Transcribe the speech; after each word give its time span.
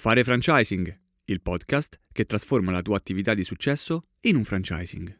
Fare 0.00 0.22
franchising, 0.22 0.96
il 1.24 1.42
podcast 1.42 1.98
che 2.12 2.24
trasforma 2.24 2.70
la 2.70 2.82
tua 2.82 2.96
attività 2.96 3.34
di 3.34 3.42
successo 3.42 4.04
in 4.26 4.36
un 4.36 4.44
franchising. 4.44 5.18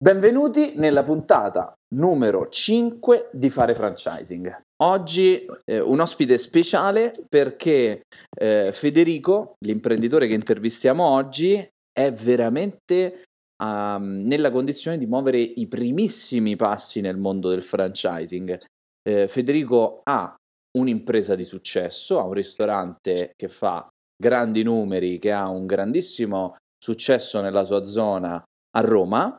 Benvenuti 0.00 0.74
nella 0.76 1.02
puntata 1.02 1.72
numero 1.96 2.48
5 2.48 3.30
di 3.32 3.50
Fare 3.50 3.74
Franchising. 3.74 4.60
Oggi 4.84 5.46
eh, 5.64 5.80
un 5.80 5.98
ospite 5.98 6.38
speciale 6.38 7.12
perché 7.28 8.02
eh, 8.40 8.70
Federico, 8.72 9.56
l'imprenditore 9.64 10.28
che 10.28 10.34
intervistiamo 10.34 11.02
oggi, 11.02 11.68
è 11.98 12.12
veramente 12.12 13.24
um, 13.62 14.22
nella 14.24 14.50
condizione 14.50 14.98
di 14.98 15.06
muovere 15.06 15.38
i 15.40 15.66
primissimi 15.66 16.56
passi 16.56 17.00
nel 17.00 17.16
mondo 17.16 17.48
del 17.48 17.62
franchising. 17.62 18.58
Eh, 19.02 19.28
Federico 19.28 20.00
ha 20.04 20.34
un'impresa 20.78 21.34
di 21.34 21.44
successo, 21.44 22.18
ha 22.18 22.24
un 22.24 22.32
ristorante 22.32 23.32
che 23.36 23.48
fa 23.48 23.88
grandi 24.16 24.62
numeri, 24.62 25.18
che 25.18 25.32
ha 25.32 25.48
un 25.48 25.66
grandissimo 25.66 26.56
successo 26.78 27.40
nella 27.40 27.64
sua 27.64 27.84
zona 27.84 28.42
a 28.76 28.80
Roma 28.80 29.38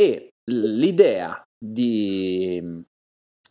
e 0.00 0.30
l'idea 0.50 1.42
di 1.58 2.84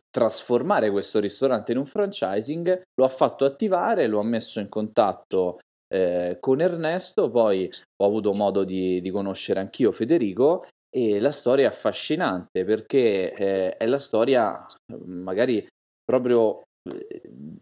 trasformare 0.10 0.90
questo 0.90 1.20
ristorante 1.20 1.74
in 1.74 1.78
un 1.78 1.86
franchising 1.86 2.82
lo 2.96 3.06
ha 3.06 3.10
fatto 3.10 3.46
attivare, 3.46 4.08
lo 4.08 4.20
ha 4.20 4.24
messo 4.24 4.60
in 4.60 4.70
contatto 4.70 5.60
eh, 5.88 6.38
con 6.40 6.62
Ernesto, 6.62 7.30
poi 7.30 7.72
ho 8.02 8.06
avuto 8.06 8.34
modo 8.34 8.64
di, 8.64 9.00
di, 9.02 9.10
conoscere 9.10 9.60
anch'io 9.60 9.92
Federico 9.92 10.66
e 10.90 11.20
la 11.20 11.32
storia 11.32 11.66
è 11.66 11.70
affascinante 11.70 12.64
perché 12.66 13.34
eh, 13.34 13.78
è 13.78 13.86
la 13.86 14.00
storia 14.00 14.66
magari 15.06 15.66
proprio 16.04 16.64
eh, 16.90 17.22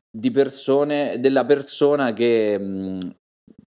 di 0.09 0.31
persone, 0.31 1.19
della 1.19 1.45
persona 1.45 2.13
che 2.13 2.57
mh, 2.57 3.15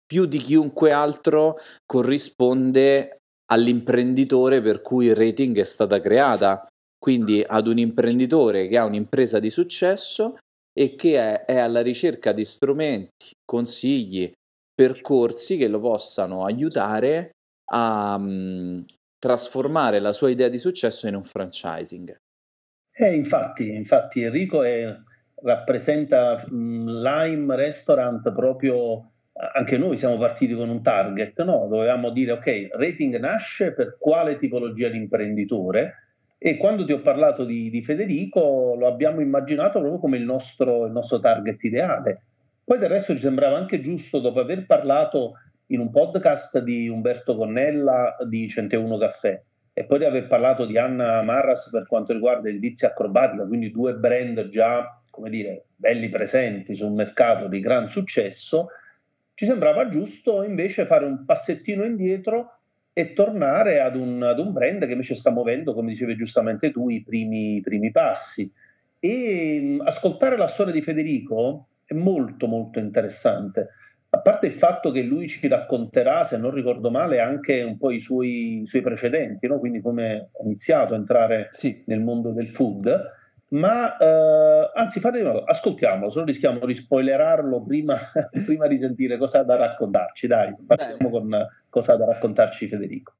più 0.07 0.25
di 0.27 0.39
chiunque 0.39 0.91
altro 0.91 1.57
corrisponde 1.85 3.19
all'imprenditore 3.51 4.61
per 4.61 4.81
cui 4.81 5.13
Rating 5.13 5.59
è 5.59 5.65
stata 5.65 6.01
creata. 6.01 6.67
Quindi 6.99 7.45
ad 7.47 7.69
un 7.69 7.79
imprenditore 7.79 8.67
che 8.67 8.77
ha 8.77 8.85
un'impresa 8.85 9.39
di 9.39 9.51
successo 9.51 10.39
e 10.73 10.95
che 10.97 11.17
è, 11.17 11.45
è 11.45 11.59
alla 11.59 11.81
ricerca 11.81 12.33
di 12.33 12.45
strumenti, 12.45 13.31
consigli, 13.45 14.31
percorsi 14.79 15.57
che 15.57 15.67
lo 15.67 15.81
possano 15.81 16.45
aiutare 16.45 17.33
a 17.73 18.15
um, 18.17 18.85
trasformare 19.19 19.99
la 19.99 20.13
sua 20.13 20.31
idea 20.31 20.49
di 20.49 20.57
successo 20.57 21.09
in 21.09 21.17
un 21.17 21.25
franchising. 21.25 22.17
Eh, 22.93 23.13
infatti, 23.13 23.75
infatti 23.75 24.23
Enrico 24.23 24.63
è, 24.63 24.97
rappresenta 25.43 26.45
um, 26.49 27.03
Lime 27.03 27.57
Restaurant 27.57 28.33
proprio 28.33 29.11
anche 29.53 29.77
noi 29.79 29.99
siamo 29.99 30.17
partiti 30.17 30.55
con 30.55 30.69
un 30.69 30.81
target, 30.81 31.43
no? 31.43 31.67
dovevamo 31.69 32.11
dire 32.11 32.33
ok, 32.33 32.69
rating 32.75 33.19
nasce 33.19 33.73
per 33.73 33.97
quale 33.99 34.39
tipologia 34.39 34.89
di 34.89 34.97
imprenditore 34.97 36.05
e 36.39 36.57
quando 36.57 36.85
ti 36.85 36.93
ho 36.93 37.01
parlato 37.01 37.45
di, 37.45 37.69
di 37.69 37.83
Federico 37.83 38.77
lo 38.79 38.87
abbiamo 38.87 39.21
immaginato 39.21 39.81
proprio 39.81 39.99
come 39.99 40.19
il 40.19 40.25
nostro, 40.25 40.87
il 40.87 40.93
nostro 40.93 41.19
target 41.19 41.65
ideale. 41.65 42.23
Poi 42.69 42.77
del 42.77 42.91
resto 42.91 43.15
ci 43.15 43.23
sembrava 43.23 43.57
anche 43.57 43.81
giusto, 43.81 44.21
dopo 44.21 44.41
aver 44.41 44.67
parlato 44.67 45.39
in 45.69 45.81
un 45.81 45.91
podcast 45.91 46.59
di 46.59 46.87
Umberto 46.87 47.35
Connella 47.35 48.15
di 48.29 48.47
101 48.47 48.99
Caffè 48.99 49.43
e 49.73 49.85
poi 49.85 50.01
di 50.01 50.05
aver 50.05 50.27
parlato 50.27 50.67
di 50.67 50.77
Anna 50.77 51.23
Marras 51.23 51.71
per 51.71 51.87
quanto 51.87 52.13
riguarda 52.13 52.51
edilizia 52.51 52.89
acrobatica, 52.89 53.47
quindi 53.47 53.71
due 53.71 53.95
brand 53.95 54.51
già, 54.51 55.01
come 55.09 55.31
dire, 55.31 55.69
belli 55.77 56.11
presenti 56.11 56.77
sul 56.77 56.93
mercato 56.93 57.49
di 57.49 57.59
gran 57.61 57.89
successo, 57.89 58.67
ci 59.33 59.47
sembrava 59.47 59.89
giusto 59.89 60.43
invece 60.43 60.85
fare 60.85 61.07
un 61.07 61.25
passettino 61.25 61.85
indietro 61.85 62.59
e 62.93 63.15
tornare 63.15 63.81
ad 63.81 63.97
un, 63.97 64.23
ad 64.23 64.39
un 64.41 64.53
brand 64.53 64.85
che 64.85 64.93
invece 64.93 65.15
sta 65.15 65.31
muovendo, 65.31 65.73
come 65.73 65.93
dicevi 65.93 66.17
giustamente 66.17 66.71
tu, 66.71 66.91
i 66.91 67.03
primi, 67.03 67.57
i 67.57 67.61
primi 67.63 67.91
passi. 67.91 68.53
E 68.99 69.79
ascoltare 69.87 70.37
la 70.37 70.49
storia 70.49 70.75
di 70.75 70.83
Federico 70.83 71.69
è 71.89 71.95
molto 71.95 72.47
molto 72.47 72.79
interessante. 72.79 73.71
A 74.11 74.19
parte 74.19 74.47
il 74.47 74.55
fatto 74.55 74.91
che 74.91 75.01
lui 75.01 75.27
ci 75.27 75.49
racconterà, 75.49 76.25
se 76.25 76.37
non 76.37 76.51
ricordo 76.51 76.91
male, 76.91 77.21
anche 77.21 77.63
un 77.63 77.79
po' 77.79 77.91
i 77.91 78.01
suoi, 78.01 78.63
i 78.63 78.67
suoi 78.67 78.83
precedenti, 78.83 79.47
no? 79.47 79.59
quindi 79.59 79.81
come 79.81 80.31
ha 80.33 80.45
iniziato 80.45 80.93
a 80.93 80.97
entrare 80.97 81.51
sì. 81.53 81.83
nel 81.87 82.01
mondo 82.01 82.31
del 82.31 82.49
food, 82.51 83.17
ma 83.51 83.97
eh, 83.97 84.71
anzi 84.75 85.01
fate 85.01 85.19
di 85.19 85.25
nuovo, 85.25 85.45
ascoltiamolo, 85.45 86.11
se 86.11 86.19
no 86.19 86.25
rischiamo 86.27 86.65
di 86.67 86.75
spoilerarlo 86.75 87.63
prima, 87.63 87.99
prima, 88.45 88.67
di 88.67 88.79
sentire 88.79 89.17
cosa 89.17 89.41
ha 89.41 89.45
da 89.45 89.57
raccontarci. 89.57 90.27
Dai, 90.27 90.55
partiamo 90.67 91.09
con 91.09 91.49
cosa 91.71 91.95
ha 91.95 91.97
da 91.97 92.05
raccontarci 92.05 92.69
Federico. 92.69 93.15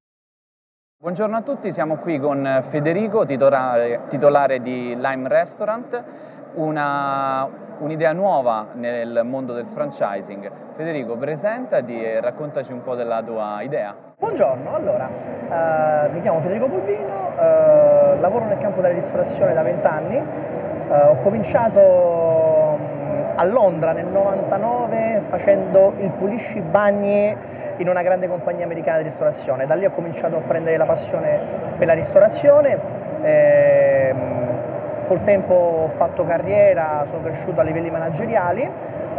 Buongiorno 1.01 1.37
a 1.37 1.43
tutti, 1.43 1.71
siamo 1.71 1.97
qui 1.97 2.19
con 2.19 2.59
Federico, 2.63 3.25
titolare, 3.25 4.07
titolare 4.09 4.59
di 4.59 4.97
Lime 4.97 5.29
Restaurant, 5.29 6.38
un'idea 6.55 8.13
nuova 8.13 8.69
nel 8.75 9.23
mondo 9.25 9.53
del 9.53 9.67
franchising. 9.67 10.51
Federico, 10.73 11.17
presentati 11.17 12.03
e 12.03 12.21
raccontaci 12.21 12.73
un 12.73 12.83
po' 12.83 12.95
della 12.95 13.23
tua 13.23 13.63
idea. 13.63 13.95
Buongiorno, 14.19 14.75
allora, 14.75 15.09
eh, 15.09 16.09
mi 16.11 16.21
chiamo 16.23 16.41
Federico 16.41 16.69
Pulvino, 16.69 17.33
eh, 17.39 18.19
lavoro 18.21 18.47
nel 18.47 18.59
campo 18.59 18.81
della 18.81 18.95
ristorazione 18.95 19.53
da 19.53 19.63
20 19.63 19.87
anni, 19.87 20.17
eh, 20.17 21.03
ho 21.03 21.17
cominciato 21.19 22.79
mm, 22.79 23.21
a 23.37 23.45
Londra 23.45 23.93
nel 23.93 24.07
99 24.07 25.23
facendo 25.29 25.95
il 25.99 26.11
pulisci 26.11 26.61
bagni 26.61 27.37
in 27.79 27.89
una 27.89 28.03
grande 28.03 28.29
compagnia 28.29 28.65
americana 28.65 28.99
di 28.99 29.05
ristorazione. 29.05 29.67
Da 29.67 29.75
lì 29.75 29.85
ho 29.85 29.91
cominciato 29.91 30.37
a 30.37 30.41
prendere 30.41 30.77
la 30.77 30.87
passione 30.87 31.41
per 31.77 31.87
la 31.87 31.95
ristorazione. 31.95 32.79
Ehm, 33.23 34.58
col 35.09 35.25
tempo 35.25 35.55
ho 35.55 35.89
fatto 35.89 36.25
carriera, 36.25 37.05
sono 37.09 37.23
cresciuto 37.23 37.61
a 37.61 37.65
livelli 37.65 37.91
manageriali, 37.91 38.71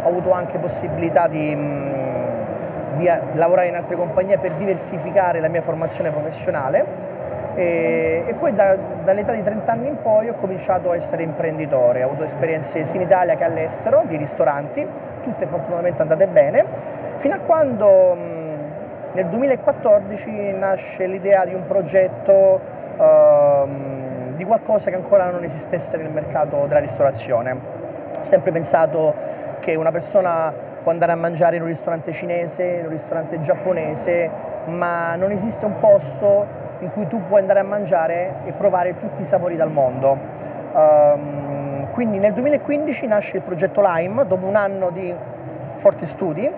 ho 0.02 0.08
avuto 0.08 0.30
anche 0.30 0.56
possibilità 0.58 1.26
di, 1.26 1.54
mm, 1.54 2.96
di 2.96 3.10
lavorare 3.34 3.66
in 3.66 3.74
altre 3.74 3.96
compagnie 3.96 4.38
per 4.38 4.52
diversificare 4.52 5.40
la 5.40 5.48
mia 5.48 5.60
formazione 5.60 6.10
professionale. 6.10 7.18
E, 7.56 8.22
e 8.24 8.34
poi 8.34 8.54
da, 8.54 8.76
dall'età 9.02 9.32
di 9.32 9.42
30 9.42 9.72
anni 9.72 9.88
in 9.88 10.00
poi 10.00 10.28
ho 10.28 10.34
cominciato 10.34 10.92
a 10.92 10.96
essere 10.96 11.24
imprenditore, 11.24 12.04
ho 12.04 12.06
avuto 12.06 12.22
esperienze 12.22 12.84
sia 12.84 13.00
in 13.00 13.06
Italia 13.06 13.34
che 13.34 13.42
all'estero 13.42 14.04
di 14.06 14.16
ristoranti, 14.16 14.86
tutte 15.22 15.46
fortunatamente 15.46 16.00
andate 16.00 16.28
bene, 16.28 16.64
fino 17.16 17.34
a 17.34 17.38
quando 17.38 18.14
mm, 18.16 18.50
nel 19.14 19.26
2014 19.26 20.52
nasce 20.52 21.06
l'idea 21.06 21.44
di 21.44 21.54
un 21.54 21.66
progetto 21.66 22.60
uh, 22.96 23.99
di 24.40 24.46
qualcosa 24.46 24.88
che 24.88 24.96
ancora 24.96 25.30
non 25.30 25.44
esistesse 25.44 25.98
nel 25.98 26.10
mercato 26.10 26.64
della 26.66 26.80
ristorazione. 26.80 27.52
Ho 27.52 28.24
sempre 28.24 28.50
pensato 28.52 29.14
che 29.60 29.74
una 29.74 29.90
persona 29.90 30.50
può 30.82 30.90
andare 30.90 31.12
a 31.12 31.14
mangiare 31.14 31.56
in 31.56 31.62
un 31.62 31.68
ristorante 31.68 32.10
cinese, 32.12 32.64
in 32.64 32.84
un 32.86 32.90
ristorante 32.90 33.38
giapponese, 33.40 34.30
ma 34.64 35.14
non 35.16 35.30
esiste 35.30 35.66
un 35.66 35.78
posto 35.78 36.46
in 36.78 36.90
cui 36.90 37.06
tu 37.06 37.20
puoi 37.26 37.40
andare 37.40 37.60
a 37.60 37.64
mangiare 37.64 38.36
e 38.46 38.52
provare 38.52 38.96
tutti 38.96 39.20
i 39.20 39.24
sapori 39.26 39.56
dal 39.56 39.70
mondo. 39.70 40.16
Um, 40.72 41.90
quindi 41.90 42.18
nel 42.18 42.32
2015 42.32 43.06
nasce 43.08 43.36
il 43.36 43.42
progetto 43.42 43.82
Lime, 43.84 44.26
dopo 44.26 44.46
un 44.46 44.56
anno 44.56 44.88
di 44.88 45.14
forti 45.74 46.06
studi. 46.06 46.50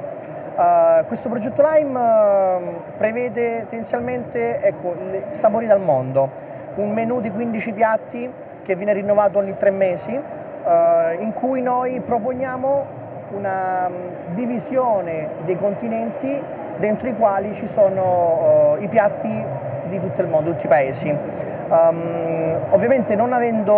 Uh, 0.54 1.04
questo 1.06 1.28
progetto 1.28 1.65
Lime 1.69 1.98
uh, 1.98 2.97
prevede 2.97 3.66
tendenzialmente 3.66 4.60
ecco, 4.60 4.94
sapori 5.31 5.66
dal 5.66 5.81
mondo 5.81 6.51
un 6.77 6.92
menù 6.92 7.21
di 7.21 7.30
15 7.30 7.72
piatti 7.72 8.30
che 8.63 8.77
viene 8.77 8.92
rinnovato 8.92 9.39
ogni 9.39 9.57
tre 9.57 9.71
mesi, 9.71 10.13
eh, 10.15 11.16
in 11.21 11.33
cui 11.33 11.60
noi 11.60 12.01
proponiamo 12.01 13.01
una 13.30 13.89
mm, 13.89 14.34
divisione 14.34 15.28
dei 15.45 15.57
continenti 15.57 16.41
dentro 16.77 17.09
i 17.09 17.15
quali 17.15 17.54
ci 17.54 17.66
sono 17.66 18.77
uh, 18.77 18.83
i 18.83 18.89
piatti 18.89 19.45
di 19.89 20.01
tutto 20.01 20.21
il 20.22 20.28
mondo, 20.28 20.51
tutti 20.51 20.66
i 20.66 20.69
paesi. 20.69 21.09
Um, 21.09 22.59
ovviamente 22.71 23.15
non 23.15 23.33
avendo 23.33 23.74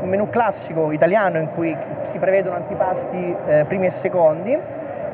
un 0.00 0.08
menù 0.08 0.28
classico 0.28 0.92
italiano 0.92 1.38
in 1.38 1.48
cui 1.50 1.76
si 2.02 2.18
prevedono 2.18 2.56
antipasti 2.56 3.36
eh, 3.46 3.64
primi 3.66 3.86
e 3.86 3.90
secondi, 3.90 4.52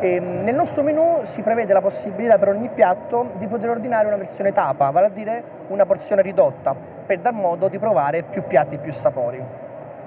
e 0.00 0.14
ehm, 0.14 0.42
nel 0.42 0.54
nostro 0.54 0.82
menù 0.82 1.20
si 1.22 1.42
prevede 1.42 1.72
la 1.72 1.80
possibilità 1.80 2.38
per 2.38 2.48
ogni 2.48 2.68
piatto 2.68 3.30
di 3.38 3.46
poter 3.46 3.70
ordinare 3.70 4.06
una 4.06 4.16
versione 4.16 4.52
tapa, 4.52 4.90
vale 4.90 5.06
a 5.06 5.10
dire 5.10 5.42
una 5.68 5.86
porzione 5.86 6.22
ridotta, 6.22 6.74
per 7.10 7.18
dar 7.18 7.32
modo 7.32 7.66
di 7.66 7.80
provare 7.80 8.22
più 8.22 8.44
piatti 8.44 8.78
più 8.78 8.92
sapori. 8.92 9.44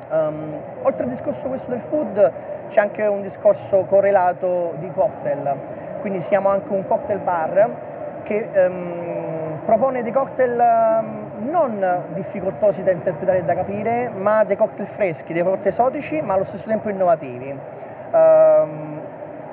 Um, 0.09 0.57
oltre 0.83 1.03
al 1.03 1.09
discorso 1.09 1.49
questo 1.49 1.69
del 1.69 1.81
food 1.81 2.31
c'è 2.69 2.79
anche 2.79 3.05
un 3.05 3.21
discorso 3.21 3.83
correlato 3.83 4.75
di 4.77 4.89
cocktail, 4.89 5.53
quindi 5.99 6.21
siamo 6.21 6.47
anche 6.47 6.71
un 6.71 6.85
cocktail 6.85 7.19
bar 7.19 7.75
che 8.23 8.47
um, 8.53 9.59
propone 9.65 10.01
dei 10.01 10.13
cocktail 10.13 10.57
ehm, 10.57 11.49
non 11.49 12.05
difficoltosi 12.13 12.83
da 12.83 12.91
interpretare 12.91 13.39
e 13.39 13.43
da 13.43 13.53
capire, 13.53 14.09
ma 14.09 14.45
dei 14.45 14.55
cocktail 14.55 14.87
freschi, 14.87 15.33
dei 15.33 15.43
cocktail 15.43 15.67
esotici, 15.67 16.21
ma 16.21 16.35
allo 16.35 16.45
stesso 16.45 16.69
tempo 16.69 16.87
innovativi. 16.87 17.59
Um, 18.11 19.01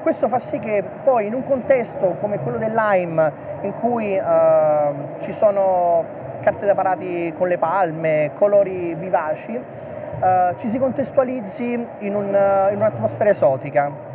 questo 0.03 0.29
fa 0.29 0.39
sì 0.39 0.61
che 0.61 0.85
poi 1.03 1.27
in 1.27 1.35
un 1.35 1.45
contesto 1.45 2.15
come 2.21 2.39
quello 2.39 2.59
del 2.59 2.73
Lime, 2.73 3.33
in 3.63 3.75
cui 3.75 4.17
uh, 4.17 5.19
ci 5.19 5.33
sono 5.33 6.19
carte 6.41 6.67
da 6.67 6.75
parati 6.75 7.33
con 7.37 7.49
le 7.49 7.59
palme, 7.59 8.31
colori 8.35 8.95
vivaci, 8.95 9.55
uh, 9.55 10.57
ci 10.57 10.69
si 10.69 10.79
contestualizzi 10.79 11.87
in, 11.99 12.15
un, 12.15 12.27
uh, 12.27 12.73
in 12.73 12.77
un'atmosfera 12.77 13.31
esotica 13.31 14.09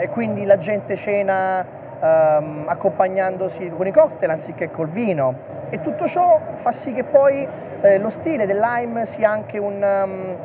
e 0.00 0.08
quindi 0.08 0.46
la 0.46 0.56
gente 0.56 0.96
cena 0.96 1.62
um, 2.00 2.64
accompagnandosi 2.66 3.68
con 3.68 3.86
i 3.86 3.92
cocktail 3.92 4.30
anziché 4.30 4.70
col 4.70 4.88
vino. 4.88 5.34
E 5.68 5.80
tutto 5.80 6.06
ciò 6.06 6.40
fa 6.54 6.72
sì 6.72 6.94
che 6.94 7.04
poi 7.04 7.46
eh, 7.82 7.98
lo 7.98 8.08
stile 8.08 8.46
del 8.46 8.58
Lime 8.58 9.04
sia 9.04 9.30
anche 9.30 9.58
un... 9.58 9.82
Um, 9.82 10.36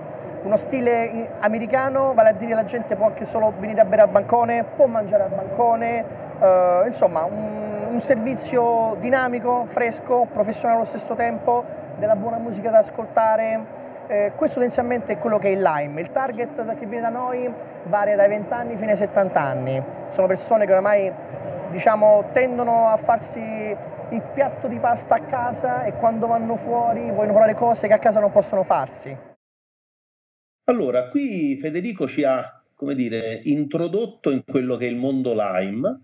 uno 0.43 0.57
stile 0.57 1.29
americano, 1.39 2.13
vale 2.13 2.29
a 2.29 2.33
dire 2.33 2.53
la 2.53 2.65
gente 2.65 2.97
può 2.97 3.05
anche 3.05 3.23
solo 3.23 3.53
venire 3.57 3.79
a 3.79 3.85
bere 3.85 4.01
al 4.01 4.09
bancone, 4.09 4.65
può 4.75 4.87
mangiare 4.87 5.23
al 5.23 5.29
bancone, 5.29 6.03
eh, 6.37 6.83
insomma 6.85 7.23
un, 7.23 7.72
un, 7.93 8.01
servizio 8.01 8.97
dinamico, 8.99 9.65
fresco, 9.65 10.27
professionale 10.31 10.79
allo 10.79 10.87
stesso 10.87 11.15
tempo, 11.15 11.63
della 11.99 12.15
buona 12.15 12.37
musica 12.37 12.71
da 12.71 12.79
ascoltare. 12.79 13.81
Eh, 14.07 14.31
questo 14.35 14.55
tendenzialmente 14.55 15.13
è 15.13 15.17
quello 15.17 15.37
che 15.37 15.49
è 15.49 15.51
il 15.51 15.61
Lime. 15.61 16.01
Il 16.01 16.11
target 16.11 16.75
che 16.75 16.85
viene 16.85 17.01
da 17.01 17.09
noi 17.09 17.51
varia 17.85 18.15
dai 18.15 18.27
20 18.27 18.53
anni 18.53 18.75
fino 18.75 18.89
ai 18.89 18.97
70 18.97 19.39
anni. 19.39 19.81
Sono 20.09 20.27
persone 20.27 20.65
che 20.65 20.73
ormai 20.73 21.11
diciamo, 21.69 22.25
tendono 22.31 22.87
a 22.87 22.97
farsi 22.97 23.39
il 23.39 24.21
piatto 24.33 24.67
di 24.67 24.77
pasta 24.77 25.15
a 25.15 25.21
casa 25.21 25.83
e 25.83 25.93
quando 25.93 26.27
vanno 26.27 26.55
fuori 26.55 27.01
vogliono 27.09 27.31
provare 27.31 27.53
cose 27.53 27.87
che 27.87 27.93
a 27.93 27.99
casa 27.99 28.19
non 28.19 28.31
possono 28.31 28.63
farsi. 28.63 29.15
Allora, 30.65 31.09
qui 31.09 31.57
Federico 31.61 32.07
ci 32.07 32.23
ha, 32.23 32.61
come 32.75 32.95
dire, 32.95 33.41
introdotto 33.43 34.29
in 34.29 34.43
quello 34.45 34.77
che 34.77 34.85
è 34.85 34.89
il 34.89 34.95
mondo 34.95 35.33
Lime 35.33 36.01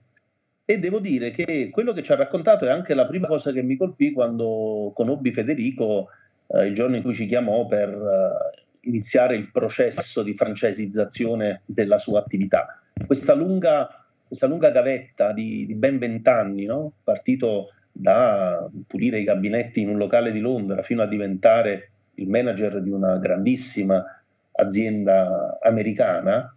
e 0.70 0.78
devo 0.78 1.00
dire 1.00 1.32
che 1.32 1.70
quello 1.72 1.94
che 1.94 2.04
ci 2.04 2.12
ha 2.12 2.16
raccontato 2.16 2.68
è 2.68 2.70
anche 2.70 2.94
la 2.94 3.08
prima 3.08 3.26
cosa 3.26 3.52
che 3.52 3.64
mi 3.64 3.76
colpì 3.76 4.12
quando 4.12 4.92
conobbi 4.94 5.32
Federico 5.32 6.10
eh, 6.46 6.68
il 6.68 6.76
giorno 6.76 6.96
in 6.96 7.02
cui 7.02 7.16
ci 7.16 7.26
chiamò 7.26 7.66
per 7.66 7.90
eh, 7.90 8.64
iniziare 8.82 9.36
il 9.36 9.50
processo 9.52 10.22
di 10.22 10.36
francesizzazione 10.36 11.64
della 11.66 11.98
sua 11.98 12.20
attività. 12.20 12.80
Questa 13.04 13.34
lunga, 13.34 14.06
questa 14.28 14.46
lunga 14.46 14.70
gavetta 14.70 15.32
di, 15.32 15.66
di 15.66 15.74
ben 15.74 15.98
vent'anni, 15.98 16.66
no? 16.66 16.92
partito 17.04 17.74
da 17.92 18.70
pulire 18.86 19.22
i 19.22 19.24
gabinetti 19.24 19.82
in 19.82 19.90
un 19.90 19.98
locale 19.98 20.32
di 20.32 20.40
Londra 20.40 20.84
fino 20.84 21.02
a 21.02 21.08
diventare 21.08 21.90
il 22.14 22.30
manager 22.30 22.80
di 22.84 22.92
una 22.92 23.18
grandissima 23.18 24.06
azienda 24.52 25.58
americana 25.64 26.54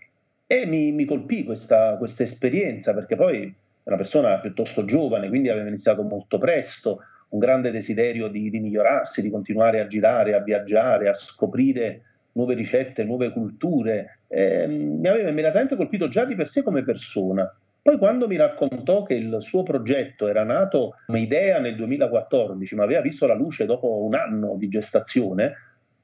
e 0.47 0.67
mi, 0.67 0.93
mi 0.93 1.07
colpì 1.07 1.45
questa, 1.45 1.97
questa, 1.97 2.25
esperienza 2.25 2.93
perché 2.93 3.17
poi 3.17 3.55
una 3.85 3.97
persona 3.97 4.39
piuttosto 4.39 4.85
giovane, 4.85 5.29
quindi 5.29 5.49
aveva 5.49 5.69
iniziato 5.69 6.03
molto 6.03 6.39
presto, 6.39 7.01
un 7.31 7.39
grande 7.39 7.71
desiderio 7.71 8.29
di, 8.29 8.51
di 8.51 8.61
migliorarsi, 8.61 9.23
di 9.23 9.31
continuare 9.31 9.81
a 9.81 9.87
girare, 9.87 10.35
a 10.35 10.41
viaggiare, 10.41 11.09
a 11.09 11.15
scoprire 11.15 12.03
nuove 12.33 12.55
ricette, 12.55 13.05
nuove 13.05 13.33
culture. 13.33 14.21
Eh, 14.29 14.67
mi 14.67 15.09
aveva 15.09 15.31
immediatamente 15.31 15.77
colpito 15.77 16.09
già 16.09 16.25
di 16.25 16.35
per 16.35 16.49
sé 16.49 16.63
come 16.63 16.85
persona. 16.85 17.51
Poi 17.83 17.99
quando 17.99 18.29
mi 18.29 18.37
raccontò 18.37 19.03
che 19.03 19.15
il 19.15 19.39
suo 19.41 19.65
progetto 19.65 20.29
era 20.29 20.45
nato 20.45 20.99
come 21.07 21.21
idea 21.21 21.59
nel 21.59 21.75
2014, 21.75 22.77
ma 22.77 22.85
aveva 22.85 23.01
visto 23.01 23.27
la 23.27 23.35
luce 23.35 23.65
dopo 23.65 24.05
un 24.05 24.15
anno 24.15 24.55
di 24.57 24.69
gestazione, 24.69 25.55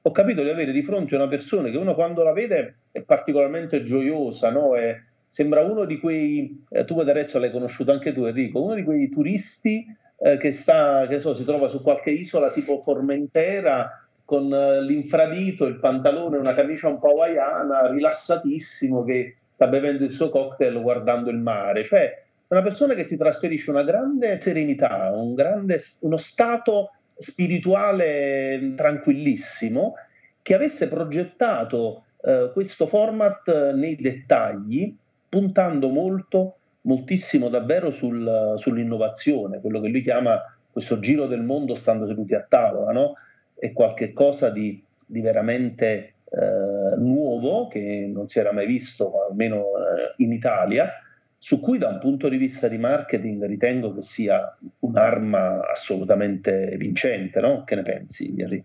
ho 0.02 0.10
capito 0.10 0.42
di 0.42 0.48
avere 0.48 0.72
di 0.72 0.82
fronte 0.82 1.14
una 1.14 1.28
persona 1.28 1.70
che 1.70 1.76
uno 1.76 1.94
quando 1.94 2.22
la 2.22 2.32
vede 2.32 2.78
è 2.90 3.02
particolarmente 3.02 3.84
gioiosa, 3.84 4.50
no? 4.50 4.74
è, 4.76 4.98
sembra 5.30 5.62
uno 5.62 5.84
di 5.84 5.98
quei, 5.98 6.64
eh, 6.70 6.84
tu 6.84 6.98
adesso 6.98 7.38
l'hai 7.38 7.50
conosciuto 7.50 7.92
anche 7.92 8.12
tu 8.12 8.24
Enrico, 8.24 8.62
uno 8.62 8.74
di 8.74 8.84
quei 8.84 9.08
turisti 9.08 9.86
eh, 10.18 10.36
che, 10.36 10.52
sta, 10.52 11.06
che 11.06 11.20
so, 11.20 11.34
si 11.34 11.44
trova 11.44 11.68
su 11.68 11.82
qualche 11.82 12.10
isola 12.10 12.50
tipo 12.50 12.82
Formentera 12.82 14.04
con 14.24 14.52
eh, 14.52 14.82
l'infradito, 14.82 15.64
il 15.64 15.78
pantalone, 15.78 16.36
una 16.36 16.54
camicia 16.54 16.88
un 16.88 16.98
po' 16.98 17.10
hawaiana, 17.10 17.90
rilassatissimo, 17.90 19.04
che 19.04 19.36
sta 19.54 19.66
bevendo 19.66 20.04
il 20.04 20.12
suo 20.12 20.28
cocktail 20.28 20.80
guardando 20.82 21.30
il 21.30 21.38
mare. 21.38 21.86
Cioè, 21.86 22.22
una 22.48 22.62
persona 22.62 22.94
che 22.94 23.06
ti 23.06 23.16
trasferisce 23.16 23.70
una 23.70 23.84
grande 23.84 24.38
serenità, 24.40 25.10
un 25.14 25.34
grande, 25.34 25.82
uno 26.00 26.16
stato 26.16 26.92
spirituale 27.18 28.74
tranquillissimo 28.76 29.94
che 30.42 30.54
avesse 30.54 30.88
progettato 30.88 32.04
eh, 32.22 32.50
questo 32.52 32.86
format 32.86 33.72
nei 33.72 33.96
dettagli, 33.96 34.94
puntando 35.28 35.88
molto, 35.88 36.56
moltissimo 36.82 37.48
davvero 37.48 37.90
sul, 37.90 38.54
sull'innovazione, 38.56 39.60
quello 39.60 39.80
che 39.80 39.88
lui 39.88 40.02
chiama 40.02 40.40
questo 40.70 40.98
giro 41.00 41.26
del 41.26 41.42
mondo 41.42 41.74
stando 41.74 42.06
seduti 42.06 42.34
a 42.34 42.46
tavola, 42.48 42.92
no? 42.92 43.14
è 43.54 43.72
qualcosa 43.72 44.50
di, 44.50 44.82
di 45.04 45.20
veramente 45.20 46.14
eh, 46.30 46.96
nuovo 46.96 47.68
che 47.68 48.08
non 48.12 48.28
si 48.28 48.38
era 48.38 48.52
mai 48.52 48.66
visto, 48.66 49.24
almeno 49.28 49.58
eh, 49.58 50.22
in 50.22 50.32
Italia, 50.32 50.90
su 51.38 51.60
cui 51.60 51.78
da 51.78 51.88
un 51.88 51.98
punto 51.98 52.28
di 52.28 52.36
vista 52.36 52.68
di 52.68 52.78
marketing 52.78 53.44
ritengo 53.46 53.94
che 53.94 54.02
sia 54.02 54.56
un'arma 54.80 55.68
assolutamente 55.70 56.76
vincente, 56.76 57.40
no? 57.40 57.64
Che 57.64 57.74
ne 57.74 57.82
pensi, 57.82 58.34
Henry? 58.36 58.64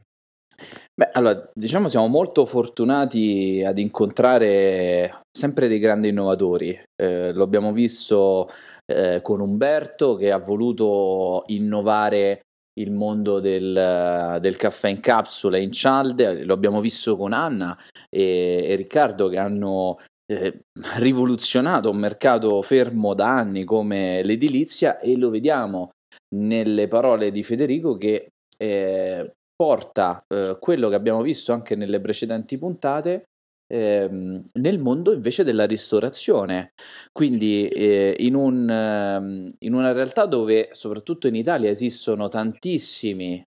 Beh, 0.95 1.09
allora, 1.13 1.49
diciamo 1.53 1.87
siamo 1.87 2.07
molto 2.07 2.45
fortunati 2.45 3.63
ad 3.65 3.77
incontrare 3.79 5.21
sempre 5.31 5.67
dei 5.67 5.79
grandi 5.79 6.09
innovatori. 6.09 6.79
Eh, 6.95 7.31
lo 7.33 7.43
abbiamo 7.43 7.71
visto 7.71 8.47
eh, 8.85 9.19
con 9.21 9.41
Umberto 9.41 10.15
che 10.15 10.31
ha 10.31 10.37
voluto 10.37 11.43
innovare 11.47 12.41
il 12.79 12.91
mondo 12.91 13.39
del, 13.39 14.37
del, 14.41 14.55
caffè 14.55 14.89
in 14.89 14.99
capsula 14.99 15.57
in 15.57 15.71
cialde, 15.71 16.43
lo 16.43 16.53
abbiamo 16.53 16.81
visto 16.81 17.15
con 17.15 17.33
Anna 17.33 17.77
e, 18.09 18.65
e 18.67 18.75
Riccardo 18.75 19.29
che 19.29 19.37
hanno 19.37 19.97
eh, 20.25 20.61
rivoluzionato 20.97 21.89
un 21.89 21.97
mercato 21.97 22.61
fermo 22.61 23.13
da 23.13 23.35
anni 23.35 23.63
come 23.63 24.23
l'edilizia 24.23 24.99
e 24.99 25.17
lo 25.17 25.29
vediamo 25.29 25.91
nelle 26.35 26.87
parole 26.87 27.29
di 27.29 27.43
Federico 27.43 27.95
che 27.95 28.29
eh, 28.57 29.33
porta 29.63 30.25
eh, 30.27 30.57
quello 30.59 30.89
che 30.89 30.95
abbiamo 30.95 31.21
visto 31.21 31.53
anche 31.53 31.77
nelle 31.77 32.01
precedenti 32.01 32.57
puntate 32.57 33.29
ehm, 33.71 34.43
nel 34.59 34.77
mondo 34.77 35.13
invece 35.13 35.45
della 35.45 35.65
ristorazione. 35.65 36.73
Quindi 37.13 37.69
eh, 37.69 38.13
in, 38.19 38.35
un, 38.35 38.69
ehm, 38.69 39.47
in 39.59 39.73
una 39.73 39.93
realtà 39.93 40.25
dove 40.25 40.67
soprattutto 40.73 41.27
in 41.27 41.35
Italia 41.35 41.69
esistono 41.69 42.27
tantissimi 42.27 43.41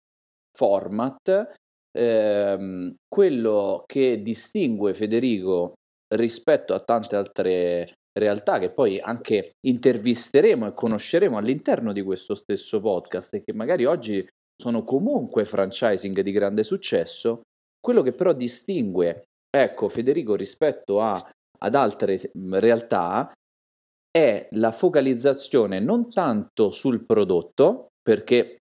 format, 0.56 1.52
ehm, 1.92 2.94
quello 3.06 3.85
che 3.85 4.23
distingue 4.23 4.94
Federico 4.94 5.75
rispetto 6.14 6.73
a 6.73 6.80
tante 6.80 7.14
altre 7.14 7.92
realtà 8.18 8.58
che 8.58 8.70
poi 8.70 8.99
anche 8.99 9.56
intervisteremo 9.61 10.68
e 10.68 10.73
conosceremo 10.73 11.37
all'interno 11.37 11.92
di 11.92 12.00
questo 12.00 12.35
stesso 12.35 12.80
podcast 12.80 13.35
e 13.35 13.42
che 13.42 13.52
magari 13.52 13.85
oggi 13.85 14.26
sono 14.56 14.84
comunque 14.84 15.44
franchising 15.44 16.20
di 16.20 16.32
grande 16.32 16.64
successo, 16.64 17.42
quello 17.80 18.02
che 18.02 18.12
però 18.12 18.32
distingue 18.32 19.25
ecco 19.56 19.88
Federico 19.88 20.34
rispetto 20.34 21.00
a, 21.00 21.22
ad 21.58 21.75
altre 21.75 22.30
realtà 22.50 23.32
è 24.10 24.48
la 24.52 24.72
focalizzazione 24.72 25.78
non 25.78 26.10
tanto 26.10 26.70
sul 26.70 27.04
prodotto, 27.04 27.88
perché 28.02 28.56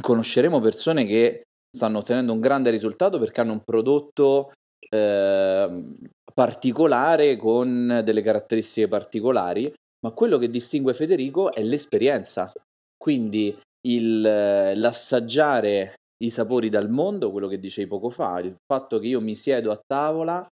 conosceremo 0.00 0.60
persone 0.60 1.04
che 1.06 1.42
stanno 1.74 1.98
ottenendo 1.98 2.32
un 2.32 2.40
grande 2.40 2.70
risultato 2.70 3.18
perché 3.18 3.40
hanno 3.40 3.52
un 3.52 3.64
prodotto 3.64 4.52
eh, 4.88 5.84
particolare 6.32 7.36
con 7.36 8.00
delle 8.04 8.22
caratteristiche 8.22 8.88
particolari, 8.88 9.72
ma 10.04 10.12
quello 10.12 10.38
che 10.38 10.48
distingue 10.48 10.94
Federico 10.94 11.52
è 11.52 11.62
l'esperienza. 11.62 12.52
Quindi 12.96 13.58
il, 13.94 14.20
l'assaggiare 14.20 15.94
i 16.24 16.30
sapori 16.30 16.68
dal 16.68 16.90
mondo, 16.90 17.30
quello 17.30 17.48
che 17.48 17.58
dicevi 17.58 17.88
poco 17.88 18.10
fa, 18.10 18.38
il 18.40 18.56
fatto 18.64 18.98
che 18.98 19.06
io 19.06 19.20
mi 19.20 19.34
siedo 19.34 19.70
a 19.70 19.80
tavola 19.84 20.46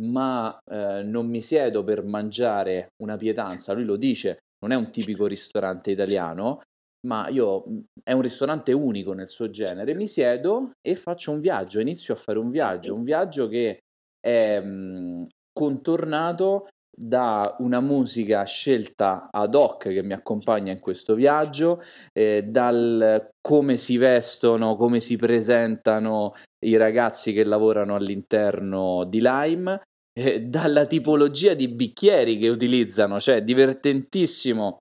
ma 0.00 0.58
eh, 0.64 1.02
non 1.02 1.28
mi 1.28 1.40
siedo 1.40 1.84
per 1.84 2.04
mangiare 2.04 2.88
una 3.02 3.16
pietanza, 3.16 3.72
lui 3.72 3.84
lo 3.84 3.96
dice, 3.96 4.38
non 4.60 4.72
è 4.72 4.74
un 4.74 4.90
tipico 4.90 5.26
ristorante 5.26 5.90
italiano, 5.90 6.60
ma 7.06 7.28
io 7.28 7.64
è 8.02 8.12
un 8.12 8.20
ristorante 8.20 8.72
unico 8.72 9.12
nel 9.12 9.28
suo 9.28 9.50
genere, 9.50 9.94
mi 9.94 10.06
siedo 10.06 10.70
e 10.80 10.94
faccio 10.94 11.32
un 11.32 11.40
viaggio, 11.40 11.80
inizio 11.80 12.14
a 12.14 12.16
fare 12.16 12.38
un 12.38 12.50
viaggio, 12.50 12.94
un 12.94 13.04
viaggio 13.04 13.48
che 13.48 13.80
è 14.18 14.60
mh, 14.60 15.26
contornato 15.52 16.68
da 17.02 17.56
una 17.60 17.80
musica 17.80 18.44
scelta 18.44 19.28
ad 19.30 19.54
hoc 19.54 19.88
che 19.88 20.02
mi 20.02 20.12
accompagna 20.12 20.70
in 20.70 20.80
questo 20.80 21.14
viaggio, 21.14 21.80
eh, 22.12 22.42
dal 22.42 23.30
come 23.40 23.78
si 23.78 23.96
vestono, 23.96 24.76
come 24.76 25.00
si 25.00 25.16
presentano 25.16 26.34
i 26.66 26.76
ragazzi 26.76 27.32
che 27.32 27.44
lavorano 27.44 27.94
all'interno 27.94 29.04
di 29.04 29.20
Lime, 29.22 29.80
eh, 30.12 30.42
dalla 30.42 30.84
tipologia 30.84 31.54
di 31.54 31.68
bicchieri 31.68 32.36
che 32.36 32.50
utilizzano, 32.50 33.18
cioè 33.18 33.42
divertentissimo 33.42 34.76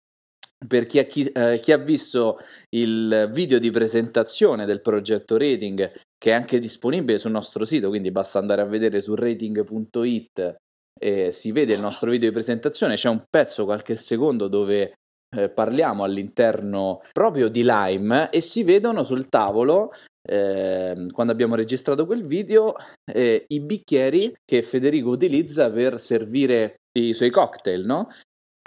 per 0.67 0.87
chi 0.87 0.99
ha, 0.99 1.03
chi, 1.03 1.23
eh, 1.23 1.61
chi 1.61 1.71
ha, 1.71 1.77
visto 1.77 2.37
il 2.75 3.29
video 3.31 3.59
di 3.59 3.71
presentazione 3.71 4.65
del 4.65 4.81
progetto 4.81 5.37
Rating, 5.37 5.89
che 6.17 6.31
è 6.31 6.33
anche 6.33 6.59
disponibile 6.59 7.17
sul 7.17 7.31
nostro 7.31 7.63
sito, 7.63 7.87
quindi 7.87 8.11
basta 8.11 8.39
andare 8.39 8.61
a 8.61 8.65
vedere 8.65 8.99
su 8.99 9.15
rating.it 9.15 10.57
e 10.99 11.31
si 11.31 11.51
vede 11.51 11.73
il 11.73 11.81
nostro 11.81 12.11
video 12.11 12.27
di 12.27 12.35
presentazione, 12.35 12.95
c'è 12.95 13.09
un 13.09 13.23
pezzo 13.29 13.65
qualche 13.65 13.95
secondo 13.95 14.47
dove 14.47 14.93
eh, 15.35 15.49
parliamo 15.49 16.03
all'interno 16.03 17.01
proprio 17.11 17.49
di 17.49 17.63
Lime 17.63 18.29
e 18.29 18.41
si 18.41 18.63
vedono 18.63 19.03
sul 19.03 19.29
tavolo 19.29 19.91
eh, 20.27 21.07
quando 21.11 21.31
abbiamo 21.31 21.55
registrato 21.55 22.05
quel 22.05 22.25
video 22.25 22.75
eh, 23.11 23.45
i 23.47 23.59
bicchieri 23.59 24.33
che 24.43 24.61
Federico 24.61 25.09
utilizza 25.09 25.71
per 25.71 25.99
servire 25.99 26.81
i 26.97 27.13
suoi 27.13 27.29
cocktail, 27.29 27.85
no? 27.85 28.09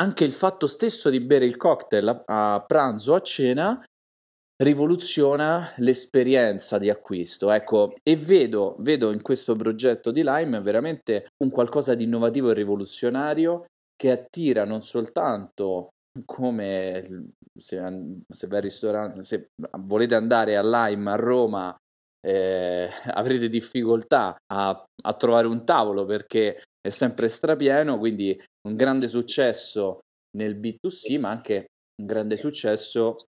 anche 0.01 0.25
il 0.25 0.33
fatto 0.33 0.67
stesso 0.67 1.11
di 1.11 1.21
bere 1.21 1.45
il 1.45 1.57
cocktail 1.57 2.09
a, 2.09 2.55
a 2.55 2.65
pranzo 2.65 3.13
o 3.13 3.17
a 3.17 3.21
cena 3.21 3.85
rivoluziona 4.63 5.73
l'esperienza 5.79 6.79
di 6.79 6.89
acquisto. 6.89 7.51
Ecco, 7.51 7.95
e 8.03 8.17
vedo, 8.17 8.77
vedo 8.79 9.13
in 9.13 9.23
questo 9.23 9.57
progetto 9.57 10.11
di 10.11 10.23
Lime 10.23 10.61
veramente 10.61 11.27
un 11.45 11.51
qualcosa 11.51 11.95
di 11.95 12.05
innovativo 12.05 12.51
e 12.51 12.55
rivoluzionario 12.55 13.67
che 13.95 14.11
attira 14.11 14.65
non 14.65 14.83
soltanto 14.83 15.89
come 16.25 17.31
se, 17.55 17.81
se, 18.29 18.49
se 19.21 19.49
volete 19.81 20.15
andare 20.15 20.57
a 20.57 20.63
Lime 20.63 21.11
a 21.11 21.17
Roma 21.17 21.77
eh, 22.25 22.89
avrete 23.13 23.49
difficoltà 23.49 24.37
a, 24.53 24.85
a, 25.05 25.15
trovare 25.15 25.47
un 25.47 25.65
tavolo 25.65 26.05
perché 26.05 26.63
è 26.81 26.91
sempre 26.91 27.29
strapieno, 27.29 27.99
quindi 27.99 28.41
un 28.69 28.77
grande 28.77 29.09
successo 29.09 30.01
nel 30.37 30.59
B2C, 30.59 31.19
ma 31.19 31.31
anche 31.31 31.67
un 32.01 32.07
grande 32.07 32.37
successo 32.37 33.27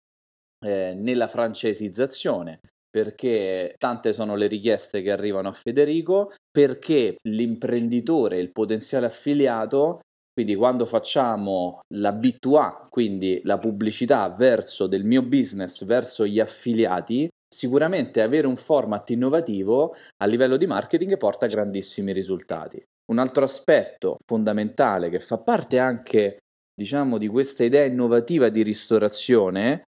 eh, 0.66 0.94
nella 0.94 1.28
francesizzazione, 1.28 2.58
perché 2.90 3.76
tante 3.78 4.12
sono 4.12 4.35
le 4.35 4.49
richieste 4.49 5.00
che 5.00 5.12
arrivano 5.12 5.49
a 5.49 5.52
Federico, 5.52 6.32
perché 6.50 7.16
l'imprenditore, 7.28 8.40
il 8.40 8.50
potenziale 8.50 9.06
affiliato, 9.06 10.00
quindi 10.32 10.56
quando 10.56 10.85
facciamo 10.85 11.80
la 11.94 12.12
B2A, 12.12 12.88
quindi 12.90 13.40
la 13.44 13.58
pubblicità 13.58 14.28
verso 14.37 14.87
del 14.87 15.04
mio 15.04 15.23
business, 15.23 15.85
verso 15.85 16.26
gli 16.26 16.40
affiliati, 16.40 17.28
sicuramente 17.49 18.20
avere 18.20 18.49
un 18.49 18.56
format 18.56 19.08
innovativo 19.11 19.94
a 20.23 20.26
livello 20.26 20.56
di 20.56 20.66
marketing 20.66 21.16
porta 21.16 21.46
grandissimi 21.46 22.12
risultati. 22.12 22.82
Un 23.12 23.18
altro 23.18 23.44
aspetto 23.44 24.16
fondamentale 24.26 25.11
che 25.11 25.20
fa 25.20 25.38
parte 25.38 25.78
anche, 25.78 26.38
diciamo, 26.75 27.18
di 27.18 27.28
questa 27.28 27.62
idea 27.62 27.85
innovativa 27.85 28.49
di 28.49 28.62
ristorazione 28.62 29.85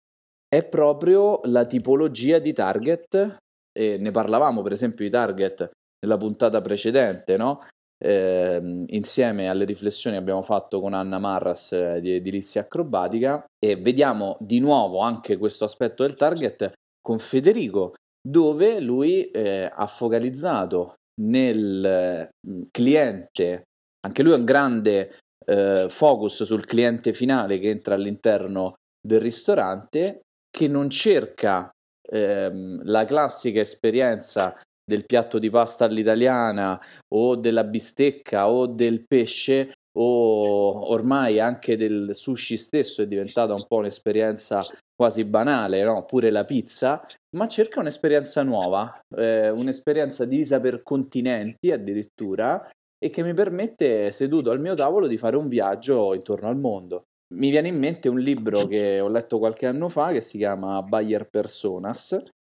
è 0.49 0.67
proprio 0.67 1.39
la 1.43 1.63
tipologia 1.65 2.39
di 2.39 2.51
target. 2.53 3.37
E 3.71 3.97
ne 3.97 4.11
parlavamo, 4.11 4.61
per 4.61 4.71
esempio, 4.71 5.05
di 5.05 5.11
target 5.11 5.69
nella 6.01 6.17
puntata 6.17 6.59
precedente, 6.59 7.37
no? 7.37 7.61
Eh, 8.01 8.85
insieme 8.87 9.49
alle 9.49 9.65
riflessioni 9.65 10.15
che 10.15 10.21
abbiamo 10.21 10.41
fatto 10.41 10.79
con 10.79 10.93
Anna 10.93 11.19
Marras 11.19 11.73
eh, 11.73 11.99
di 11.99 12.13
Edilizia 12.13 12.61
Acrobatica 12.61 13.43
e 13.59 13.75
vediamo 13.75 14.37
di 14.39 14.59
nuovo 14.59 14.99
anche 14.99 15.35
questo 15.35 15.65
aspetto 15.65 16.03
del 16.03 16.15
target 16.15 16.71
con 17.01 17.19
Federico 17.19 17.95
dove 18.25 18.79
lui 18.79 19.29
eh, 19.31 19.69
ha 19.73 19.85
focalizzato 19.85 20.93
nel 21.21 22.29
mm, 22.47 22.61
cliente, 22.71 23.63
anche 24.05 24.23
lui 24.23 24.33
ha 24.33 24.37
un 24.37 24.45
grande 24.45 25.17
eh, 25.45 25.87
focus 25.89 26.43
sul 26.43 26.65
cliente 26.65 27.11
finale 27.13 27.59
che 27.59 27.69
entra 27.69 27.95
all'interno 27.95 28.75
del 29.05 29.19
ristorante, 29.19 30.21
che 30.49 30.67
non 30.67 30.89
cerca 30.89 31.69
ehm, 32.01 32.81
la 32.83 33.05
classica 33.05 33.59
esperienza 33.59 34.53
del 34.83 35.05
piatto 35.05 35.37
di 35.37 35.49
pasta 35.49 35.85
all'italiana 35.85 36.79
o 37.13 37.35
della 37.35 37.63
bistecca 37.63 38.49
o 38.49 38.65
del 38.65 39.05
pesce 39.07 39.73
o 39.97 40.91
ormai 40.91 41.39
anche 41.39 41.77
del 41.77 42.15
sushi 42.15 42.57
stesso 42.57 43.01
è 43.01 43.07
diventata 43.07 43.53
un 43.53 43.65
po' 43.67 43.77
un'esperienza 43.77 44.63
quasi 44.95 45.23
banale, 45.23 45.83
no? 45.83 46.05
pure 46.05 46.29
la 46.29 46.45
pizza, 46.45 47.05
ma 47.37 47.47
cerca 47.47 47.79
un'esperienza 47.79 48.43
nuova, 48.43 48.99
eh, 49.15 49.49
un'esperienza 49.49 50.25
divisa 50.25 50.59
per 50.59 50.83
continenti 50.83 51.71
addirittura 51.71 52.69
e 52.97 53.09
che 53.09 53.23
mi 53.23 53.33
permette, 53.33 54.11
seduto 54.11 54.51
al 54.51 54.59
mio 54.59 54.75
tavolo, 54.75 55.07
di 55.07 55.17
fare 55.17 55.37
un 55.37 55.47
viaggio 55.47 56.13
intorno 56.13 56.49
al 56.49 56.57
mondo. 56.57 57.03
Mi 57.35 57.51
viene 57.51 57.67
in 57.67 57.77
mente 57.77 58.09
un 58.09 58.19
libro 58.19 58.65
che 58.65 58.99
ho 58.99 59.07
letto 59.07 59.37
qualche 59.37 59.67
anno 59.67 59.87
fa 59.87 60.11
che 60.11 60.21
si 60.21 60.37
chiama 60.37 60.81
Buyer 60.81 61.27
Personas, 61.29 62.17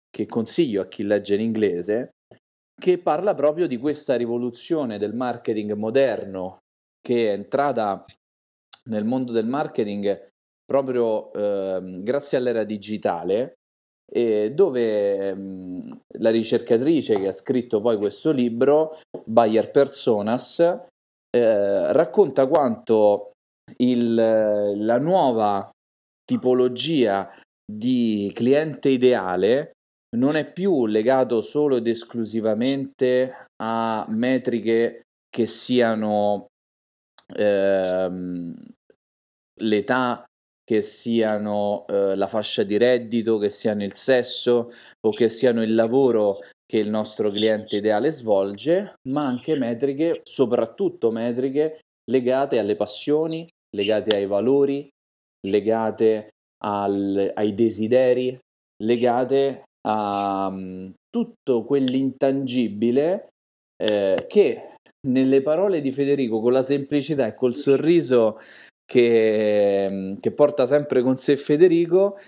che 0.08 0.26
consiglio 0.26 0.82
a 0.82 0.86
chi 0.86 1.02
legge 1.02 1.34
in 1.34 1.40
inglese, 1.40 2.10
che 2.80 2.98
parla 2.98 3.34
proprio 3.34 3.66
di 3.66 3.76
questa 3.78 4.16
rivoluzione 4.16 4.98
del 4.98 5.14
marketing 5.14 5.72
moderno 5.72 6.58
che 7.00 7.28
è 7.28 7.32
entrata 7.32 8.04
nel 8.84 9.04
mondo 9.04 9.32
del 9.32 9.46
marketing 9.46 10.28
proprio 10.64 11.32
eh, 11.32 12.00
grazie 12.02 12.38
all'era 12.38 12.64
digitale, 12.64 13.54
eh, 14.12 14.52
dove 14.52 15.34
mh, 15.34 16.00
la 16.18 16.30
ricercatrice 16.30 17.18
che 17.18 17.28
ha 17.28 17.32
scritto 17.32 17.80
poi 17.80 17.96
questo 17.96 18.30
libro, 18.30 18.96
Bayer 19.24 19.70
Personas, 19.70 20.60
eh, 20.60 21.92
racconta 21.92 22.46
quanto 22.46 23.32
il, 23.80 24.14
la 24.14 24.98
nuova 24.98 25.70
tipologia 26.24 27.30
di 27.70 28.30
cliente 28.34 28.88
ideale 28.88 29.72
non 30.16 30.36
è 30.36 30.52
più 30.52 30.86
legato 30.86 31.40
solo 31.40 31.76
ed 31.76 31.86
esclusivamente 31.86 33.46
a 33.62 34.04
metriche 34.08 35.02
che 35.28 35.46
siano 35.46 36.46
ehm, 37.34 38.54
l'età 39.60 40.24
che 40.70 40.82
siano 40.82 41.84
eh, 41.88 42.14
la 42.14 42.28
fascia 42.28 42.62
di 42.62 42.76
reddito, 42.76 43.38
che 43.38 43.48
siano 43.48 43.82
il 43.82 43.94
sesso 43.94 44.70
o 45.04 45.10
che 45.10 45.28
siano 45.28 45.64
il 45.64 45.74
lavoro 45.74 46.38
che 46.64 46.78
il 46.78 46.88
nostro 46.88 47.30
cliente 47.32 47.76
ideale 47.76 48.10
svolge, 48.10 48.94
ma 49.08 49.22
anche 49.22 49.56
metriche, 49.56 50.20
soprattutto 50.22 51.10
metriche 51.10 51.80
legate 52.08 52.60
alle 52.60 52.76
passioni, 52.76 53.48
legate 53.74 54.16
ai 54.16 54.26
valori, 54.26 54.88
legate 55.46 56.28
al, 56.64 57.32
ai 57.34 57.54
desideri, 57.54 58.38
legate 58.82 59.62
a 59.86 60.48
um, 60.50 60.92
tutto 61.08 61.64
quell'intangibile 61.64 63.28
eh, 63.82 64.26
che 64.28 64.74
nelle 65.08 65.42
parole 65.42 65.80
di 65.80 65.92
Federico, 65.92 66.40
con 66.40 66.52
la 66.52 66.62
semplicità 66.62 67.26
e 67.26 67.34
col 67.34 67.54
sorriso 67.54 68.38
che, 68.84 70.16
che, 70.20 70.32
porta 70.32 70.66
sempre 70.66 71.00
con 71.02 71.16
sé 71.16 71.36
Federico, 71.36 72.18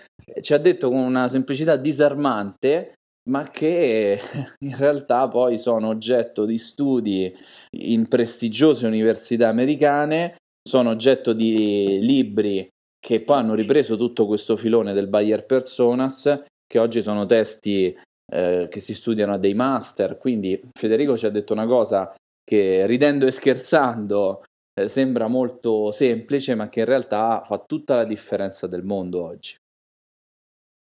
ci 0.41 0.53
ha 0.53 0.57
detto 0.57 0.89
con 0.89 0.99
una 0.99 1.27
semplicità 1.27 1.75
disarmante, 1.75 2.93
ma 3.29 3.43
che 3.43 4.19
in 4.65 4.75
realtà 4.77 5.27
poi 5.27 5.57
sono 5.57 5.89
oggetto 5.89 6.45
di 6.45 6.57
studi 6.57 7.33
in 7.77 8.07
prestigiose 8.07 8.87
università 8.87 9.49
americane, 9.49 10.35
sono 10.63 10.89
oggetto 10.89 11.33
di 11.33 11.99
libri 12.01 12.67
che 12.99 13.21
poi 13.21 13.37
hanno 13.37 13.53
ripreso 13.53 13.97
tutto 13.97 14.25
questo 14.25 14.55
filone 14.55 14.93
del 14.93 15.07
Bayer 15.07 15.45
Personas, 15.45 16.43
che 16.65 16.79
oggi 16.79 17.01
sono 17.01 17.25
testi 17.25 17.95
eh, 18.31 18.67
che 18.69 18.79
si 18.79 18.95
studiano 18.95 19.33
a 19.33 19.37
dei 19.37 19.53
master, 19.53 20.17
quindi 20.17 20.59
Federico 20.71 21.17
ci 21.17 21.25
ha 21.25 21.29
detto 21.29 21.51
una 21.51 21.65
cosa 21.65 22.13
che 22.43 22.85
ridendo 22.87 23.25
e 23.25 23.31
scherzando 23.31 24.43
eh, 24.73 24.87
sembra 24.87 25.27
molto 25.27 25.91
semplice, 25.91 26.55
ma 26.55 26.69
che 26.69 26.79
in 26.79 26.85
realtà 26.85 27.41
fa 27.43 27.59
tutta 27.59 27.95
la 27.95 28.05
differenza 28.05 28.65
del 28.67 28.83
mondo 28.83 29.23
oggi. 29.23 29.55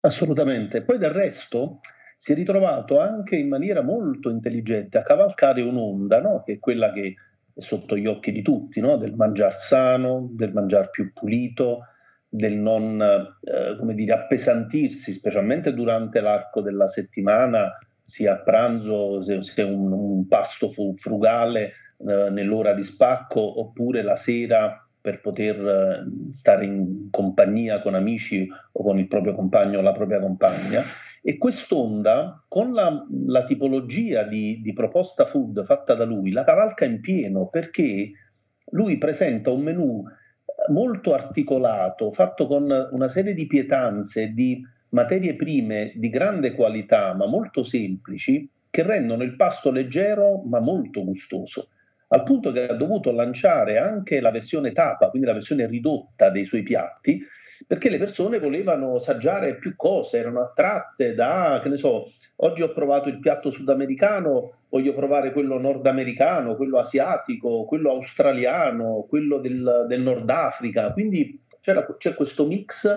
Assolutamente. 0.03 0.83
Poi 0.83 0.99
del 0.99 1.11
resto 1.11 1.81
si 2.19 2.33
è 2.33 2.35
ritrovato 2.35 3.01
anche 3.01 3.37
in 3.37 3.49
maniera 3.49 3.83
molto 3.83 4.31
intelligente 4.31 4.99
a 4.99 5.03
cavalcare 5.03 5.63
un'onda, 5.63 6.21
no? 6.21 6.43
che 6.45 6.55
è 6.55 6.59
quella 6.59 6.93
che 6.93 7.17
sotto 7.61 7.97
gli 7.97 8.07
occhi 8.07 8.33
di 8.33 8.43
tutti, 8.43 8.81
no? 8.81 8.97
del 8.97 9.15
mangiar 9.15 9.57
sano, 9.57 10.29
del 10.33 10.53
mangiar 10.53 10.91
più 10.91 11.13
pulito, 11.13 11.87
del 12.29 12.55
non 12.55 13.01
eh, 13.01 13.95
dire, 13.95 14.13
appesantirsi, 14.13 15.13
specialmente 15.13 15.75
durante 15.75 16.21
l'arco 16.21 16.61
della 16.61 16.89
settimana, 16.89 17.77
sia 18.05 18.35
a 18.35 18.39
pranzo, 18.39 19.23
se, 19.23 19.43
se 19.45 19.63
un, 19.63 19.93
un 19.93 20.27
pasto 20.29 20.73
frugale 20.97 21.73
eh, 21.99 22.31
nell'ora 22.31 22.73
di 22.73 22.85
spacco 22.85 23.61
oppure 23.61 24.03
la 24.03 24.17
sera 24.17 24.85
per 25.01 25.21
poter 25.21 25.57
eh, 25.57 26.33
stare 26.33 26.65
in 26.65 27.09
compagnia 27.11 27.81
con 27.81 27.95
amici 27.95 28.49
o 28.73 28.83
con 28.83 28.99
il 28.99 29.07
proprio 29.07 29.35
compagno 29.35 29.79
o 29.79 29.83
la 29.83 29.93
propria 29.93 30.21
compagna. 30.21 30.85
E 31.23 31.37
quest'onda, 31.37 32.45
con 32.49 32.73
la, 32.73 33.07
la 33.27 33.45
tipologia 33.45 34.23
di, 34.23 34.61
di, 34.63 34.73
proposta 34.73 35.27
food 35.27 35.65
fatta 35.65 35.95
da 35.95 36.05
lui, 36.05 36.31
la 36.31 36.45
cavalca 36.45 36.87
in 36.87 37.01
pieno 37.01 37.49
perché 37.49 38.11
lui 38.71 38.97
presenta 38.97 39.51
un 39.51 39.61
menù 39.61 40.03
molto 40.69 41.13
articolato, 41.13 42.13
fatto 42.13 42.47
con 42.47 42.89
una 42.91 43.09
serie 43.09 43.35
di 43.35 43.47
pietanze, 43.47 44.33
di 44.33 44.63
materie 44.91 45.35
prime 45.35 45.93
di 45.95 46.09
grande 46.09 46.53
qualità, 46.53 47.15
ma 47.15 47.27
molto 47.27 47.65
semplici, 47.65 48.49
che 48.71 48.83
rendono 48.83 49.23
il 49.23 49.37
pasto 49.37 49.71
leggero 49.71 50.43
ma 50.43 50.61
molto 50.61 51.05
gustoso. 51.05 51.69
Al 52.09 52.23
punto 52.23 52.51
che 52.51 52.67
ha 52.67 52.75
dovuto 52.75 53.13
lanciare 53.13 53.79
anche 53.79 54.21
la 54.21 54.31
versione 54.31 54.73
tapa, 54.73 55.11
quindi 55.11 55.29
la 55.29 55.35
versione 55.35 55.67
ridotta 55.67 56.31
dei 56.31 56.45
suoi 56.45 56.63
piatti, 56.63 57.21
perché 57.67 57.89
le 57.89 57.99
persone 57.99 58.39
volevano 58.39 58.97
assaggiare 58.97 59.57
più 59.57 59.77
cose, 59.77 60.19
erano 60.19 60.41
attratte 60.41 61.15
da, 61.15 61.61
che 61.63 61.69
ne 61.69 61.77
so, 61.77 62.13
oggi 62.37 62.63
ho 62.63 62.73
provato 62.73 63.09
il 63.09 63.19
piatto 63.19 63.51
sudamericano, 63.51 64.53
voglio 64.69 64.95
provare 64.95 65.33
quello 65.33 65.59
nordamericano, 65.59 66.57
quello 66.57 66.79
asiatico, 66.79 67.65
quello 67.65 67.91
australiano, 67.91 69.07
quello 69.09 69.39
del, 69.39 69.87
del 69.89 70.01
Nord 70.01 70.29
Africa, 70.31 70.93
quindi 70.93 71.39
c'è 71.61 72.15
questo 72.15 72.47
mix 72.47 72.89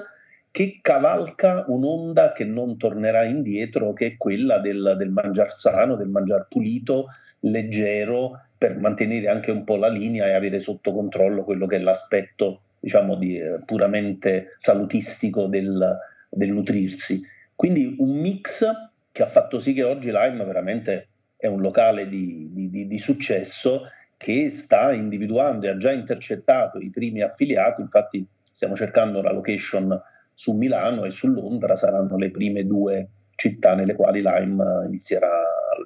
che 0.50 0.80
cavalca 0.82 1.66
un'onda 1.68 2.32
che 2.32 2.46
non 2.46 2.78
tornerà 2.78 3.24
indietro, 3.24 3.92
che 3.94 4.06
è 4.06 4.18
quella 4.18 4.60
del, 4.60 4.96
del 4.98 5.10
mangiar 5.10 5.52
sano, 5.52 5.96
del 5.96 6.10
mangiar 6.10 6.46
pulito, 6.48 7.08
leggero, 7.40 8.40
per 8.58 8.78
mantenere 8.78 9.28
anche 9.28 9.52
un 9.52 9.64
po' 9.64 9.76
la 9.76 9.90
linea 9.90 10.28
e 10.28 10.34
avere 10.34 10.62
sotto 10.62 10.94
controllo 10.94 11.44
quello 11.44 11.66
che 11.66 11.78
è 11.78 11.80
l'aspetto 11.80 12.62
diciamo 12.84 13.16
di, 13.16 13.40
eh, 13.40 13.62
puramente 13.66 14.58
salutistico 14.60 15.48
del, 15.48 15.98
del, 16.30 16.52
nutrirsi. 16.52 17.26
Quindi 17.56 17.96
un 18.00 18.20
mix 18.20 18.66
che 19.10 19.24
ha 19.24 19.28
fatto 19.28 19.62
sì 19.62 19.72
che 19.72 19.84
oggi 19.84 20.12
Lime 20.12 20.44
veramente 20.44 21.08
è 21.38 21.48
un 21.48 21.62
locale 21.62 22.10
di, 22.10 22.50
di, 22.52 22.88
di 22.88 23.00
successo 23.00 23.84
che 24.18 24.50
sta 24.50 24.92
individuando 24.92 25.66
e 25.66 25.70
ha 25.70 25.78
già 25.78 25.92
intercettato 25.92 26.78
i 26.80 26.90
primi 26.90 27.22
affiliati, 27.22 27.80
infatti 27.80 28.26
stiamo 28.52 28.76
cercando 28.76 29.22
la 29.22 29.32
location 29.32 30.02
su 30.34 30.52
Milano 30.52 31.06
e 31.06 31.12
su 31.12 31.28
Londra 31.28 31.78
saranno 31.78 32.18
le 32.18 32.32
prime 32.32 32.66
due 32.66 33.08
città 33.36 33.76
nelle 33.76 33.96
quali 33.96 34.22
Lime 34.22 34.88
inizierà 34.88 35.32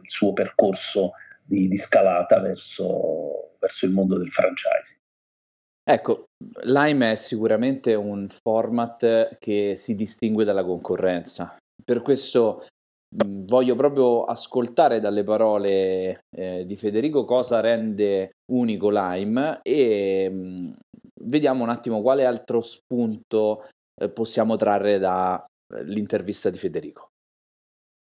il 0.01 0.10
suo 0.10 0.34
percorso 0.34 1.12
di, 1.44 1.68
di 1.68 1.77
scalata 1.77 2.39
verso, 2.39 3.56
verso 3.60 3.86
il 3.86 3.92
mondo 3.92 4.18
del 4.18 4.32
franchising. 4.32 4.97
Ecco, 5.89 6.25
Lime 6.63 7.12
è 7.12 7.15
sicuramente 7.15 7.94
un 7.94 8.27
format 8.27 9.38
che 9.39 9.75
si 9.77 9.96
distingue 9.96 10.44
dalla 10.44 10.65
concorrenza. 10.65 11.56
Per 11.82 12.01
questo 12.01 12.65
mh, 13.15 13.46
voglio 13.46 13.74
proprio 13.75 14.25
ascoltare 14.25 15.00
dalle 15.00 15.24
parole 15.24 16.20
eh, 16.36 16.65
di 16.65 16.75
Federico 16.75 17.24
cosa 17.24 17.62
rende 17.62 18.32
unico 18.51 18.89
Lime 18.89 19.60
e 19.62 20.29
mh, 20.29 20.74
vediamo 21.24 21.63
un 21.63 21.70
attimo 21.70 22.01
quale 22.01 22.25
altro 22.25 22.60
spunto 22.60 23.63
eh, 23.96 24.10
possiamo 24.10 24.58
trarre 24.58 25.00
dall'intervista 25.00 26.50
di 26.50 26.58
Federico. 26.58 27.12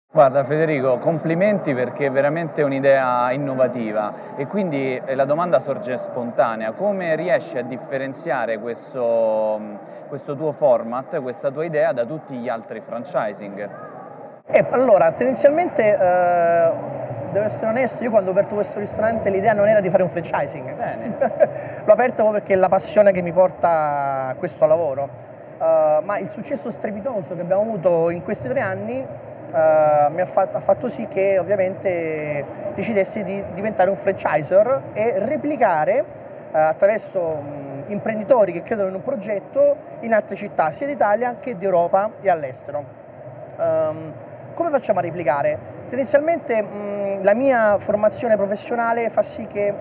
Guarda 0.10 0.46
Federico, 0.46 1.00
complimenti 1.00 1.74
perché 1.74 2.06
è 2.06 2.10
veramente 2.12 2.64
un'idea 2.64 3.30
innovativa 3.34 4.38
e 4.38 4.48
quindi 4.48 4.96
eh, 4.96 5.16
la 5.16 5.26
domanda 5.26 5.60
sorge 5.60 5.98
spontanea, 5.98 6.72
come 6.72 7.18
riesci 7.18 7.58
a 7.58 7.62
differenziare 7.62 8.58
questo, 8.58 9.60
questo 10.08 10.38
tuo 10.38 10.54
format, 10.54 11.22
questa 11.22 11.52
tua 11.52 11.66
idea 11.66 11.92
da 11.92 12.06
tutti 12.06 12.36
gli 12.38 12.48
altri 12.48 12.80
franchising? 12.80 13.70
Eh, 14.46 14.66
allora, 14.70 15.12
tendenzialmente, 15.12 15.84
eh, 15.84 16.72
devo 17.32 17.46
essere 17.46 17.68
onesto, 17.68 18.02
io 18.06 18.10
quando 18.10 18.30
ho 18.30 18.34
aperto 18.34 18.56
questo 18.56 18.80
ristorante 18.80 19.30
l'idea 19.30 19.52
non 19.52 19.68
era 19.68 19.82
di 19.82 19.90
fare 19.90 20.04
un 20.04 20.10
franchising, 20.10 20.74
l'ho 21.84 21.92
aperto 21.92 22.24
proprio 22.24 22.40
perché 22.40 22.54
è 22.54 22.56
la 22.56 22.70
passione 22.70 23.12
che 23.12 23.22
mi 23.22 23.34
porta 23.34 24.28
a 24.30 24.36
questo 24.36 24.66
lavoro. 24.66 25.26
Uh, 25.58 26.06
ma 26.06 26.20
il 26.20 26.30
successo 26.30 26.70
strepitoso 26.70 27.36
che 27.36 27.42
abbiamo 27.42 27.64
avuto 27.64 28.12
in 28.12 28.22
questi 28.24 28.48
tre 28.48 28.62
anni 28.62 29.04
uh, 29.52 30.26
fatto, 30.26 30.58
ha 30.58 30.60
fatto 30.60 30.88
sì 30.88 31.08
che 31.08 31.38
ovviamente 31.38 32.46
decidessi 32.76 33.24
di 33.24 33.44
diventare 33.54 33.90
un 33.90 33.98
franchiser 33.98 34.82
e 34.94 35.14
replicare 35.18 36.00
uh, 36.00 36.06
attraverso 36.52 37.20
um, 37.20 37.84
imprenditori 37.88 38.52
che 38.52 38.64
credono 38.64 38.90
in 38.90 38.96
un 38.96 39.02
progetto 39.02 39.76
in 40.02 40.14
altre 40.14 40.36
città 40.36 40.72
sia 40.72 40.88
d'Italia 40.88 41.38
che 41.40 41.58
d'Europa 41.58 42.12
e 42.22 42.30
all'estero. 42.30 42.84
Um, 43.58 44.14
come 44.54 44.70
facciamo 44.70 45.00
a 45.00 45.02
replicare? 45.02 45.58
Tendenzialmente 45.88 46.60
um, 46.60 47.24
la 47.24 47.34
mia 47.34 47.78
formazione 47.80 48.36
professionale 48.36 49.10
fa 49.10 49.22
sì 49.22 49.48
che 49.48 49.74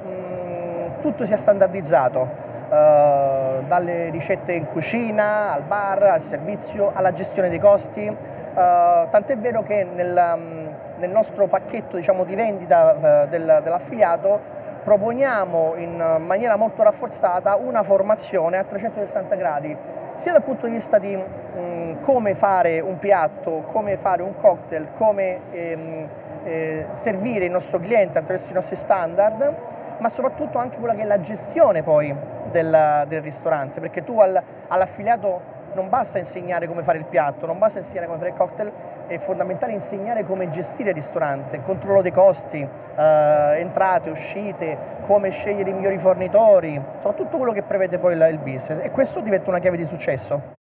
tutto 1.01 1.25
sia 1.25 1.37
standardizzato, 1.37 2.21
uh, 2.21 3.65
dalle 3.67 4.11
ricette 4.11 4.53
in 4.53 4.67
cucina, 4.67 5.53
al 5.53 5.63
bar, 5.63 6.03
al 6.05 6.23
servizio, 6.23 6.91
alla 6.95 7.13
gestione 7.13 7.49
dei 7.49 7.59
costi, 7.59 8.35
Uh, 8.57 9.07
tant'è 9.11 9.37
vero 9.37 9.63
che 9.63 9.85
nel, 9.85 10.35
um, 10.35 10.75
nel 10.97 11.11
nostro 11.11 11.47
pacchetto 11.47 11.97
diciamo, 11.97 12.25
di 12.25 12.35
vendita 12.35 12.95
uh, 13.25 13.29
del, 13.29 13.61
dell'affiliato 13.63 14.41
proponiamo 14.83 15.75
in 15.77 16.23
maniera 16.25 16.57
molto 16.57 16.83
rafforzata 16.83 17.57
una 17.57 17.83
formazione 17.83 18.57
a 18.57 18.65
360 18.65 19.35
gradi, 19.35 19.77
sia 20.15 20.33
dal 20.33 20.43
punto 20.43 20.65
di 20.65 20.73
vista 20.73 20.97
di 20.99 21.15
um, 21.15 22.01
come 22.01 22.35
fare 22.35 22.81
un 22.81 22.99
piatto, 22.99 23.61
come 23.67 23.99
fare 23.99 24.23
un 24.23 24.35
cocktail, 24.37 24.89
come 24.97 25.41
ehm, 25.51 26.09
eh, 26.45 26.87
servire 26.93 27.45
il 27.45 27.51
nostro 27.51 27.79
cliente 27.79 28.17
attraverso 28.17 28.53
i 28.53 28.55
nostri 28.55 28.77
standard, 28.77 29.55
ma 29.99 30.09
soprattutto 30.09 30.57
anche 30.57 30.79
quella 30.79 30.95
che 30.95 31.03
è 31.03 31.07
la 31.07 31.21
gestione 31.21 31.83
poi 31.83 32.15
del, 32.51 33.05
del 33.07 33.21
ristorante, 33.21 33.81
perché 33.81 34.03
tu 34.03 34.19
al, 34.19 34.41
all'affiliato 34.69 35.56
non 35.77 35.89
basta 35.91 36.19
insegnare 36.19 36.67
come 36.67 36.83
fare 36.83 36.99
il 36.99 37.05
piatto, 37.05 37.47
non 37.47 37.59
basta 37.59 37.79
insegnare 37.79 38.07
come 38.07 38.19
fare 38.19 38.31
il 38.31 38.37
cocktail, 38.37 38.73
è 39.07 39.19
fondamentale 39.19 39.73
insegnare 39.73 40.25
come 40.25 40.51
gestire 40.51 40.89
il 40.89 40.95
ristorante, 40.95 41.63
controllo 41.63 42.03
dei 42.03 42.11
costi, 42.11 42.59
eh, 42.59 43.57
entrate, 43.59 44.11
uscite, 44.11 44.77
come 45.03 45.31
scegliere 45.31 45.71
i 45.71 45.75
migliori 45.75 45.99
fornitori, 45.99 46.75
insomma 46.75 47.15
tutto 47.15 47.37
quello 47.37 47.53
che 47.53 47.63
prevede 47.63 47.99
poi 47.99 48.15
il, 48.15 48.29
il 48.31 48.39
business 48.39 48.81
e 48.83 48.91
questo 48.91 49.21
diventa 49.21 49.51
una 49.51 49.61
chiave 49.61 49.77
di 49.77 49.85
successo. 49.85 50.55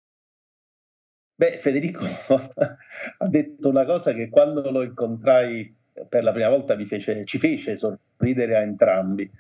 Beh, 1.34 1.58
Federico 1.60 2.04
ha 2.26 3.28
detto 3.28 3.68
una 3.68 3.84
cosa 3.84 4.12
che 4.12 4.28
quando 4.28 4.68
lo 4.70 4.82
incontrai 4.82 5.76
per 6.08 6.22
la 6.22 6.32
prima 6.32 6.48
volta 6.48 6.76
fece, 6.86 7.24
ci 7.24 7.38
fece 7.38 7.76
sorridere 7.76 8.56
a 8.56 8.60
entrambi 8.60 9.30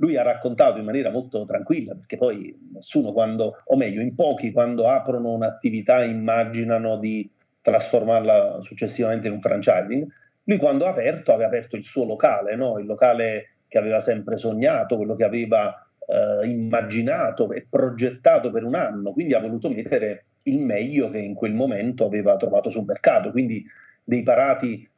lui 0.00 0.16
ha 0.16 0.22
raccontato 0.22 0.78
in 0.78 0.84
maniera 0.84 1.10
molto 1.10 1.44
tranquilla, 1.44 1.94
perché 1.94 2.16
poi 2.16 2.56
nessuno 2.72 3.12
quando, 3.12 3.62
o 3.64 3.76
meglio, 3.76 4.00
in 4.00 4.14
pochi 4.14 4.50
quando 4.50 4.88
aprono 4.88 5.30
un'attività 5.32 6.02
immaginano 6.02 6.96
di 6.98 7.30
trasformarla 7.60 8.60
successivamente 8.62 9.28
in 9.28 9.34
un 9.34 9.40
franchising. 9.40 10.06
Lui 10.44 10.56
quando 10.56 10.86
ha 10.86 10.90
aperto 10.90 11.32
aveva 11.32 11.48
aperto 11.48 11.76
il 11.76 11.84
suo 11.84 12.04
locale, 12.04 12.56
no? 12.56 12.78
il 12.78 12.86
locale 12.86 13.56
che 13.68 13.76
aveva 13.76 14.00
sempre 14.00 14.38
sognato, 14.38 14.96
quello 14.96 15.14
che 15.14 15.24
aveva 15.24 15.86
eh, 16.06 16.46
immaginato 16.46 17.52
e 17.52 17.66
progettato 17.68 18.50
per 18.50 18.64
un 18.64 18.74
anno, 18.74 19.12
quindi 19.12 19.34
ha 19.34 19.40
voluto 19.40 19.68
mettere 19.68 20.24
il 20.44 20.58
meglio 20.58 21.10
che 21.10 21.18
in 21.18 21.34
quel 21.34 21.52
momento 21.52 22.06
aveva 22.06 22.36
trovato 22.36 22.70
sul 22.70 22.84
mercato, 22.86 23.30
quindi 23.30 23.62
dei 24.02 24.22
parati 24.22 24.88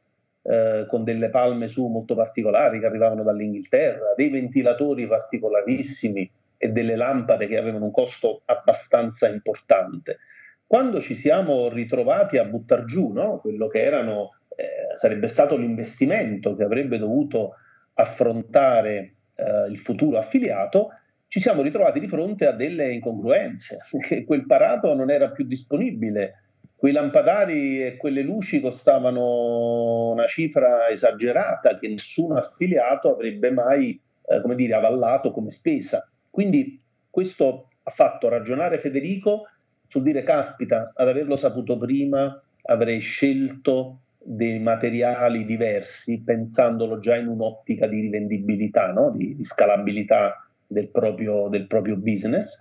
eh, 0.43 0.85
con 0.87 1.03
delle 1.03 1.29
palme 1.29 1.67
su 1.67 1.87
molto 1.87 2.15
particolari 2.15 2.79
che 2.79 2.85
arrivavano 2.85 3.23
dall'Inghilterra, 3.23 4.13
dei 4.15 4.29
ventilatori 4.29 5.07
particolarissimi 5.07 6.29
e 6.57 6.69
delle 6.69 6.95
lampade 6.95 7.47
che 7.47 7.57
avevano 7.57 7.85
un 7.85 7.91
costo 7.91 8.41
abbastanza 8.45 9.27
importante. 9.27 10.19
Quando 10.67 11.01
ci 11.01 11.15
siamo 11.15 11.69
ritrovati 11.69 12.37
a 12.37 12.45
buttare 12.45 12.85
giù 12.85 13.11
no? 13.11 13.39
quello 13.39 13.67
che 13.67 13.83
erano, 13.83 14.37
eh, 14.55 14.97
sarebbe 14.99 15.27
stato 15.27 15.55
l'investimento 15.55 16.55
che 16.55 16.63
avrebbe 16.63 16.97
dovuto 16.97 17.55
affrontare 17.93 19.13
eh, 19.35 19.67
il 19.69 19.77
futuro 19.79 20.17
affiliato, 20.17 20.89
ci 21.27 21.39
siamo 21.39 21.61
ritrovati 21.61 21.99
di 21.99 22.07
fronte 22.07 22.45
a 22.45 22.51
delle 22.51 22.91
incongruenze, 22.93 23.79
quel 24.25 24.45
parato 24.45 24.93
non 24.93 25.09
era 25.09 25.29
più 25.31 25.45
disponibile 25.45 26.42
quei 26.83 26.91
lampadari 26.91 27.81
e 27.81 27.95
quelle 27.95 28.21
luci 28.21 28.59
costavano 28.59 30.09
una 30.09 30.27
cifra 30.27 30.89
esagerata 30.89 31.79
che 31.79 31.87
nessun 31.87 32.35
affiliato 32.35 33.13
avrebbe 33.13 33.51
mai 33.51 33.97
eh, 34.25 34.41
come 34.41 34.55
dire, 34.55 34.73
avallato 34.73 35.31
come 35.31 35.51
spesa. 35.51 36.05
Quindi 36.29 36.77
questo 37.09 37.69
ha 37.83 37.91
fatto 37.91 38.27
ragionare 38.27 38.79
Federico 38.79 39.47
sul 39.87 40.03
dire 40.03 40.23
caspita, 40.23 40.91
ad 40.93 41.07
averlo 41.07 41.37
saputo 41.37 41.77
prima 41.77 42.37
avrei 42.63 42.99
scelto 42.99 43.99
dei 44.17 44.59
materiali 44.59 45.45
diversi, 45.45 46.21
pensandolo 46.21 46.99
già 46.99 47.15
in 47.15 47.27
un'ottica 47.27 47.87
di 47.87 48.01
rivendibilità, 48.01 48.91
no? 48.91 49.09
di, 49.11 49.37
di, 49.37 49.45
scalabilità 49.45 50.45
del 50.67 50.89
proprio, 50.89 51.47
del 51.47 51.65
proprio 51.65 51.95
business. 51.95 52.57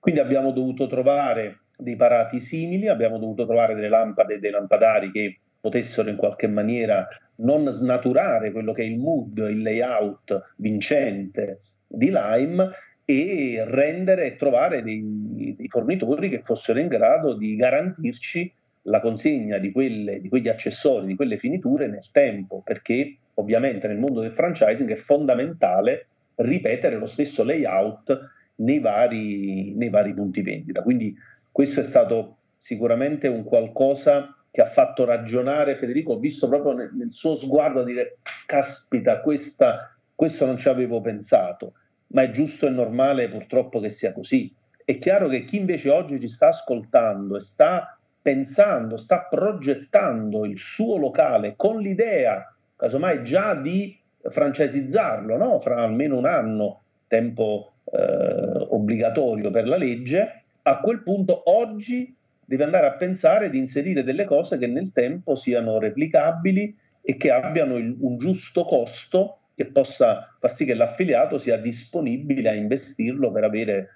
Quindi 0.00 0.18
abbiamo 0.18 0.50
dovuto 0.50 0.88
trovare 0.88 1.60
dei 1.80 1.94
parati 1.94 2.40
simili, 2.40 2.88
abbiamo 2.88 3.18
dovuto 3.18 3.46
trovare 3.46 3.74
delle 3.74 3.88
lampade 3.88 4.34
e 4.34 4.38
dei 4.40 4.50
lampadari 4.50 5.12
che 5.12 5.38
potessero 5.60 6.08
in 6.08 6.16
qualche 6.16 6.48
maniera 6.48 7.06
non 7.36 7.70
snaturare 7.70 8.50
quello 8.50 8.72
che 8.72 8.82
è 8.82 8.86
il 8.86 8.98
mood, 8.98 9.38
il 9.38 9.62
layout 9.62 10.54
vincente 10.56 11.60
di 11.86 12.10
Lime 12.10 12.70
e 13.04 13.64
rendere 13.64 14.26
e 14.26 14.36
trovare 14.36 14.82
dei, 14.82 15.54
dei, 15.56 15.68
fornitori 15.68 16.28
che 16.28 16.42
fossero 16.44 16.80
in 16.80 16.88
grado 16.88 17.34
di 17.34 17.54
garantirci 17.54 18.52
la 18.82 19.00
consegna 19.00 19.58
di, 19.58 19.70
quelle, 19.70 20.20
di 20.20 20.28
quegli 20.28 20.48
accessori, 20.48 21.06
di 21.06 21.14
quelle 21.14 21.38
finiture 21.38 21.86
nel 21.86 22.10
tempo, 22.10 22.60
perché 22.64 23.16
ovviamente 23.34 23.86
nel 23.86 23.98
mondo 23.98 24.20
del 24.20 24.32
franchising 24.32 24.90
è 24.90 24.96
fondamentale 24.96 26.06
ripetere 26.36 26.96
lo 26.96 27.06
stesso 27.06 27.44
layout 27.44 28.30
nei 28.56 28.80
vari, 28.80 29.74
nei 29.74 29.90
vari 29.90 30.12
punti 30.12 30.42
vendita. 30.42 30.82
Quindi 30.82 31.16
questo 31.58 31.80
è 31.80 31.84
stato 31.86 32.36
sicuramente 32.60 33.26
un 33.26 33.42
qualcosa 33.42 34.32
che 34.48 34.60
ha 34.60 34.70
fatto 34.70 35.04
ragionare 35.04 35.74
Federico, 35.74 36.16
visto 36.16 36.46
proprio 36.46 36.72
nel, 36.72 36.92
nel 36.92 37.10
suo 37.10 37.36
sguardo 37.36 37.82
dire 37.82 38.18
caspita, 38.46 39.20
questa, 39.22 39.92
questo 40.14 40.46
non 40.46 40.56
ci 40.56 40.68
avevo 40.68 41.00
pensato, 41.00 41.72
ma 42.12 42.22
è 42.22 42.30
giusto 42.30 42.68
e 42.68 42.70
normale 42.70 43.28
purtroppo 43.28 43.80
che 43.80 43.88
sia 43.88 44.12
così. 44.12 44.54
È 44.84 45.00
chiaro 45.00 45.26
che 45.26 45.46
chi 45.46 45.56
invece 45.56 45.90
oggi 45.90 46.20
ci 46.20 46.28
sta 46.28 46.46
ascoltando 46.46 47.36
e 47.36 47.40
sta 47.40 47.98
pensando, 48.22 48.96
sta 48.96 49.26
progettando 49.28 50.44
il 50.44 50.58
suo 50.58 50.96
locale 50.96 51.54
con 51.56 51.80
l'idea, 51.80 52.54
casomai 52.76 53.24
già 53.24 53.56
di 53.56 53.98
francesizzarlo, 54.22 55.36
no? 55.36 55.58
fra 55.58 55.82
almeno 55.82 56.18
un 56.18 56.26
anno, 56.26 56.82
tempo 57.08 57.72
eh, 57.90 58.64
obbligatorio 58.68 59.50
per 59.50 59.66
la 59.66 59.76
legge, 59.76 60.37
a 60.68 60.80
quel 60.80 61.02
punto 61.02 61.42
oggi 61.50 62.14
deve 62.44 62.64
andare 62.64 62.86
a 62.86 62.92
pensare 62.92 63.50
di 63.50 63.58
inserire 63.58 64.02
delle 64.02 64.24
cose 64.24 64.58
che 64.58 64.66
nel 64.66 64.90
tempo 64.92 65.36
siano 65.36 65.78
replicabili 65.78 66.76
e 67.02 67.16
che 67.16 67.30
abbiano 67.30 67.76
il, 67.76 67.96
un 68.00 68.18
giusto 68.18 68.64
costo 68.64 69.38
che 69.54 69.66
possa 69.66 70.36
far 70.38 70.54
sì 70.54 70.64
che 70.64 70.74
l'affiliato 70.74 71.38
sia 71.38 71.56
disponibile 71.56 72.48
a 72.48 72.54
investirlo 72.54 73.32
per 73.32 73.44
avere 73.44 73.88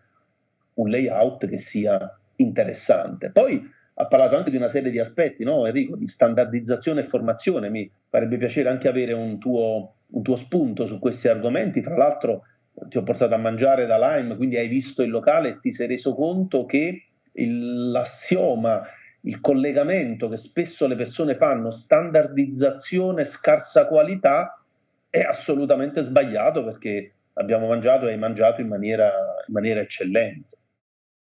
un 0.74 0.90
layout 0.90 1.46
che 1.46 1.58
sia 1.58 2.18
interessante. 2.36 3.30
Poi 3.30 3.62
ha 3.94 4.06
parlato 4.06 4.36
anche 4.36 4.50
di 4.50 4.56
una 4.56 4.70
serie 4.70 4.90
di 4.90 4.98
aspetti, 4.98 5.44
no 5.44 5.66
Enrico, 5.66 5.96
di 5.96 6.08
standardizzazione 6.08 7.02
e 7.02 7.08
formazione. 7.08 7.68
Mi 7.68 7.90
farebbe 8.08 8.38
piacere 8.38 8.70
anche 8.70 8.88
avere 8.88 9.12
un 9.12 9.38
tuo, 9.38 9.94
un 10.06 10.22
tuo 10.22 10.36
spunto 10.36 10.86
su 10.86 10.98
questi 10.98 11.28
argomenti. 11.28 11.82
Fra 11.82 11.96
l'altro 11.96 12.44
ti 12.88 12.96
ho 12.96 13.02
portato 13.02 13.34
a 13.34 13.38
mangiare 13.38 13.86
da 13.86 13.96
Lime, 13.98 14.36
quindi 14.36 14.56
hai 14.56 14.68
visto 14.68 15.02
il 15.02 15.10
locale 15.10 15.48
e 15.48 15.60
ti 15.60 15.72
sei 15.72 15.86
reso 15.86 16.14
conto 16.14 16.64
che 16.64 17.06
il, 17.32 17.90
l'assioma, 17.90 18.82
il 19.22 19.40
collegamento 19.40 20.28
che 20.28 20.36
spesso 20.36 20.86
le 20.86 20.96
persone 20.96 21.36
fanno, 21.36 21.70
standardizzazione, 21.70 23.26
scarsa 23.26 23.86
qualità, 23.86 24.62
è 25.08 25.20
assolutamente 25.20 26.02
sbagliato 26.02 26.64
perché 26.64 27.12
abbiamo 27.34 27.66
mangiato 27.68 28.06
e 28.06 28.12
hai 28.12 28.18
mangiato 28.18 28.60
in 28.60 28.68
maniera, 28.68 29.10
in 29.46 29.52
maniera 29.52 29.80
eccellente. 29.80 30.48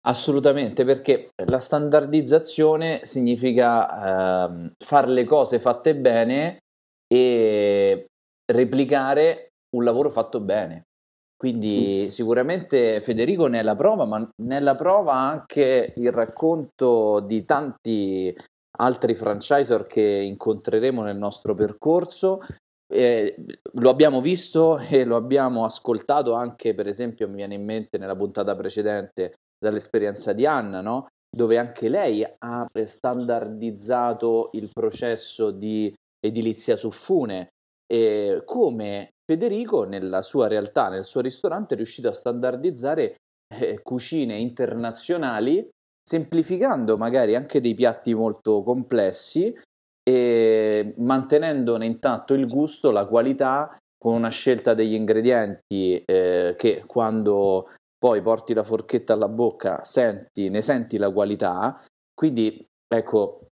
Assolutamente, 0.08 0.86
perché 0.86 1.31
la 1.45 1.60
standardizzazione 1.60 3.05
significa 3.05 4.49
eh, 4.49 4.71
fare 4.77 5.12
le 5.12 5.23
cose 5.23 5.60
fatte 5.60 5.95
bene 5.95 6.60
e 7.08 8.05
replicare 8.51 9.49
un 9.75 9.84
lavoro 9.84 10.12
fatto 10.12 10.39
bene. 10.41 10.84
Quindi 11.38 12.10
sicuramente 12.12 13.02
Federico 13.02 13.48
ne 13.48 13.60
è 13.60 13.63
la 13.63 13.76
prova, 13.76 14.06
ma 14.06 14.17
ne 14.19 14.58
è 14.58 14.60
la 14.60 14.76
prova 14.76 15.13
anche 15.13 15.93
il 15.98 16.12
racconto 16.12 17.19
di 17.19 17.43
tanti 17.43 18.36
altri 18.78 19.15
franchisor 19.15 19.86
che 19.86 20.02
incontreremo 20.02 21.04
nel 21.04 21.17
nostro 21.17 21.54
percorso. 21.54 22.39
Eh, 22.88 23.36
lo 23.74 23.89
abbiamo 23.89 24.21
visto 24.21 24.78
e 24.78 25.04
lo 25.04 25.15
abbiamo 25.15 25.65
ascoltato 25.65 26.34
anche, 26.34 26.74
per 26.74 26.88
esempio, 26.88 27.28
mi 27.28 27.36
viene 27.36 27.56
in 27.56 27.65
mente 27.65 27.98
nella 27.98 28.15
puntata 28.15 28.56
precedente 28.56 29.34
dall'esperienza 29.58 30.34
di 30.34 30.45
Anna, 30.45 30.82
no? 30.82 31.08
dove 31.36 31.58
anche 31.58 31.89
lei 31.89 32.24
ha 32.24 32.65
standardizzato 32.86 34.52
il 34.54 34.69
processo 34.71 35.52
di 35.52 35.93
edilizia 36.26 36.78
su 36.78 36.91
fune. 36.91 37.50
E 37.88 38.41
come 38.45 39.12
Federico, 39.26 39.84
nella 39.84 40.21
sua 40.21 40.48
realtà, 40.48 40.89
nel 40.89 41.06
suo 41.06 41.21
ristorante, 41.21 41.74
è 41.74 41.78
riuscito 41.78 42.08
a 42.08 42.13
standardizzare 42.13 43.15
eh, 43.54 43.82
cucine 43.82 44.38
internazionali, 44.38 45.67
semplificando 46.04 46.98
magari 46.98 47.36
anche 47.36 47.62
dei 47.62 47.74
piatti 47.74 48.13
molto 48.13 48.62
complessi 48.62 49.54
e 50.08 50.93
mantenendone 50.98 51.86
intatto 51.86 52.36
il 52.36 52.48
gusto, 52.48 52.91
la 52.91 53.06
qualità, 53.06 53.76
con 53.98 54.13
una 54.13 54.30
scelta 54.30 54.76
degli 54.76 54.93
ingredienti 54.93 56.04
eh, 56.06 56.54
che 56.56 56.84
quando 56.86 57.69
poi 57.98 58.21
porti 58.21 58.54
la 58.54 58.63
forchetta 58.63 59.13
alla 59.13 59.28
bocca 59.28 59.84
senti, 59.84 60.50
ne 60.50 60.62
senti 60.62 60.98
la 60.98 61.12
qualità. 61.12 61.84
Quindi, 62.13 62.63
ecco, 62.88 63.48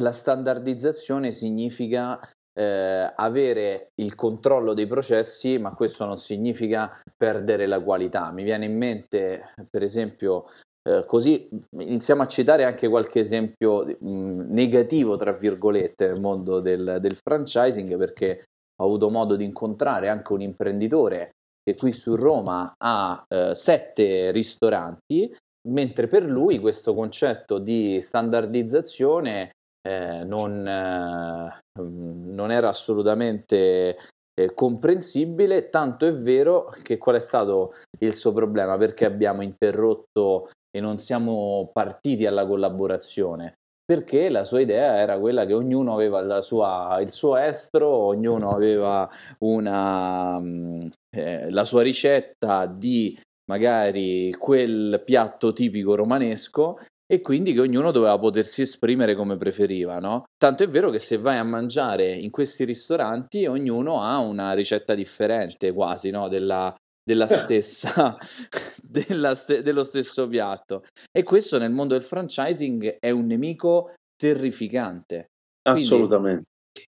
la 0.00 0.10
standardizzazione 0.10 1.30
significa 1.30 2.18
eh, 2.58 3.12
avere 3.14 3.90
il 3.96 4.14
controllo 4.14 4.74
dei 4.74 4.86
processi, 4.86 5.58
ma 5.58 5.74
questo 5.74 6.04
non 6.04 6.16
significa 6.16 7.00
perdere 7.16 7.66
la 7.66 7.80
qualità. 7.80 8.30
Mi 8.30 8.44
viene 8.44 8.66
in 8.66 8.76
mente, 8.76 9.52
per 9.68 9.82
esempio, 9.82 10.46
eh, 10.88 11.04
così 11.06 11.48
iniziamo 11.78 12.22
a 12.22 12.26
citare 12.26 12.64
anche 12.64 12.88
qualche 12.88 13.20
esempio 13.20 13.84
mh, 13.84 14.46
negativo, 14.48 15.16
tra 15.16 15.32
virgolette, 15.32 16.06
nel 16.06 16.20
mondo 16.20 16.60
del, 16.60 16.98
del 17.00 17.16
franchising, 17.16 17.96
perché 17.96 18.44
ho 18.80 18.84
avuto 18.84 19.10
modo 19.10 19.36
di 19.36 19.44
incontrare 19.44 20.08
anche 20.08 20.32
un 20.32 20.42
imprenditore 20.42 21.32
che 21.62 21.76
qui 21.76 21.92
su 21.92 22.14
Roma 22.14 22.74
ha 22.76 23.24
eh, 23.26 23.54
sette 23.54 24.30
ristoranti, 24.30 25.34
mentre 25.68 26.08
per 26.08 26.24
lui 26.24 26.58
questo 26.58 26.94
concetto 26.94 27.58
di 27.58 28.00
standardizzazione 28.02 29.52
eh, 29.86 30.24
non, 30.24 30.66
eh, 30.66 31.60
non, 31.78 32.50
era 32.50 32.70
assolutamente 32.70 33.98
eh, 34.34 34.54
comprensibile, 34.54 35.68
tanto 35.68 36.06
è 36.06 36.14
vero 36.14 36.72
che 36.82 36.96
qual 36.96 37.16
è 37.16 37.20
stato 37.20 37.74
il 38.00 38.14
suo 38.14 38.32
problema, 38.32 38.78
perché 38.78 39.04
abbiamo 39.04 39.42
interrotto 39.42 40.50
e 40.70 40.80
non 40.80 40.98
siamo 40.98 41.70
partiti 41.72 42.26
alla 42.26 42.46
collaborazione. 42.46 43.54
Perché 43.84 44.30
la 44.30 44.44
sua 44.44 44.60
idea 44.60 44.96
era 44.98 45.18
quella 45.18 45.44
che 45.44 45.52
ognuno 45.52 45.92
aveva 45.92 46.40
sua, 46.40 46.98
il 47.02 47.12
suo 47.12 47.36
estro, 47.36 47.86
ognuno 47.86 48.48
aveva 48.48 49.06
una, 49.40 50.40
mm, 50.40 50.86
eh, 51.14 51.50
la 51.50 51.64
sua 51.66 51.82
ricetta 51.82 52.64
di 52.64 53.18
magari 53.46 54.32
quel 54.38 55.02
piatto 55.04 55.52
tipico 55.52 55.94
romanesco 55.94 56.78
e 57.06 57.20
quindi 57.20 57.52
che 57.52 57.60
ognuno 57.60 57.90
doveva 57.90 58.18
potersi 58.18 58.62
esprimere 58.62 59.14
come 59.14 59.36
preferiva, 59.36 59.98
no? 59.98 60.24
Tanto 60.36 60.62
è 60.62 60.68
vero 60.68 60.90
che 60.90 60.98
se 60.98 61.18
vai 61.18 61.36
a 61.36 61.44
mangiare 61.44 62.12
in 62.12 62.30
questi 62.30 62.64
ristoranti 62.64 63.46
ognuno 63.46 64.02
ha 64.02 64.18
una 64.18 64.52
ricetta 64.54 64.94
differente 64.94 65.72
quasi, 65.72 66.10
no? 66.10 66.28
Della, 66.28 66.74
della 67.04 67.28
stessa, 67.28 68.16
della 68.82 69.34
ste- 69.34 69.62
dello 69.62 69.84
stesso 69.84 70.26
piatto. 70.26 70.84
E 71.12 71.22
questo 71.22 71.58
nel 71.58 71.72
mondo 71.72 71.94
del 71.94 72.02
franchising 72.02 72.96
è 72.98 73.10
un 73.10 73.26
nemico 73.26 73.92
terrificante. 74.16 75.26
Quindi, 75.62 75.82
Assolutamente. 75.82 76.44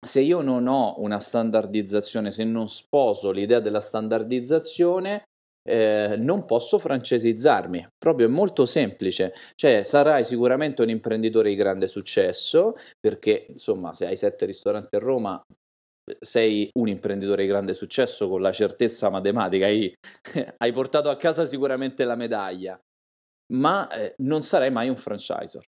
Se 0.05 0.19
io 0.21 0.41
non 0.41 0.67
ho 0.67 0.95
una 0.99 1.19
standardizzazione, 1.19 2.31
se 2.31 2.43
non 2.43 2.67
sposo 2.67 3.31
l'idea 3.31 3.59
della 3.59 3.81
standardizzazione, 3.81 5.23
eh, 5.67 6.15
non 6.17 6.45
posso 6.45 6.77
francesizzarmi. 6.77 7.87
Proprio 7.97 8.27
è 8.27 8.29
molto 8.29 8.65
semplice. 8.65 9.33
Cioè, 9.55 9.83
sarai 9.83 10.23
sicuramente 10.23 10.81
un 10.81 10.89
imprenditore 10.89 11.49
di 11.49 11.55
grande 11.55 11.87
successo, 11.87 12.75
perché 12.99 13.47
insomma, 13.49 13.91
se 13.93 14.05
hai 14.05 14.15
sette 14.15 14.45
ristoranti 14.45 14.95
a 14.95 14.99
Roma, 14.99 15.41
sei 16.19 16.69
un 16.77 16.87
imprenditore 16.87 17.43
di 17.43 17.49
grande 17.49 17.73
successo 17.73 18.29
con 18.29 18.41
la 18.41 18.51
certezza 18.51 19.09
matematica, 19.09 19.65
hai, 19.65 19.91
hai 20.57 20.71
portato 20.71 21.09
a 21.09 21.17
casa 21.17 21.45
sicuramente 21.45 22.05
la 22.05 22.15
medaglia, 22.15 22.79
ma 23.53 23.89
eh, 23.89 24.13
non 24.17 24.43
sarai 24.43 24.71
mai 24.71 24.89
un 24.89 24.97
franchisor. 24.97 25.63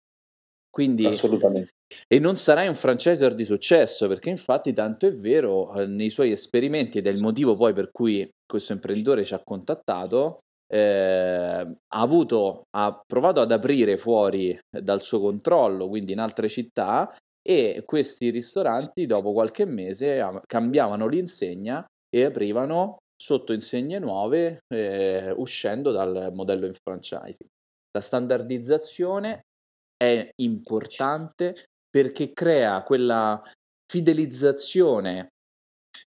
Quindi, 0.73 1.05
Assolutamente. 1.05 1.73
E 2.07 2.17
non 2.17 2.35
sarai 2.35 2.67
un 2.67 2.73
franchisor 2.73 3.35
di 3.35 3.45
successo, 3.45 4.07
perché 4.07 4.31
infatti 4.31 4.73
tanto 4.73 5.05
è 5.05 5.13
vero, 5.13 5.71
eh, 5.75 5.85
nei 5.85 6.09
suoi 6.09 6.31
esperimenti, 6.31 6.97
ed 6.97 7.05
è 7.05 7.11
il 7.11 7.21
motivo 7.21 7.55
poi 7.55 7.73
per 7.73 7.91
cui 7.91 8.27
questo 8.43 8.73
imprenditore 8.73 9.23
ci 9.23 9.35
ha 9.35 9.41
contattato, 9.43 10.39
eh, 10.65 10.79
ha, 10.81 11.77
avuto, 12.01 12.63
ha 12.71 12.99
provato 13.05 13.39
ad 13.39 13.51
aprire 13.51 13.97
fuori 13.97 14.57
dal 14.67 15.03
suo 15.03 15.19
controllo, 15.19 15.87
quindi 15.87 16.13
in 16.13 16.19
altre 16.19 16.49
città, 16.49 17.15
e 17.47 17.83
questi 17.85 18.31
ristoranti 18.31 19.05
dopo 19.05 19.31
qualche 19.31 19.65
mese 19.65 20.27
cambiavano 20.47 21.07
l'insegna 21.07 21.85
e 22.09 22.23
aprivano 22.23 22.97
sotto 23.15 23.53
insegne 23.53 23.99
nuove 23.99 24.63
eh, 24.73 25.31
uscendo 25.37 25.91
dal 25.91 26.31
modello 26.33 26.65
in 26.65 26.73
franchising. 26.73 27.47
La 27.91 28.01
standardizzazione 28.01 29.43
è 30.03 30.29
importante 30.41 31.65
perché 31.89 32.33
crea 32.33 32.81
quella 32.83 33.41
fidelizzazione 33.85 35.29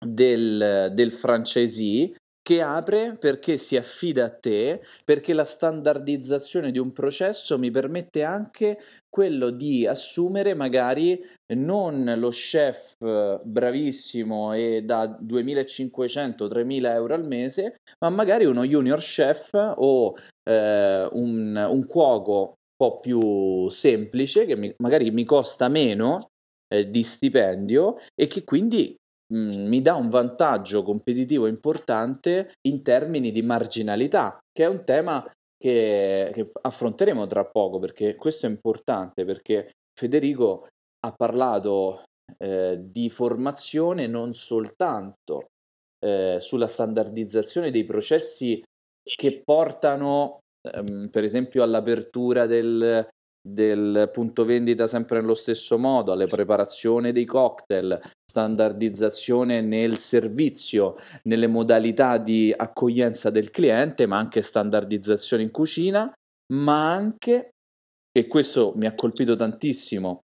del, 0.04 0.90
del 0.92 1.12
franchisee 1.12 2.14
che 2.46 2.62
apre 2.62 3.16
perché 3.18 3.56
si 3.56 3.76
affida 3.76 4.26
a 4.26 4.30
te, 4.30 4.80
perché 5.04 5.32
la 5.32 5.44
standardizzazione 5.44 6.70
di 6.70 6.78
un 6.78 6.92
processo 6.92 7.58
mi 7.58 7.72
permette 7.72 8.22
anche 8.22 8.78
quello 9.08 9.50
di 9.50 9.84
assumere 9.84 10.54
magari 10.54 11.20
non 11.54 12.14
lo 12.16 12.28
chef 12.28 12.94
bravissimo 13.42 14.52
e 14.52 14.82
da 14.82 15.18
2500-3000 15.20 16.84
euro 16.94 17.14
al 17.14 17.26
mese, 17.26 17.78
ma 17.98 18.10
magari 18.10 18.44
uno 18.44 18.64
junior 18.64 19.00
chef 19.00 19.50
o 19.52 20.14
eh, 20.48 21.08
un, 21.10 21.66
un 21.68 21.86
cuoco 21.86 22.58
po' 22.76 23.00
più 23.00 23.68
semplice 23.70 24.44
che 24.44 24.56
mi, 24.56 24.72
magari 24.78 25.10
mi 25.10 25.24
costa 25.24 25.68
meno 25.68 26.28
eh, 26.68 26.90
di 26.90 27.02
stipendio 27.02 27.96
e 28.14 28.26
che 28.26 28.44
quindi 28.44 28.96
Mm, 29.34 29.66
mi 29.66 29.82
dà 29.82 29.94
un 29.94 30.08
vantaggio 30.08 30.84
competitivo 30.84 31.48
importante 31.48 32.52
in 32.68 32.82
termini 32.82 33.32
di 33.32 33.42
marginalità, 33.42 34.38
che 34.52 34.64
è 34.64 34.68
un 34.68 34.84
tema 34.84 35.24
che, 35.56 36.30
che 36.32 36.50
affronteremo 36.60 37.26
tra 37.26 37.44
poco, 37.44 37.80
perché 37.80 38.14
questo 38.14 38.46
è 38.46 38.48
importante, 38.48 39.24
perché 39.24 39.72
Federico 39.98 40.68
ha 41.00 41.12
parlato 41.12 42.02
eh, 42.38 42.78
di 42.80 43.10
formazione 43.10 44.06
non 44.06 44.32
soltanto 44.32 45.46
eh, 45.98 46.36
sulla 46.38 46.68
standardizzazione 46.68 47.72
dei 47.72 47.84
processi 47.84 48.62
che 49.02 49.42
portano, 49.44 50.38
ehm, 50.72 51.08
per 51.08 51.24
esempio, 51.24 51.62
all'apertura 51.62 52.46
del, 52.46 53.06
del 53.46 54.10
punto 54.12 54.44
vendita 54.44 54.86
sempre 54.86 55.20
nello 55.20 55.34
stesso 55.34 55.78
modo, 55.78 56.12
alle 56.12 56.26
preparazione 56.26 57.12
dei 57.12 57.24
cocktail, 57.24 58.00
standardizzazione 58.28 59.60
nel 59.60 59.98
servizio, 59.98 60.96
nelle 61.24 61.46
modalità 61.46 62.18
di 62.18 62.52
accoglienza 62.54 63.30
del 63.30 63.50
cliente, 63.50 64.06
ma 64.06 64.18
anche 64.18 64.42
standardizzazione 64.42 65.44
in 65.44 65.50
cucina, 65.50 66.12
ma 66.52 66.92
anche, 66.92 67.50
e 68.10 68.26
questo 68.26 68.72
mi 68.76 68.86
ha 68.86 68.94
colpito 68.94 69.36
tantissimo 69.36 70.20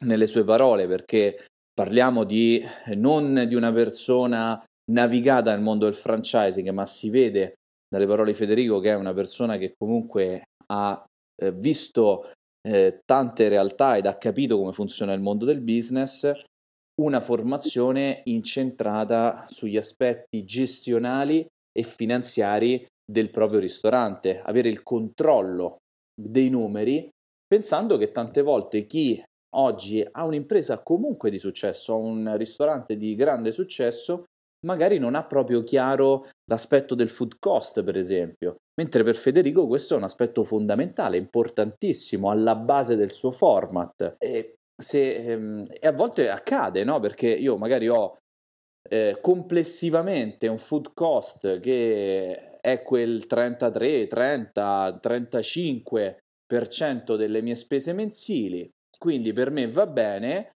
nelle 0.00 0.26
sue 0.26 0.44
parole, 0.44 0.86
perché 0.86 1.46
parliamo 1.72 2.24
di 2.24 2.62
non 2.96 3.44
di 3.48 3.54
una 3.54 3.72
persona 3.72 4.62
navigata 4.90 5.52
nel 5.52 5.62
mondo 5.62 5.86
del 5.86 5.94
franchising, 5.94 6.68
ma 6.70 6.84
si 6.86 7.08
vede 7.08 7.54
dalle 7.92 8.06
parole 8.06 8.30
di 8.30 8.36
Federico 8.38 8.80
che 8.80 8.88
è 8.88 8.94
una 8.94 9.12
persona 9.12 9.58
che 9.58 9.74
comunque 9.76 10.44
ha 10.68 11.04
eh, 11.36 11.52
visto 11.52 12.30
eh, 12.66 13.00
tante 13.04 13.48
realtà 13.48 13.98
ed 13.98 14.06
ha 14.06 14.16
capito 14.16 14.56
come 14.56 14.72
funziona 14.72 15.12
il 15.12 15.20
mondo 15.20 15.44
del 15.44 15.60
business, 15.60 16.32
una 17.02 17.20
formazione 17.20 18.22
incentrata 18.24 19.46
sugli 19.50 19.76
aspetti 19.76 20.42
gestionali 20.44 21.46
e 21.70 21.82
finanziari 21.82 22.86
del 23.04 23.28
proprio 23.28 23.60
ristorante, 23.60 24.40
avere 24.40 24.70
il 24.70 24.82
controllo 24.82 25.76
dei 26.18 26.48
numeri, 26.48 27.10
pensando 27.46 27.98
che 27.98 28.10
tante 28.10 28.40
volte 28.40 28.86
chi 28.86 29.22
oggi 29.56 30.06
ha 30.10 30.24
un'impresa 30.24 30.82
comunque 30.82 31.28
di 31.28 31.38
successo, 31.38 31.92
ha 31.92 31.96
un 31.96 32.38
ristorante 32.38 32.96
di 32.96 33.14
grande 33.14 33.52
successo, 33.52 34.24
magari 34.66 34.98
non 34.98 35.14
ha 35.14 35.24
proprio 35.24 35.62
chiaro 35.62 36.28
l'aspetto 36.44 36.94
del 36.94 37.08
food 37.08 37.38
cost, 37.38 37.82
per 37.82 37.96
esempio, 37.96 38.56
mentre 38.80 39.02
per 39.02 39.16
Federico 39.16 39.66
questo 39.66 39.94
è 39.94 39.96
un 39.96 40.04
aspetto 40.04 40.44
fondamentale, 40.44 41.16
importantissimo, 41.16 42.30
alla 42.30 42.56
base 42.56 42.96
del 42.96 43.12
suo 43.12 43.32
format. 43.32 44.16
E, 44.18 44.56
se, 44.74 45.14
ehm, 45.14 45.66
e 45.68 45.86
a 45.86 45.92
volte 45.92 46.28
accade, 46.28 46.84
no? 46.84 47.00
Perché 47.00 47.28
io 47.28 47.56
magari 47.56 47.88
ho 47.88 48.18
eh, 48.88 49.18
complessivamente 49.20 50.48
un 50.48 50.58
food 50.58 50.92
cost 50.92 51.60
che 51.60 52.58
è 52.60 52.82
quel 52.82 53.26
33, 53.26 54.06
30, 54.06 55.00
35% 55.02 57.16
delle 57.16 57.42
mie 57.42 57.54
spese 57.54 57.92
mensili, 57.92 58.68
quindi 58.98 59.32
per 59.32 59.50
me 59.50 59.70
va 59.70 59.86
bene, 59.86 60.50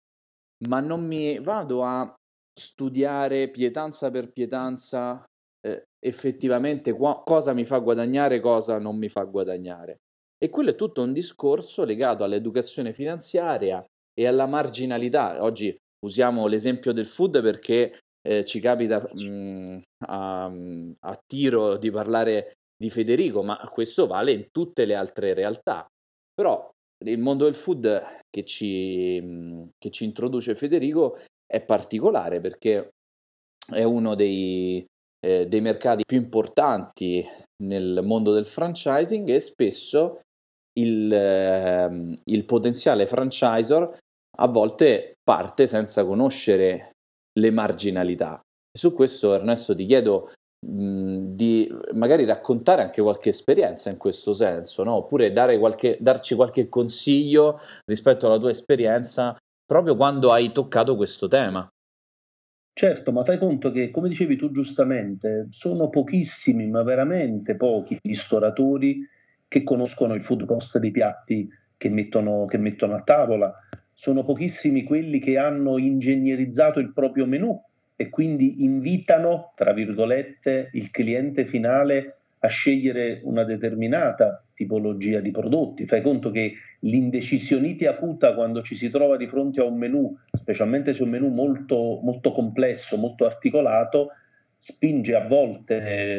ma 0.68 0.80
non 0.80 1.04
mi 1.04 1.38
vado 1.38 1.82
a 1.82 2.14
studiare 2.58 3.48
pietanza 3.50 4.10
per 4.10 4.30
pietanza 4.30 5.24
eh, 5.66 5.84
effettivamente 5.98 6.92
qua, 6.92 7.22
cosa 7.24 7.52
mi 7.52 7.64
fa 7.64 7.78
guadagnare, 7.78 8.40
cosa 8.40 8.78
non 8.78 8.96
mi 8.96 9.08
fa 9.08 9.24
guadagnare. 9.24 9.98
E 10.36 10.50
quello 10.50 10.70
è 10.70 10.74
tutto 10.74 11.02
un 11.02 11.12
discorso 11.12 11.84
legato 11.84 12.22
all'educazione 12.22 12.92
finanziaria 12.92 13.84
e 14.12 14.26
alla 14.26 14.46
marginalità. 14.46 15.42
Oggi 15.42 15.74
usiamo 16.04 16.46
l'esempio 16.46 16.92
del 16.92 17.06
food 17.06 17.40
perché 17.42 17.98
eh, 18.20 18.44
ci 18.44 18.60
capita 18.60 19.00
mh, 19.00 19.24
mm, 19.24 19.78
a, 20.06 20.44
a 20.44 21.20
tiro 21.26 21.76
di 21.76 21.90
parlare 21.90 22.52
di 22.76 22.90
Federico, 22.90 23.42
ma 23.42 23.56
questo 23.72 24.06
vale 24.06 24.32
in 24.32 24.48
tutte 24.50 24.84
le 24.84 24.94
altre 24.94 25.32
realtà. 25.32 25.86
Però 26.34 26.70
il 27.04 27.18
mondo 27.18 27.44
del 27.44 27.54
food 27.54 28.02
che 28.28 28.44
ci, 28.44 29.20
mm, 29.20 29.62
che 29.78 29.90
ci 29.90 30.04
introduce 30.04 30.54
Federico 30.54 31.18
è 31.54 31.60
particolare 31.62 32.40
perché 32.40 32.90
è 33.72 33.84
uno 33.84 34.14
dei, 34.14 34.84
eh, 35.24 35.46
dei 35.46 35.60
mercati 35.60 36.02
più 36.04 36.18
importanti 36.18 37.24
nel 37.62 38.00
mondo 38.02 38.32
del 38.32 38.44
franchising 38.44 39.28
e 39.28 39.40
spesso 39.40 40.20
il, 40.78 41.12
eh, 41.12 42.12
il 42.24 42.44
potenziale 42.44 43.06
franchisor 43.06 43.96
a 44.38 44.46
volte 44.48 45.14
parte 45.22 45.68
senza 45.68 46.04
conoscere 46.04 46.90
le 47.38 47.50
marginalità. 47.50 48.40
E 48.40 48.78
su 48.78 48.92
questo 48.92 49.32
Ernesto 49.32 49.76
ti 49.76 49.86
chiedo 49.86 50.32
mh, 50.66 51.34
di 51.34 51.72
magari 51.92 52.24
raccontare 52.24 52.82
anche 52.82 53.00
qualche 53.00 53.28
esperienza 53.28 53.90
in 53.90 53.96
questo 53.96 54.32
senso, 54.32 54.82
no? 54.82 54.94
oppure 54.94 55.32
qualche, 55.58 55.96
darci 56.00 56.34
qualche 56.34 56.68
consiglio 56.68 57.60
rispetto 57.84 58.26
alla 58.26 58.38
tua 58.38 58.50
esperienza 58.50 59.36
proprio 59.66 59.96
quando 59.96 60.30
hai 60.30 60.52
toccato 60.52 60.96
questo 60.96 61.28
tema. 61.28 61.68
Certo, 62.76 63.12
ma 63.12 63.24
fai 63.24 63.38
conto 63.38 63.70
che, 63.70 63.90
come 63.90 64.08
dicevi 64.08 64.36
tu 64.36 64.50
giustamente, 64.50 65.46
sono 65.50 65.88
pochissimi, 65.88 66.66
ma 66.66 66.82
veramente 66.82 67.54
pochi 67.54 67.98
ristoratori 68.02 69.08
che 69.46 69.62
conoscono 69.62 70.14
il 70.14 70.24
food 70.24 70.44
cost 70.44 70.78
dei 70.78 70.90
piatti 70.90 71.48
che 71.76 71.88
mettono, 71.88 72.46
che 72.46 72.58
mettono 72.58 72.96
a 72.96 73.02
tavola. 73.02 73.54
Sono 73.92 74.24
pochissimi 74.24 74.82
quelli 74.82 75.20
che 75.20 75.38
hanno 75.38 75.78
ingegnerizzato 75.78 76.80
il 76.80 76.92
proprio 76.92 77.26
menù 77.26 77.56
e 77.94 78.08
quindi 78.08 78.64
invitano, 78.64 79.52
tra 79.54 79.72
virgolette, 79.72 80.70
il 80.72 80.90
cliente 80.90 81.46
finale 81.46 82.16
a 82.40 82.48
scegliere 82.48 83.20
una 83.22 83.44
determinata 83.44 84.43
tipologia 84.54 85.20
di 85.20 85.30
prodotti. 85.30 85.86
Fai 85.86 86.02
conto 86.02 86.30
che 86.30 86.54
l'indecisionite 86.80 87.86
acuta 87.86 88.34
quando 88.34 88.62
ci 88.62 88.76
si 88.76 88.90
trova 88.90 89.16
di 89.16 89.26
fronte 89.26 89.60
a 89.60 89.64
un 89.64 89.76
menu, 89.76 90.16
specialmente 90.32 90.90
è 90.90 91.02
un 91.02 91.10
menu 91.10 91.28
molto, 91.28 92.00
molto 92.02 92.32
complesso, 92.32 92.96
molto 92.96 93.24
articolato, 93.26 94.10
spinge 94.58 95.14
a 95.14 95.26
volte 95.26 95.74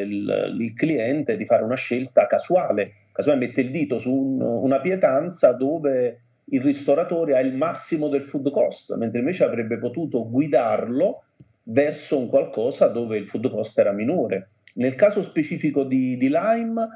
il, 0.07 0.55
il, 0.59 0.73
cliente 0.73 1.35
di 1.35 1.45
fare 1.45 1.63
una 1.63 1.75
scelta 1.75 2.27
casuale. 2.27 3.07
Casuale 3.11 3.39
mette 3.39 3.61
il 3.61 3.71
dito 3.71 3.99
su 3.99 4.11
un, 4.11 4.41
una 4.41 4.79
pietanza 4.79 5.51
dove 5.51 6.19
il 6.49 6.61
ristoratore 6.61 7.35
ha 7.35 7.39
il 7.39 7.55
massimo 7.55 8.07
del 8.07 8.23
food 8.23 8.51
cost, 8.51 8.93
mentre 8.95 9.19
invece 9.19 9.43
avrebbe 9.43 9.79
potuto 9.79 10.29
guidarlo 10.29 11.23
verso 11.63 12.19
un 12.19 12.27
qualcosa 12.27 12.87
dove 12.87 13.17
il 13.17 13.27
food 13.27 13.49
cost 13.49 13.77
era 13.79 13.91
minore. 13.91 14.49
Nel 14.75 14.95
caso 14.95 15.23
specifico 15.23 15.83
di, 15.83 16.17
di 16.17 16.27
Lime, 16.27 16.87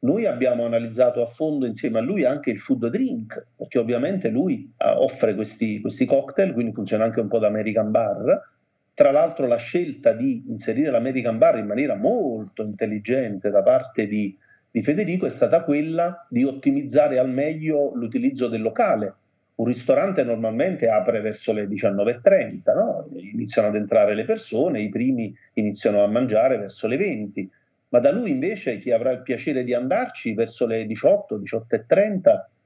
noi 0.00 0.26
abbiamo 0.26 0.64
analizzato 0.64 1.22
a 1.22 1.26
fondo 1.26 1.66
insieme 1.66 1.98
a 1.98 2.02
lui 2.02 2.24
anche 2.24 2.50
il 2.50 2.60
food 2.60 2.88
drink, 2.88 3.46
perché 3.56 3.78
ovviamente 3.78 4.28
lui 4.28 4.72
uh, 4.78 5.02
offre 5.02 5.34
questi, 5.34 5.80
questi, 5.80 6.04
cocktail, 6.04 6.52
quindi 6.52 6.72
funziona 6.72 7.04
anche 7.04 7.20
un 7.20 7.28
po' 7.28 7.38
da 7.38 7.48
American 7.48 7.90
Bar. 7.90 8.50
Tra 8.94 9.10
l'altro 9.10 9.46
la 9.46 9.56
scelta 9.56 10.12
di 10.12 10.44
inserire 10.48 10.90
l'American 10.90 11.38
Bar 11.38 11.58
in 11.58 11.66
maniera 11.66 11.94
molto 11.94 12.62
intelligente 12.62 13.50
da 13.50 13.62
parte 13.62 14.06
di, 14.06 14.36
di 14.70 14.82
Federico 14.82 15.26
è 15.26 15.30
stata 15.30 15.62
quella 15.62 16.26
di 16.28 16.44
ottimizzare 16.44 17.18
al 17.18 17.30
meglio 17.30 17.92
l'utilizzo 17.94 18.48
del 18.48 18.62
locale. 18.62 19.14
Un 19.56 19.66
ristorante 19.66 20.22
normalmente 20.22 20.88
apre 20.88 21.20
verso 21.20 21.52
le 21.52 21.66
19.30, 21.66 22.74
no? 22.74 23.08
iniziano 23.16 23.68
ad 23.68 23.74
entrare 23.74 24.14
le 24.14 24.24
persone, 24.24 24.80
i 24.80 24.88
primi 24.88 25.34
iniziano 25.54 26.04
a 26.04 26.06
mangiare 26.06 26.58
verso 26.58 26.86
le 26.86 26.96
20 26.96 27.50
ma 27.90 28.00
da 28.00 28.10
lui 28.10 28.30
invece 28.30 28.78
chi 28.78 28.90
avrà 28.90 29.12
il 29.12 29.22
piacere 29.22 29.64
di 29.64 29.74
andarci 29.74 30.34
verso 30.34 30.66
le 30.66 30.86
18, 30.86 31.38
18.30 31.38 32.20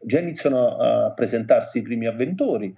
già 0.04 0.18
iniziano 0.18 0.76
a 0.76 1.12
presentarsi 1.12 1.78
i 1.78 1.82
primi 1.82 2.06
avventori 2.06 2.74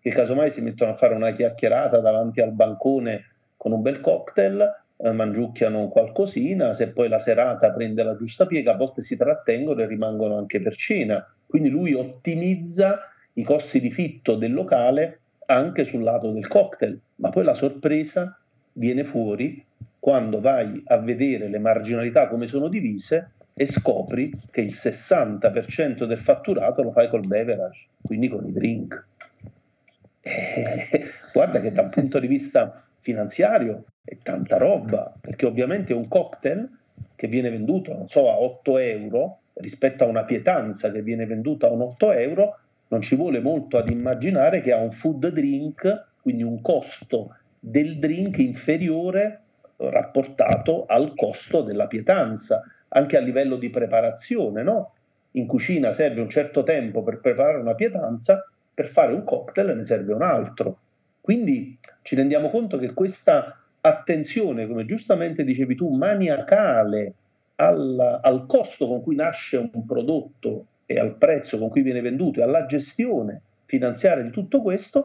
che 0.00 0.10
casomai 0.10 0.50
si 0.50 0.60
mettono 0.60 0.92
a 0.92 0.96
fare 0.96 1.14
una 1.14 1.32
chiacchierata 1.32 1.98
davanti 2.00 2.40
al 2.40 2.52
bancone 2.52 3.24
con 3.56 3.72
un 3.72 3.82
bel 3.82 4.00
cocktail, 4.00 4.82
eh, 4.96 5.10
mangiucchiano 5.10 5.88
qualcosina, 5.88 6.74
se 6.74 6.88
poi 6.88 7.08
la 7.08 7.18
serata 7.18 7.72
prende 7.72 8.02
la 8.04 8.16
giusta 8.16 8.46
piega, 8.46 8.72
a 8.72 8.76
volte 8.76 9.02
si 9.02 9.16
trattengono 9.16 9.82
e 9.82 9.86
rimangono 9.86 10.38
anche 10.38 10.60
per 10.60 10.76
cena. 10.76 11.26
Quindi 11.44 11.68
lui 11.68 11.94
ottimizza 11.94 13.00
i 13.34 13.42
costi 13.42 13.80
di 13.80 13.90
fitto 13.90 14.36
del 14.36 14.52
locale 14.52 15.20
anche 15.46 15.84
sul 15.84 16.02
lato 16.02 16.30
del 16.30 16.46
cocktail, 16.46 17.00
ma 17.16 17.30
poi 17.30 17.44
la 17.44 17.54
sorpresa 17.54 18.38
viene 18.72 19.04
fuori 19.04 19.64
quando 19.98 20.40
vai 20.40 20.82
a 20.86 20.96
vedere 20.98 21.48
le 21.48 21.58
marginalità 21.58 22.28
come 22.28 22.46
sono 22.46 22.68
divise 22.68 23.32
e 23.54 23.66
scopri 23.66 24.32
che 24.50 24.60
il 24.60 24.72
60% 24.72 26.04
del 26.04 26.20
fatturato 26.20 26.82
lo 26.82 26.92
fai 26.92 27.08
col 27.08 27.26
beverage, 27.26 27.86
quindi 28.02 28.28
con 28.28 28.46
i 28.46 28.52
drink. 28.52 29.06
Eh, 30.20 30.88
guarda 31.32 31.60
che 31.60 31.72
da 31.72 31.82
un 31.82 31.90
punto 31.90 32.20
di 32.20 32.28
vista 32.28 32.84
finanziario 33.00 33.84
è 34.04 34.16
tanta 34.22 34.56
roba, 34.56 35.12
perché 35.20 35.44
ovviamente 35.46 35.92
un 35.92 36.06
cocktail 36.06 36.68
che 37.16 37.26
viene 37.26 37.50
venduto, 37.50 37.92
non 37.92 38.08
so, 38.08 38.30
a 38.30 38.38
8 38.38 38.78
euro 38.78 39.40
rispetto 39.54 40.04
a 40.04 40.06
una 40.06 40.24
pietanza 40.24 40.90
che 40.92 41.02
viene 41.02 41.26
venduta 41.26 41.66
a 41.66 41.70
un 41.70 41.80
8 41.80 42.12
euro, 42.12 42.58
non 42.88 43.02
ci 43.02 43.16
vuole 43.16 43.40
molto 43.40 43.76
ad 43.76 43.90
immaginare 43.90 44.62
che 44.62 44.72
ha 44.72 44.78
un 44.78 44.92
food 44.92 45.28
drink, 45.28 46.06
quindi 46.22 46.42
un 46.42 46.60
costo 46.62 47.36
del 47.58 47.98
drink 47.98 48.38
inferiore 48.38 49.40
rapportato 49.78 50.84
al 50.86 51.14
costo 51.14 51.62
della 51.62 51.86
pietanza, 51.86 52.62
anche 52.88 53.16
a 53.16 53.20
livello 53.20 53.56
di 53.56 53.70
preparazione, 53.70 54.62
no? 54.62 54.92
In 55.32 55.46
cucina 55.46 55.92
serve 55.92 56.20
un 56.20 56.28
certo 56.28 56.62
tempo 56.62 57.02
per 57.02 57.20
preparare 57.20 57.58
una 57.58 57.74
pietanza, 57.74 58.44
per 58.74 58.88
fare 58.88 59.12
un 59.12 59.24
cocktail 59.24 59.76
ne 59.76 59.84
serve 59.84 60.12
un 60.12 60.22
altro. 60.22 60.78
Quindi 61.20 61.78
ci 62.02 62.14
rendiamo 62.14 62.48
conto 62.48 62.78
che 62.78 62.92
questa 62.92 63.60
attenzione, 63.80 64.66
come 64.66 64.84
giustamente 64.84 65.44
dicevi 65.44 65.74
tu, 65.74 65.90
maniacale 65.90 67.14
al, 67.56 68.20
al 68.22 68.46
costo 68.46 68.86
con 68.86 69.02
cui 69.02 69.14
nasce 69.14 69.56
un 69.56 69.86
prodotto 69.86 70.66
e 70.86 70.98
al 70.98 71.16
prezzo 71.16 71.58
con 71.58 71.68
cui 71.68 71.82
viene 71.82 72.00
venduto 72.00 72.40
e 72.40 72.44
alla 72.44 72.66
gestione 72.66 73.42
finanziaria 73.66 74.24
di 74.24 74.30
tutto 74.30 74.62
questo, 74.62 75.04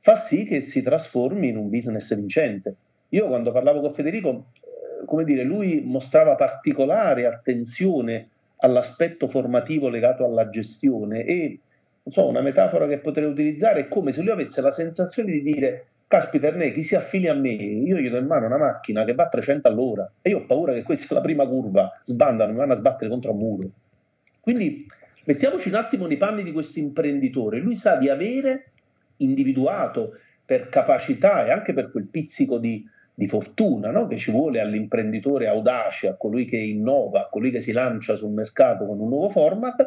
fa 0.00 0.16
sì 0.16 0.44
che 0.44 0.62
si 0.62 0.82
trasformi 0.82 1.48
in 1.48 1.56
un 1.56 1.70
business 1.70 2.12
vincente. 2.14 2.74
Io 3.12 3.26
quando 3.26 3.52
parlavo 3.52 3.80
con 3.80 3.94
Federico, 3.94 4.46
eh, 4.60 5.04
come 5.04 5.24
dire, 5.24 5.42
lui 5.42 5.82
mostrava 5.84 6.34
particolare 6.34 7.26
attenzione 7.26 8.28
all'aspetto 8.58 9.28
formativo 9.28 9.88
legato 9.88 10.24
alla 10.24 10.48
gestione 10.48 11.24
e 11.24 11.58
non 12.04 12.14
so, 12.14 12.26
una 12.26 12.40
metafora 12.40 12.86
che 12.86 12.98
potrei 12.98 13.26
utilizzare 13.26 13.80
è 13.80 13.88
come 13.88 14.12
se 14.12 14.22
lui 14.22 14.30
avesse 14.30 14.60
la 14.60 14.72
sensazione 14.72 15.32
di 15.32 15.42
dire 15.42 15.86
caspita 16.06 16.48
Erne, 16.48 16.72
chi 16.72 16.82
si 16.84 16.94
affili 16.94 17.28
a 17.28 17.34
me, 17.34 17.50
io 17.50 17.96
gli 17.96 18.10
do 18.10 18.18
in 18.18 18.26
mano 18.26 18.46
una 18.46 18.58
macchina 18.58 19.04
che 19.04 19.14
va 19.14 19.24
a 19.24 19.28
300 19.28 19.68
all'ora 19.68 20.10
e 20.20 20.30
io 20.30 20.38
ho 20.38 20.46
paura 20.46 20.72
che 20.72 20.82
questa 20.82 21.14
è 21.14 21.14
la 21.14 21.22
prima 21.22 21.46
curva, 21.46 21.90
sbandano, 22.04 22.52
mi 22.52 22.58
vanno 22.58 22.74
a 22.74 22.78
sbattere 22.78 23.08
contro 23.08 23.32
un 23.32 23.38
muro. 23.38 23.70
Quindi 24.40 24.86
Mettiamoci 25.24 25.68
un 25.68 25.76
attimo 25.76 26.06
nei 26.06 26.16
panni 26.16 26.42
di 26.42 26.50
questo 26.50 26.80
imprenditore, 26.80 27.60
lui 27.60 27.76
sa 27.76 27.94
di 27.94 28.08
avere 28.08 28.70
individuato 29.18 30.18
per 30.44 30.68
capacità 30.68 31.46
e 31.46 31.52
anche 31.52 31.72
per 31.72 31.92
quel 31.92 32.08
pizzico 32.08 32.58
di, 32.58 32.84
di 33.22 33.28
fortuna 33.28 33.92
no? 33.92 34.08
che 34.08 34.18
ci 34.18 34.32
vuole 34.32 34.60
all'imprenditore 34.60 35.46
audace, 35.46 36.08
a 36.08 36.14
colui 36.14 36.44
che 36.44 36.56
innova, 36.56 37.20
a 37.20 37.28
colui 37.28 37.52
che 37.52 37.60
si 37.60 37.70
lancia 37.70 38.16
sul 38.16 38.32
mercato 38.32 38.84
con 38.84 38.98
un 38.98 39.08
nuovo 39.08 39.30
format, 39.30 39.86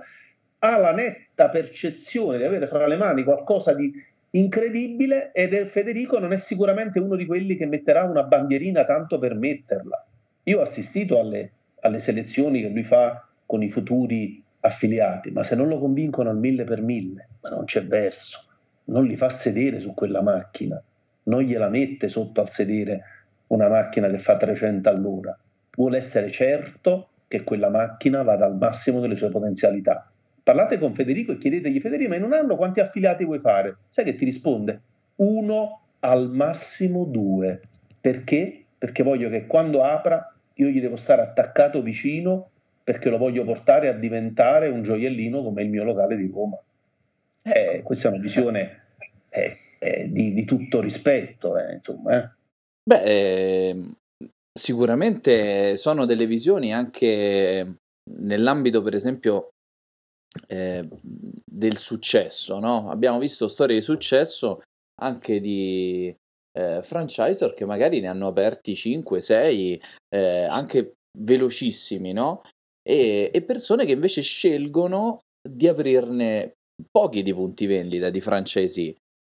ha 0.60 0.78
la 0.78 0.94
netta 0.94 1.50
percezione 1.50 2.38
di 2.38 2.46
avere 2.46 2.68
fra 2.68 2.88
le 2.88 2.96
mani 2.96 3.24
qualcosa 3.24 3.74
di 3.74 3.92
incredibile 4.32 5.32
ed 5.34 5.54
è 5.54 5.66
Federico 5.66 6.18
non 6.18 6.32
è 6.32 6.38
sicuramente 6.38 7.00
uno 7.00 7.16
di 7.16 7.26
quelli 7.26 7.58
che 7.58 7.66
metterà 7.66 8.04
una 8.04 8.24
bandierina 8.24 8.86
tanto 8.86 9.20
per 9.20 9.36
metterla. 9.36 10.06
Io 10.44 10.60
ho 10.60 10.62
assistito 10.62 11.20
alle, 11.20 11.52
alle 11.82 12.00
selezioni 12.00 12.62
che 12.62 12.70
lui 12.70 12.84
fa 12.84 13.28
con 13.46 13.64
i 13.64 13.70
futuri 13.70 14.42
affiliati, 14.62 15.30
ma 15.32 15.44
se 15.44 15.56
non 15.56 15.68
lo 15.68 15.78
convincono 15.78 16.30
al 16.30 16.38
mille 16.38 16.64
per 16.64 16.82
mille, 16.82 17.28
ma 17.42 17.50
non 17.50 17.66
c'è 17.66 17.86
verso, 17.86 18.44
non 18.86 19.06
li 19.06 19.18
fa 19.18 19.30
sedere 19.30 19.80
su 19.82 19.94
quella 19.94 20.22
macchina, 20.22 20.82
non 21.24 21.42
gliela 21.42 21.68
mette 21.68 22.08
sotto 22.08 22.42
al 22.42 22.50
sedere 22.50 23.04
una 23.48 23.68
macchina 23.68 24.10
che 24.10 24.20
fa 24.20 24.38
300 24.38 24.90
all'ora, 24.90 25.38
vuole 25.76 25.98
essere 25.98 26.32
certo 26.32 27.10
che 27.28 27.44
quella 27.44 27.70
macchina 27.70 28.24
vada 28.24 28.46
al 28.46 28.56
massimo 28.56 29.00
delle 29.00 29.16
sue 29.16 29.30
potenzialità. 29.30 30.10
Parlate 30.44 30.78
con 30.78 30.94
Federico 30.94 31.32
e 31.32 31.38
chiedetegli 31.38 31.80
Federico, 31.80 32.10
ma 32.10 32.16
in 32.16 32.24
un 32.24 32.34
anno 32.34 32.56
quanti 32.56 32.80
affiliati 32.80 33.26
vuoi 33.26 33.40
fare? 33.40 33.78
Sai 33.90 34.06
che 34.06 34.16
ti 34.16 34.26
risponde? 34.26 34.82
Uno 35.16 35.82
al 36.00 36.30
massimo 36.30 37.04
due. 37.06 37.62
Perché? 38.00 38.66
Perché 38.78 39.02
voglio 39.02 39.30
che 39.30 39.48
quando 39.48 39.84
apra 39.84 40.32
io 40.56 40.68
gli 40.68 40.80
devo 40.80 40.98
stare 40.98 41.22
attaccato 41.22 41.82
vicino 41.82 42.50
perché 42.84 43.10
lo 43.10 43.18
voglio 43.18 43.44
portare 43.44 43.88
a 43.88 43.94
diventare 43.94 44.68
un 44.68 44.84
gioiellino 44.84 45.42
come 45.42 45.64
il 45.64 45.70
mio 45.70 45.84
locale 45.84 46.16
di 46.16 46.30
Roma. 46.32 46.58
Eh, 47.42 47.82
questa 47.84 48.10
è 48.10 48.12
una 48.12 48.22
visione 48.22 48.82
eh, 49.30 49.58
eh, 49.80 50.08
di, 50.12 50.34
di, 50.34 50.46
tutto 50.46 50.82
rispetto, 50.82 51.58
eh, 51.58 51.74
insomma. 51.74 52.36
Eh. 52.88 52.94
Beh, 52.94 53.70
ehm, 53.70 53.96
sicuramente 54.54 55.76
sono 55.78 56.06
delle 56.06 56.28
visioni 56.28 56.74
anche 56.74 57.78
nell'ambito, 58.12 58.82
per 58.82 58.94
esempio, 58.94 59.50
eh, 60.48 60.88
del 61.50 61.78
successo, 61.78 62.60
no? 62.60 62.90
Abbiamo 62.90 63.20
visto 63.20 63.48
storie 63.48 63.78
di 63.78 63.82
successo 63.82 64.62
anche 65.02 65.40
di 65.40 66.16
eh, 66.58 66.82
franchisor 66.84 67.54
che 67.54 67.66
magari 67.66 68.00
ne 68.00 68.08
hanno 68.08 68.28
aperti 68.28 68.76
5, 68.76 69.20
6, 69.20 69.82
eh, 70.10 70.44
anche 70.44 70.94
velocissimi, 71.18 72.14
no? 72.14 72.42
e, 72.88 73.32
e 73.34 73.42
persone 73.42 73.86
che 73.86 73.94
invece 73.94 74.22
scelgono 74.22 75.22
di 75.48 75.68
aprirne 75.68 76.54
pochi 76.92 77.24
di 77.24 77.34
punti 77.34 77.66
vendita 77.66 78.10
di 78.10 78.22
franchisee. 78.22 78.96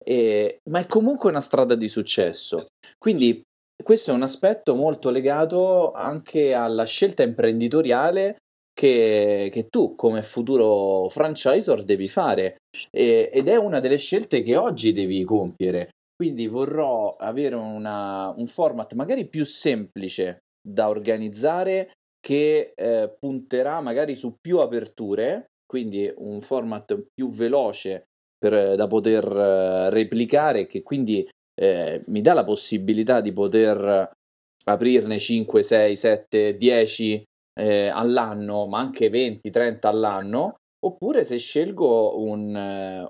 E, 0.08 0.60
ma 0.70 0.80
è 0.80 0.86
comunque 0.86 1.30
una 1.30 1.42
strada 1.42 1.76
di 1.76 1.90
successo. 1.90 2.68
Quindi 2.98 3.42
questo 3.84 4.12
è 4.12 4.14
un 4.14 4.24
aspetto 4.24 4.74
molto 4.74 5.10
legato 5.10 5.92
anche 5.92 6.54
alla 6.54 6.86
scelta 6.86 7.24
imprenditoriale 7.24 8.38
che, 8.74 9.50
che 9.52 9.68
tu 9.70 9.96
come 9.96 10.22
futuro 10.22 11.10
franchisor 11.10 11.84
devi 11.84 12.08
fare 12.08 12.58
e, 12.90 13.30
ed 13.34 13.48
è 13.50 13.58
una 13.58 13.80
delle 13.80 13.98
scelte 13.98 14.44
che 14.44 14.56
oggi 14.56 14.94
devi 14.94 15.24
compiere. 15.26 15.90
Quindi 16.16 16.48
vorrò 16.48 17.16
avere 17.18 17.56
una, 17.56 18.34
un 18.36 18.48
format 18.48 18.94
magari 18.94 19.28
più 19.28 19.46
semplice 19.46 20.40
da 20.66 20.88
organizzare 20.88 21.92
che 22.20 22.72
eh, 22.76 23.14
punterà 23.20 23.82
magari 23.82 24.16
su 24.16 24.36
più 24.40 24.60
aperture, 24.60 25.48
quindi 25.66 26.12
un 26.18 26.42
format 26.42 27.08
più 27.14 27.30
veloce 27.30 28.06
per, 28.38 28.76
da 28.76 28.88
poter 28.88 29.26
eh, 29.26 29.90
replicare, 29.90 30.66
che 30.68 30.84
quindi 30.84 31.28
eh, 31.60 32.02
mi 32.08 32.22
dà 32.22 32.34
la 32.34 32.44
possibilità 32.44 33.22
di 33.22 33.34
poter 33.34 34.12
aprirne 34.66 35.18
5, 35.18 35.64
6, 35.64 35.96
7, 35.96 36.58
10 36.58 37.24
all'anno, 37.60 38.68
ma 38.68 38.78
anche 38.78 39.10
20, 39.10 39.50
30 39.50 39.90
all'anno, 39.90 40.58
oppure 40.86 41.24
se 41.24 41.38
scelgo 41.38 42.20
un, 42.22 42.54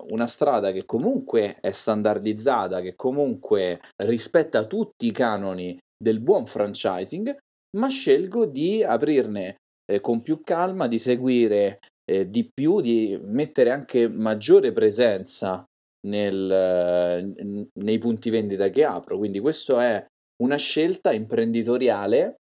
una 0.08 0.26
strada 0.26 0.72
che 0.72 0.84
comunque 0.86 1.58
è 1.60 1.70
standardizzata, 1.70 2.80
che 2.80 2.94
comunque 2.96 3.80
rispetta 4.04 4.64
tutti 4.64 5.06
i 5.06 5.12
canoni 5.12 5.76
del 6.02 6.20
buon 6.20 6.46
franchising, 6.46 7.36
ma 7.76 7.88
scelgo 7.88 8.46
di 8.46 8.82
aprirne 8.82 9.56
eh, 9.90 10.00
con 10.00 10.22
più 10.22 10.40
calma, 10.40 10.88
di 10.88 10.98
seguire 10.98 11.80
eh, 12.08 12.28
di 12.30 12.48
più, 12.52 12.80
di 12.80 13.18
mettere 13.22 13.70
anche 13.70 14.08
maggiore 14.08 14.72
presenza 14.72 15.62
nel, 16.06 17.68
nei 17.72 17.98
punti 17.98 18.30
vendita 18.30 18.70
che 18.70 18.84
apro. 18.84 19.18
Quindi 19.18 19.40
questa 19.40 19.84
è 19.84 20.06
una 20.42 20.56
scelta 20.56 21.12
imprenditoriale 21.12 22.36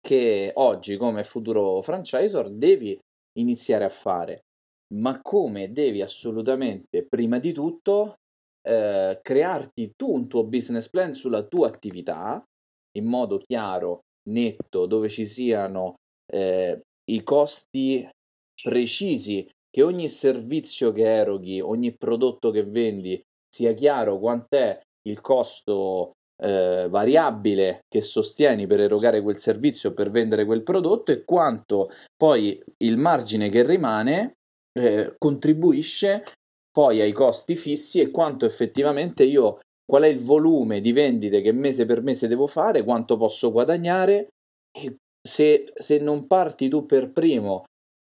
che 0.00 0.50
oggi 0.54 0.96
come 0.96 1.22
futuro 1.22 1.80
franchisor 1.80 2.50
devi 2.50 2.98
iniziare 3.38 3.84
a 3.84 3.88
fare, 3.88 4.40
ma 4.94 5.20
come 5.22 5.70
devi 5.72 6.02
assolutamente 6.02 7.06
prima 7.06 7.38
di 7.38 7.52
tutto 7.52 8.16
eh, 8.66 9.18
crearti 9.22 9.92
tu 9.94 10.12
un 10.12 10.26
tuo 10.26 10.44
business 10.44 10.88
plan 10.88 11.14
sulla 11.14 11.44
tua 11.44 11.68
attività 11.68 12.42
in 12.96 13.06
modo 13.06 13.38
chiaro 13.38 14.00
netto 14.28 14.86
dove 14.86 15.08
ci 15.08 15.26
siano 15.26 15.94
eh, 16.32 16.80
i 17.10 17.22
costi 17.22 18.08
precisi, 18.62 19.48
che 19.68 19.82
ogni 19.82 20.08
servizio 20.08 20.92
che 20.92 21.04
eroghi, 21.04 21.60
ogni 21.60 21.96
prodotto 21.96 22.50
che 22.50 22.64
vendi 22.64 23.20
sia 23.48 23.72
chiaro 23.72 24.18
quant'è 24.18 24.80
il 25.08 25.20
costo 25.20 26.10
eh, 26.42 26.86
variabile 26.88 27.80
che 27.88 28.00
sostieni 28.00 28.66
per 28.66 28.80
erogare 28.80 29.22
quel 29.22 29.36
servizio, 29.36 29.92
per 29.92 30.10
vendere 30.10 30.44
quel 30.44 30.62
prodotto 30.62 31.12
e 31.12 31.24
quanto 31.24 31.90
poi 32.16 32.62
il 32.78 32.96
margine 32.98 33.48
che 33.48 33.64
rimane 33.64 34.34
eh, 34.78 35.14
contribuisce 35.18 36.24
poi 36.70 37.00
ai 37.00 37.12
costi 37.12 37.56
fissi 37.56 38.00
e 38.00 38.10
quanto 38.10 38.46
effettivamente 38.46 39.24
io, 39.24 39.58
qual 39.84 40.04
è 40.04 40.08
il 40.08 40.20
volume 40.20 40.80
di 40.80 40.92
vendite 40.92 41.42
che 41.42 41.52
mese 41.52 41.84
per 41.84 42.02
mese 42.02 42.28
devo 42.28 42.46
fare, 42.46 42.82
quanto 42.82 43.16
posso 43.16 43.52
guadagnare 43.52 44.28
e 44.74 44.96
se, 45.20 45.72
se 45.74 45.98
non 45.98 46.26
parti 46.26 46.68
tu 46.68 46.86
per 46.86 47.12
primo 47.12 47.64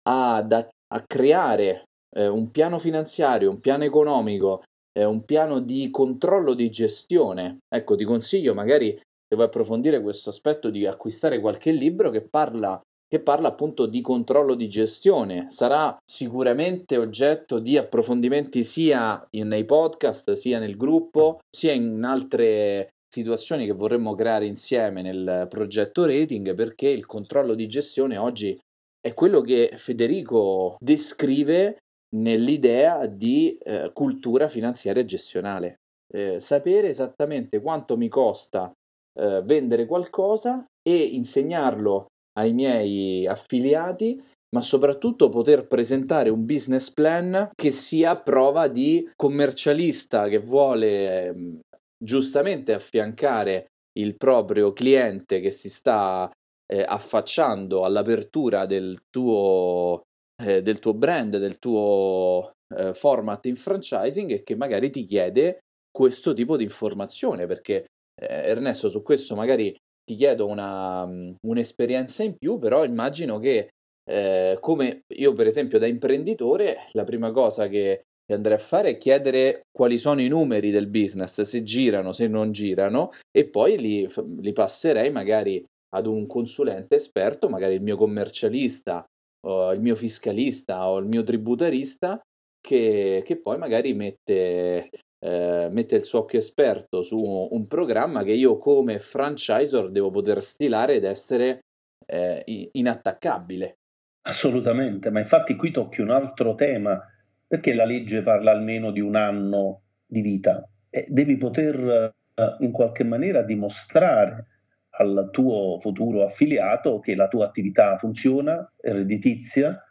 a, 0.09 0.37
a 0.37 1.03
creare 1.05 1.83
eh, 2.15 2.27
un 2.27 2.49
piano 2.49 2.79
finanziario, 2.79 3.49
un 3.49 3.59
piano 3.59 3.83
economico, 3.83 4.63
eh, 4.97 5.05
un 5.05 5.23
piano 5.23 5.59
di 5.59 5.89
controllo 5.91 6.53
di 6.55 6.69
gestione, 6.71 7.59
ecco 7.67 7.95
ti 7.95 8.03
consiglio 8.03 8.53
magari 8.53 8.97
se 8.97 9.35
vuoi 9.35 9.45
approfondire 9.45 10.01
questo 10.01 10.31
aspetto 10.31 10.71
di 10.71 10.87
acquistare 10.87 11.39
qualche 11.39 11.71
libro 11.71 12.09
che 12.09 12.21
parla 12.21 12.81
che 13.07 13.21
parla 13.21 13.47
appunto 13.47 13.87
di 13.87 14.01
controllo 14.01 14.53
di 14.53 14.69
gestione. 14.69 15.47
Sarà 15.49 15.97
sicuramente 16.05 16.95
oggetto 16.95 17.57
di 17.57 17.75
approfondimenti 17.75 18.63
sia 18.63 19.27
nei 19.31 19.65
podcast, 19.65 20.33
sia 20.33 20.59
nel 20.59 20.77
gruppo, 20.77 21.39
sia 21.49 21.73
in 21.73 22.03
altre 22.03 22.89
situazioni 23.11 23.65
che 23.65 23.71
vorremmo 23.71 24.13
creare 24.13 24.45
insieme 24.45 25.01
nel 25.01 25.47
progetto 25.49 26.05
rating 26.05 26.53
perché 26.53 26.87
il 26.87 27.07
controllo 27.07 27.55
di 27.55 27.67
gestione 27.67 28.15
oggi 28.17 28.55
è 29.01 29.13
quello 29.13 29.41
che 29.41 29.73
Federico 29.75 30.75
descrive 30.79 31.77
nell'idea 32.15 33.05
di 33.05 33.57
eh, 33.61 33.91
cultura 33.93 34.47
finanziaria 34.47 35.05
gestionale. 35.05 35.75
Eh, 36.11 36.39
sapere 36.39 36.89
esattamente 36.89 37.61
quanto 37.61 37.95
mi 37.95 38.07
costa 38.07 38.71
eh, 39.19 39.41
vendere 39.43 39.85
qualcosa 39.85 40.65
e 40.81 40.95
insegnarlo 40.95 42.07
ai 42.39 42.53
miei 42.53 43.27
affiliati, 43.27 44.19
ma 44.55 44.61
soprattutto 44.61 45.29
poter 45.29 45.67
presentare 45.67 46.29
un 46.29 46.45
business 46.45 46.89
plan 46.91 47.49
che 47.53 47.71
sia 47.71 48.17
prova 48.17 48.67
di 48.67 49.07
commercialista 49.15 50.27
che 50.27 50.39
vuole 50.39 51.25
ehm, 51.27 51.59
giustamente 52.01 52.71
affiancare 52.73 53.67
il 53.99 54.15
proprio 54.15 54.71
cliente 54.73 55.39
che 55.41 55.51
si 55.51 55.69
sta 55.69 56.29
eh, 56.71 56.83
affacciando 56.87 57.83
all'apertura 57.83 58.65
del 58.65 58.99
tuo, 59.09 60.03
eh, 60.41 60.61
del 60.61 60.79
tuo 60.79 60.93
brand, 60.93 61.37
del 61.37 61.57
tuo 61.57 62.51
eh, 62.75 62.93
format 62.93 63.45
in 63.47 63.55
franchising 63.55 64.31
e 64.31 64.43
che 64.43 64.55
magari 64.55 64.91
ti 64.91 65.03
chiede 65.03 65.59
questo 65.91 66.33
tipo 66.33 66.55
di 66.55 66.63
informazione 66.63 67.47
perché 67.47 67.85
eh, 68.21 68.25
Ernesto 68.25 68.89
su 68.89 69.01
questo 69.01 69.35
magari 69.35 69.75
ti 70.03 70.15
chiedo 70.15 70.45
una, 70.47 71.07
un'esperienza 71.45 72.23
in 72.23 72.35
più, 72.37 72.57
però 72.59 72.83
immagino 72.83 73.39
che 73.39 73.69
eh, 74.09 74.57
come 74.59 75.01
io 75.15 75.33
per 75.33 75.47
esempio 75.47 75.77
da 75.77 75.85
imprenditore, 75.87 76.77
la 76.93 77.03
prima 77.03 77.31
cosa 77.31 77.67
che 77.67 78.03
andrei 78.31 78.57
a 78.57 78.59
fare 78.59 78.91
è 78.91 78.97
chiedere 78.97 79.61
quali 79.71 79.97
sono 79.97 80.21
i 80.21 80.27
numeri 80.27 80.69
del 80.69 80.87
business, 80.87 81.41
se 81.41 81.63
girano, 81.63 82.11
se 82.11 82.27
non 82.27 82.51
girano, 82.51 83.11
e 83.31 83.47
poi 83.47 83.79
li, 83.79 84.07
li 84.39 84.53
passerei 84.53 85.11
magari 85.11 85.63
ad 85.89 86.05
un 86.07 86.25
consulente 86.27 86.95
esperto, 86.95 87.49
magari 87.49 87.75
il 87.75 87.81
mio 87.81 87.97
commercialista, 87.97 89.05
il 89.41 89.79
mio 89.79 89.95
fiscalista 89.95 90.89
o 90.89 90.97
il 90.97 91.05
mio 91.05 91.23
tributarista, 91.23 92.19
che, 92.61 93.23
che 93.25 93.41
poi 93.41 93.57
magari 93.57 93.93
mette 93.93 94.89
eh, 95.21 95.67
mette 95.69 95.95
il 95.97 96.03
suo 96.03 96.19
occhio 96.19 96.39
esperto 96.39 97.01
su 97.01 97.17
un 97.17 97.67
programma 97.67 98.23
che 98.23 98.31
io 98.31 98.57
come 98.57 98.99
franchisor 98.99 99.91
devo 99.91 100.09
poter 100.11 100.41
stilare 100.41 100.95
ed 100.95 101.03
essere 101.03 101.59
eh, 102.05 102.69
inattaccabile. 102.71 103.77
Assolutamente, 104.21 105.09
ma 105.09 105.19
infatti 105.19 105.55
qui 105.55 105.71
tocchi 105.71 106.01
un 106.01 106.11
altro 106.11 106.55
tema, 106.55 106.99
perché 107.45 107.73
la 107.73 107.85
legge 107.85 108.21
parla 108.21 108.51
almeno 108.51 108.91
di 108.91 108.99
un 108.99 109.15
anno 109.15 109.81
di 110.05 110.21
vita 110.21 110.67
e 110.89 111.05
devi 111.09 111.37
poter 111.37 112.13
eh, 112.35 112.55
in 112.59 112.71
qualche 112.71 113.03
maniera 113.03 113.41
dimostrare 113.41 114.58
al 114.99 115.29
tuo 115.31 115.79
futuro 115.79 116.25
affiliato 116.25 116.99
che 116.99 117.15
la 117.15 117.27
tua 117.27 117.45
attività 117.45 117.97
funziona, 117.97 118.69
è 118.79 118.91
redditizia, 118.91 119.81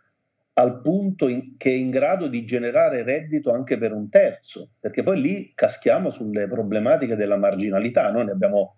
al 0.54 0.80
punto 0.80 1.28
in, 1.28 1.56
che 1.56 1.70
è 1.70 1.74
in 1.74 1.90
grado 1.90 2.26
di 2.26 2.44
generare 2.44 3.04
reddito 3.04 3.52
anche 3.52 3.78
per 3.78 3.92
un 3.92 4.08
terzo, 4.08 4.70
perché 4.80 5.02
poi 5.02 5.20
lì 5.20 5.52
caschiamo 5.54 6.10
sulle 6.10 6.48
problematiche 6.48 7.14
della 7.14 7.36
marginalità. 7.36 8.10
Noi 8.10 8.26
ne 8.26 8.32
abbiamo 8.32 8.76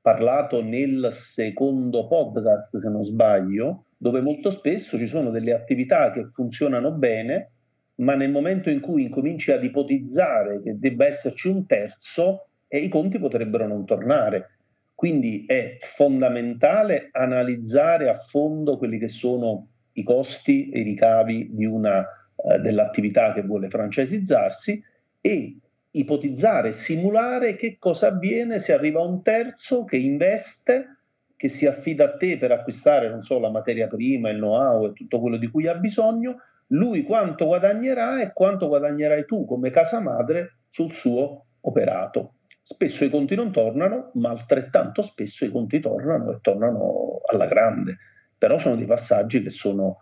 parlato 0.00 0.62
nel 0.62 1.10
secondo 1.12 2.08
podcast, 2.08 2.78
se 2.78 2.88
non 2.88 3.04
sbaglio, 3.04 3.84
dove 3.96 4.20
molto 4.20 4.50
spesso 4.52 4.96
ci 4.96 5.06
sono 5.06 5.30
delle 5.30 5.52
attività 5.52 6.10
che 6.12 6.30
funzionano 6.32 6.92
bene, 6.92 7.50
ma 7.96 8.14
nel 8.14 8.30
momento 8.30 8.70
in 8.70 8.80
cui 8.80 9.02
incominci 9.02 9.52
ad 9.52 9.62
ipotizzare 9.62 10.62
che 10.62 10.78
debba 10.78 11.06
esserci 11.06 11.48
un 11.48 11.66
terzo, 11.66 12.48
eh, 12.68 12.78
i 12.78 12.88
conti 12.88 13.18
potrebbero 13.18 13.66
non 13.66 13.84
tornare. 13.84 14.57
Quindi 14.98 15.44
è 15.46 15.78
fondamentale 15.94 17.10
analizzare 17.12 18.08
a 18.08 18.18
fondo 18.18 18.76
quelli 18.78 18.98
che 18.98 19.06
sono 19.06 19.68
i 19.92 20.02
costi 20.02 20.70
e 20.70 20.80
i 20.80 20.82
ricavi 20.82 21.54
una, 21.66 22.00
eh, 22.02 22.58
dell'attività 22.58 23.32
che 23.32 23.42
vuole 23.42 23.68
francesizzarsi 23.68 24.82
e 25.20 25.56
ipotizzare, 25.92 26.72
simulare 26.72 27.54
che 27.54 27.76
cosa 27.78 28.08
avviene 28.08 28.58
se 28.58 28.72
arriva 28.72 29.00
un 29.00 29.22
terzo 29.22 29.84
che 29.84 29.98
investe, 29.98 30.96
che 31.36 31.46
si 31.46 31.64
affida 31.64 32.06
a 32.06 32.16
te 32.16 32.36
per 32.36 32.50
acquistare 32.50 33.08
non 33.08 33.22
solo 33.22 33.42
la 33.42 33.50
materia 33.50 33.86
prima, 33.86 34.30
il 34.30 34.38
know-how 34.38 34.86
e 34.86 34.94
tutto 34.94 35.20
quello 35.20 35.36
di 35.36 35.46
cui 35.46 35.68
ha 35.68 35.74
bisogno, 35.74 36.38
lui 36.70 37.04
quanto 37.04 37.46
guadagnerà 37.46 38.20
e 38.20 38.32
quanto 38.32 38.66
guadagnerai 38.66 39.26
tu 39.26 39.44
come 39.44 39.70
casa 39.70 40.00
madre 40.00 40.56
sul 40.70 40.92
suo 40.92 41.44
operato. 41.60 42.32
Spesso 42.70 43.02
i 43.02 43.08
conti 43.08 43.34
non 43.34 43.50
tornano, 43.50 44.10
ma 44.16 44.28
altrettanto 44.28 45.00
spesso 45.00 45.46
i 45.46 45.50
conti 45.50 45.80
tornano 45.80 46.32
e 46.32 46.38
tornano 46.42 47.22
alla 47.24 47.46
grande. 47.46 47.96
Però 48.36 48.58
sono 48.58 48.76
dei 48.76 48.84
passaggi 48.84 49.42
che 49.42 49.48
sono 49.48 50.00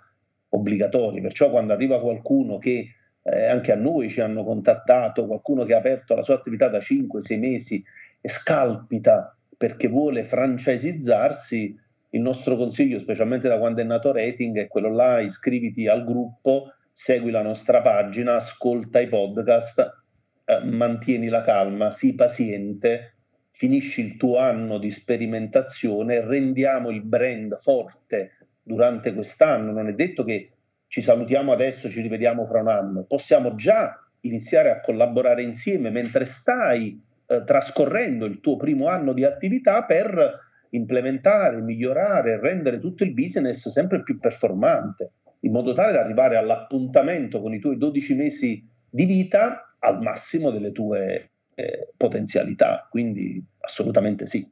obbligatori, 0.49 1.21
perciò 1.21 1.49
quando 1.49 1.75
arriva 1.75 2.01
qualcuno 2.01 2.59
che 2.59 2.89
eh, 3.23 3.47
anche 3.47 3.71
a 3.71 3.77
noi 3.77 4.11
ci 4.11 4.21
hanno 4.21 4.43
contattato, 4.43 5.27
qualcuno 5.27 5.65
che 5.65 5.75
ha 5.75 5.79
aperto 5.79 6.17
la 6.17 6.25
sua 6.25 6.35
attività 6.35 6.67
da 6.67 6.79
5-6 6.79 7.39
mesi 7.39 7.85
e 8.21 8.29
scalpita 8.29 9.39
perché 9.57 9.87
vuole 9.87 10.25
francesizzarsi, 10.25 11.79
il 12.11 12.21
nostro 12.21 12.57
consiglio, 12.57 12.99
specialmente 12.99 13.47
da 13.47 13.59
quando 13.59 13.81
è 13.81 13.85
nato 13.85 14.11
Rating, 14.11 14.59
è 14.59 14.67
quello 14.67 14.93
là, 14.93 15.21
iscriviti 15.21 15.87
al 15.87 16.05
gruppo, 16.05 16.73
segui 16.93 17.31
la 17.31 17.43
nostra 17.43 17.81
pagina, 17.81 18.35
ascolta 18.35 18.99
i 18.99 19.07
podcast, 19.07 20.05
eh, 20.47 20.65
mantieni 20.65 21.29
la 21.29 21.43
calma, 21.43 21.91
sii 21.91 22.15
paziente, 22.15 23.15
finisci 23.51 24.01
il 24.01 24.17
tuo 24.17 24.39
anno 24.39 24.79
di 24.79 24.91
sperimentazione, 24.91 26.25
rendiamo 26.25 26.91
il 26.91 27.03
brand 27.03 27.59
forte 27.63 28.37
durante 28.63 29.13
quest'anno, 29.13 29.73
non 29.73 29.89
è 29.89 29.93
detto 29.93 30.23
che 30.23 30.53
ci 30.87 31.03
salutiamo 31.03 31.53
adesso, 31.53 31.91
ci 31.91 32.01
rivediamo 32.01 32.47
fra 32.47 32.61
un 32.61 32.69
anno, 32.69 33.05
possiamo 33.05 33.57
già 33.57 34.01
iniziare 34.21 34.71
a 34.71 34.81
collaborare 34.81 35.43
insieme 35.43 35.91
mentre 35.91 36.27
stai 36.27 37.03
eh, 37.27 37.43
trascorrendo 37.45 38.25
il 38.25 38.41
tuo 38.41 38.57
primo 38.57 38.87
anno 38.87 39.13
di 39.13 39.25
attività 39.25 39.83
per 39.83 40.45
implementare, 40.71 41.61
migliorare, 41.61 42.39
rendere 42.39 42.79
tutto 42.79 43.03
il 43.03 43.13
business 43.13 43.69
sempre 43.69 44.03
più 44.03 44.19
performante, 44.21 45.13
in 45.41 45.53
modo 45.53 45.75
tale 45.75 45.93
da 45.93 46.01
arrivare 46.01 46.37
all'appuntamento 46.37 47.41
con 47.41 47.53
i 47.53 47.59
tuoi 47.59 47.79
12 47.79 48.15
mesi 48.15 48.65
di 48.89 49.05
vita 49.05 49.76
al 49.87 50.03
massimo 50.03 50.51
delle 50.51 50.73
tue 50.73 51.31
eh, 51.55 51.93
potenzialità, 51.97 52.87
quindi 52.91 53.43
assolutamente 53.61 54.27
sì. 54.27 54.47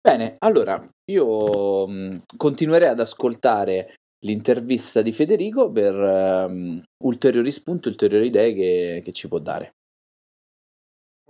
Bene, 0.00 0.36
allora 0.38 0.80
io 1.10 1.86
mm, 1.88 2.12
continuerei 2.36 2.88
ad 2.88 3.00
ascoltare 3.00 3.94
l'intervista 4.20 5.02
di 5.02 5.12
Federico 5.12 5.70
per 5.70 5.94
um, 5.94 6.80
ulteriori 7.04 7.50
spunti, 7.50 7.88
ulteriori 7.88 8.26
idee 8.26 8.54
che, 8.54 9.02
che 9.04 9.12
ci 9.12 9.28
può 9.28 9.38
dare. 9.38 9.74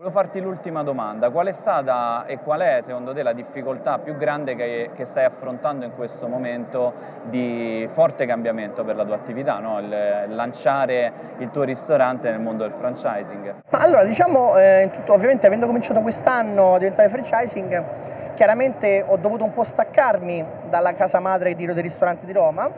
Volevo 0.01 0.17
farti 0.17 0.41
l'ultima 0.41 0.85
domanda, 0.85 1.29
qual 1.31 1.49
è 1.49 1.53
stata 1.53 2.25
e 2.27 2.39
qual 2.39 2.61
è 2.61 2.79
secondo 2.83 3.13
te 3.13 3.25
la 3.25 3.33
difficoltà 3.33 3.99
più 3.99 4.17
grande 4.17 4.55
che, 4.55 4.91
che 4.95 5.05
stai 5.05 5.25
affrontando 5.25 5.85
in 5.85 5.93
questo 5.93 6.29
momento 6.29 6.93
di 7.25 7.85
forte 7.91 8.25
cambiamento 8.25 8.85
per 8.85 8.95
la 8.95 9.05
tua 9.05 9.17
attività, 9.17 9.59
no? 9.59 9.81
il, 9.81 10.27
lanciare 10.29 11.13
il 11.39 11.51
tuo 11.51 11.65
ristorante 11.65 12.31
nel 12.31 12.39
mondo 12.39 12.63
del 12.63 12.75
franchising? 12.75 13.55
allora 13.71 14.05
diciamo, 14.05 14.57
eh, 14.57 14.89
tutto, 14.93 15.15
ovviamente 15.15 15.49
avendo 15.49 15.67
cominciato 15.67 16.01
quest'anno 16.01 16.75
a 16.75 16.79
diventare 16.79 17.09
franchising, 17.09 17.85
chiaramente 18.37 19.05
ho 19.05 19.17
dovuto 19.17 19.43
un 19.43 19.53
po' 19.53 19.65
staccarmi 19.65 20.45
dalla 20.69 20.95
casa 20.95 21.19
madre 21.19 21.57
di 21.57 21.67
dei 21.67 21.83
ristoranti 21.83 22.25
di 22.25 22.33
Roma, 22.33 22.71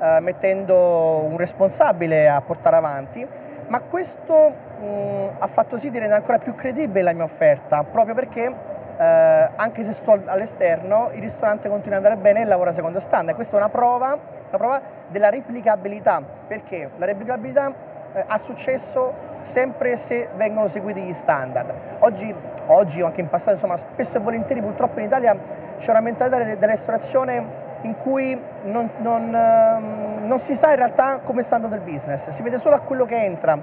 eh, 0.00 0.18
mettendo 0.18 1.22
un 1.22 1.36
responsabile 1.36 2.28
a 2.28 2.40
portare 2.40 2.74
avanti, 2.74 3.43
ma 3.68 3.80
questo 3.80 4.54
mh, 4.78 5.30
ha 5.38 5.46
fatto 5.46 5.76
sì 5.76 5.90
di 5.90 5.98
rendere 5.98 6.20
ancora 6.20 6.38
più 6.38 6.54
credibile 6.54 7.02
la 7.02 7.12
mia 7.12 7.24
offerta, 7.24 7.84
proprio 7.84 8.14
perché 8.14 8.54
eh, 8.96 9.50
anche 9.56 9.82
se 9.82 9.92
sto 9.92 10.20
all'esterno 10.26 11.10
il 11.12 11.20
ristorante 11.20 11.68
continua 11.68 11.98
ad 11.98 12.04
andare 12.04 12.20
bene 12.20 12.42
e 12.42 12.44
lavora 12.44 12.72
secondo 12.72 13.00
standard. 13.00 13.34
Questa 13.34 13.56
è 13.56 13.60
una 13.60 13.68
prova, 13.68 14.18
una 14.48 14.58
prova 14.58 14.80
della 15.08 15.30
replicabilità, 15.30 16.22
perché 16.46 16.90
la 16.96 17.06
replicabilità 17.06 17.72
eh, 18.12 18.24
ha 18.26 18.38
successo 18.38 19.32
sempre 19.40 19.96
se 19.96 20.28
vengono 20.36 20.68
seguiti 20.68 21.00
gli 21.00 21.12
standard. 21.12 21.72
Oggi, 22.00 22.34
oggi 22.66 23.02
o 23.02 23.06
anche 23.06 23.20
in 23.20 23.28
passato, 23.28 23.52
insomma, 23.52 23.76
spesso 23.76 24.16
e 24.16 24.20
volentieri 24.20 24.60
purtroppo 24.62 25.00
in 25.00 25.06
Italia 25.06 25.36
c'è 25.76 25.90
una 25.90 26.00
mentalità 26.00 26.54
della 26.54 26.70
ristorazione 26.70 27.62
in 27.84 27.96
cui 27.96 28.38
non, 28.64 28.90
non, 28.98 29.34
ehm, 29.34 30.26
non, 30.26 30.38
si 30.38 30.54
sa 30.54 30.70
in 30.70 30.76
realtà 30.76 31.20
come 31.22 31.42
sta 31.42 31.56
andando 31.56 31.76
il 31.76 31.82
business, 31.82 32.30
si 32.30 32.42
vede 32.42 32.58
solo 32.58 32.74
a 32.74 32.80
quello 32.80 33.04
che 33.04 33.22
entra, 33.22 33.58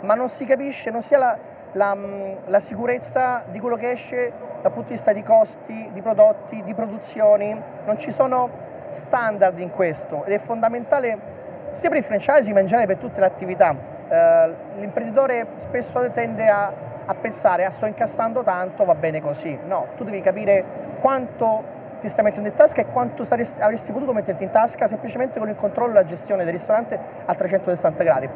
ma 0.00 0.14
non 0.14 0.28
si 0.28 0.44
capisce, 0.44 0.90
non 0.90 1.02
si 1.02 1.14
ha 1.14 1.18
la, 1.18 1.38
la, 1.72 1.94
mm, 1.94 2.32
la 2.46 2.60
sicurezza 2.60 3.44
di 3.50 3.60
quello 3.60 3.76
che 3.76 3.90
esce 3.90 4.32
dal 4.62 4.72
punto 4.72 4.88
di 4.88 4.94
vista 4.94 5.12
di 5.12 5.22
costi, 5.22 5.90
di 5.92 6.02
prodotti, 6.02 6.62
di 6.62 6.74
produzioni, 6.74 7.60
non 7.84 7.98
ci 7.98 8.10
sono 8.10 8.64
standard 8.90 9.58
in 9.58 9.70
questo 9.70 10.24
ed 10.24 10.32
è 10.32 10.38
fondamentale 10.38 11.34
sia 11.70 11.88
per 11.90 11.98
il 11.98 12.04
franchising 12.04 12.54
ma 12.54 12.60
in 12.60 12.66
genere 12.66 12.86
per 12.86 12.98
tutte 12.98 13.20
le 13.20 13.26
attività. 13.26 13.76
Eh, 14.08 14.54
l'imprenditore 14.76 15.48
spesso 15.56 16.10
tende 16.12 16.48
a, 16.48 16.72
a 17.04 17.14
pensare, 17.14 17.64
ah, 17.64 17.70
sto 17.70 17.86
incassando 17.86 18.42
tanto, 18.42 18.84
va 18.84 18.94
bene 18.94 19.20
così. 19.20 19.58
No, 19.66 19.88
tu 19.96 20.04
devi 20.04 20.20
capire 20.22 20.64
quanto 21.00 21.75
ti 22.00 22.08
stai 22.08 22.24
mettendo 22.24 22.48
in 22.48 22.54
tasca 22.54 22.80
e 22.80 22.86
quanto 22.86 23.24
saresti, 23.24 23.60
avresti 23.60 23.92
potuto 23.92 24.12
metterti 24.12 24.44
in 24.44 24.50
tasca 24.50 24.86
semplicemente 24.88 25.38
con 25.38 25.48
il 25.48 25.56
controllo 25.56 25.92
e 25.92 25.94
la 25.94 26.04
gestione 26.04 26.44
del 26.44 26.52
ristorante 26.52 26.98
a 27.24 27.34
360 27.34 28.04
gradi. 28.04 28.28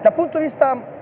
Dal 0.00 0.12
punto 0.12 0.38
di 0.38 0.44
vista 0.44 0.94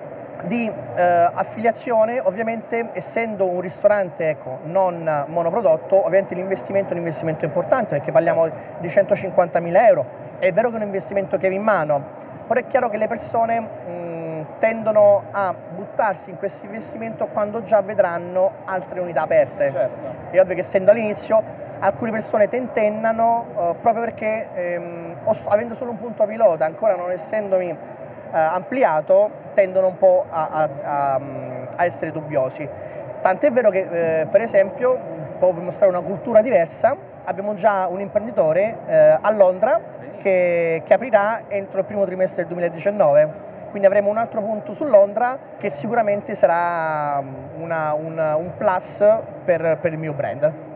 di 0.45 0.71
eh, 0.95 1.03
affiliazione, 1.03 2.21
ovviamente 2.21 2.91
essendo 2.93 3.47
un 3.47 3.61
ristorante 3.61 4.31
ecco, 4.31 4.61
non 4.65 5.25
monoprodotto, 5.29 5.99
ovviamente 5.99 6.35
l'investimento 6.35 6.91
è 6.91 6.93
un 6.93 6.99
investimento 6.99 7.45
importante 7.45 7.97
perché 7.97 8.13
parliamo 8.13 8.49
di 8.79 8.89
150.000 8.89 9.87
euro, 9.87 10.07
è 10.39 10.53
vero 10.53 10.69
che 10.69 10.75
è 10.75 10.79
un 10.79 10.87
investimento 10.87 11.39
che 11.39 11.49
è 11.49 11.51
in 11.51 11.63
mano, 11.63 12.03
però 12.47 12.61
è 12.61 12.67
chiaro 12.67 12.89
che 12.89 12.99
le 12.99 13.09
persone 13.09 13.61
mh, 13.61 14.47
tendono 14.59 15.25
a 15.31 15.55
buttarsi 15.55 16.31
in 16.31 16.37
questo 16.37 16.67
investimento 16.67 17.27
quando 17.27 17.63
già 17.63 17.81
vedranno 17.81 18.53
altre 18.65 19.01
unità 19.01 19.23
aperte. 19.23 19.71
Certo. 19.71 20.13
È 20.31 20.41
ovvio 20.41 20.55
che 20.55 20.61
essendo 20.61 20.91
all'inizio 20.91 21.43
alcune 21.85 22.11
persone 22.11 22.49
tentennano 22.49 23.47
uh, 23.55 23.77
proprio 23.81 24.05
perché 24.05 24.49
ehm, 24.55 25.17
avendo 25.49 25.75
solo 25.75 25.91
un 25.91 25.99
punto 25.99 26.25
pilota, 26.25 26.65
ancora 26.65 26.97
non 26.97 27.11
essendomi 27.11 27.71
uh, 27.71 27.77
ampliato, 28.31 29.31
tendono 29.53 29.89
un 29.89 29.99
po' 29.99 30.25
a, 30.31 30.49
a, 30.49 30.71
a, 30.83 31.21
a 31.77 31.85
essere 31.85 32.11
dubbiosi. 32.11 32.67
Tant'è 33.21 33.51
vero 33.51 33.71
che, 33.71 34.21
eh, 34.21 34.27
per 34.27 34.43
esempio, 34.43 34.99
proprio 35.29 35.55
per 35.55 35.63
mostrare 35.63 35.91
una 35.91 36.03
cultura 36.03 36.43
diversa, 36.43 36.95
abbiamo 37.25 37.55
già 37.55 37.87
un 37.89 38.01
imprenditore 38.01 38.77
eh, 38.87 39.19
a 39.19 39.31
Londra 39.31 39.81
che, 40.21 40.83
che, 40.85 40.93
aprirà 40.93 41.45
entro 41.49 41.79
il 41.79 41.87
primo 41.87 42.05
trimestre 42.05 42.43
del 42.43 42.53
2019. 42.53 43.53
Quindi 43.71 43.87
avremo 43.87 44.11
un 44.11 44.19
altro 44.19 44.43
punto 44.43 44.75
su 44.75 44.85
Londra 44.85 45.39
che 45.59 45.71
sicuramente 45.71 46.35
sarà 46.35 47.23
una, 47.57 47.95
una, 47.95 48.37
un 48.37 48.53
plus 48.57 49.03
per, 49.45 49.79
per 49.81 49.93
il 49.93 49.99
mio 49.99 50.13
brand. 50.13 50.74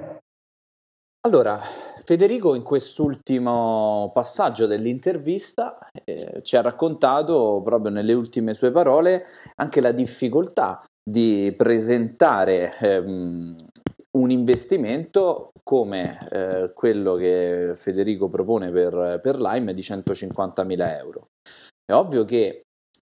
Allora, 1.26 1.60
Federico 2.04 2.54
in 2.54 2.62
quest'ultimo 2.62 4.10
passaggio 4.14 4.66
dell'intervista 4.66 5.78
eh, 6.04 6.40
ci 6.42 6.56
ha 6.56 6.62
raccontato 6.62 7.60
proprio 7.64 7.90
nelle 7.90 8.12
ultime 8.14 8.54
sue 8.54 8.70
parole 8.70 9.24
anche 9.56 9.80
la 9.80 9.92
difficoltà 9.92 10.82
di 11.02 11.52
presentare 11.56 12.78
ehm, 12.78 13.56
un 14.12 14.30
investimento 14.30 15.50
come 15.62 16.18
eh, 16.30 16.72
quello 16.72 17.16
che 17.16 17.72
Federico 17.74 18.28
propone 18.28 18.70
per, 18.70 19.20
per 19.22 19.40
Lime 19.40 19.74
di 19.74 19.82
150.000 19.82 20.98
euro. 20.98 21.28
È 21.84 21.92
ovvio 21.92 22.24
che 22.24 22.62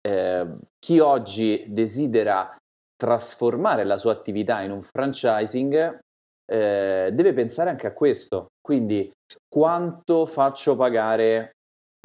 eh, 0.01 0.57
chi 0.79 0.99
oggi 0.99 1.67
desidera 1.69 2.57
trasformare 2.97 3.85
la 3.85 3.97
sua 3.97 4.13
attività 4.13 4.63
in 4.63 4.71
un 4.71 4.83
franchising 4.83 5.99
eh, 6.51 7.11
deve 7.13 7.33
pensare 7.33 7.71
anche 7.71 7.87
a 7.87 7.93
questo. 7.93 8.49
Quindi, 8.61 9.11
quanto 9.49 10.27
faccio 10.27 10.77
pagare 10.77 11.53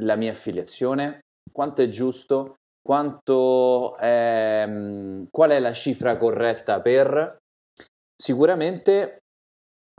la 0.02 0.16
mia 0.16 0.32
affiliazione? 0.32 1.20
Quanto 1.52 1.82
è 1.82 1.90
giusto? 1.90 2.56
Quanto 2.82 3.96
è, 3.98 4.66
mm, 4.68 5.24
qual 5.32 5.52
è 5.52 5.60
la 5.60 5.74
cifra 5.74 6.18
corretta 6.18 6.82
per? 6.82 7.38
Sicuramente 8.16 9.20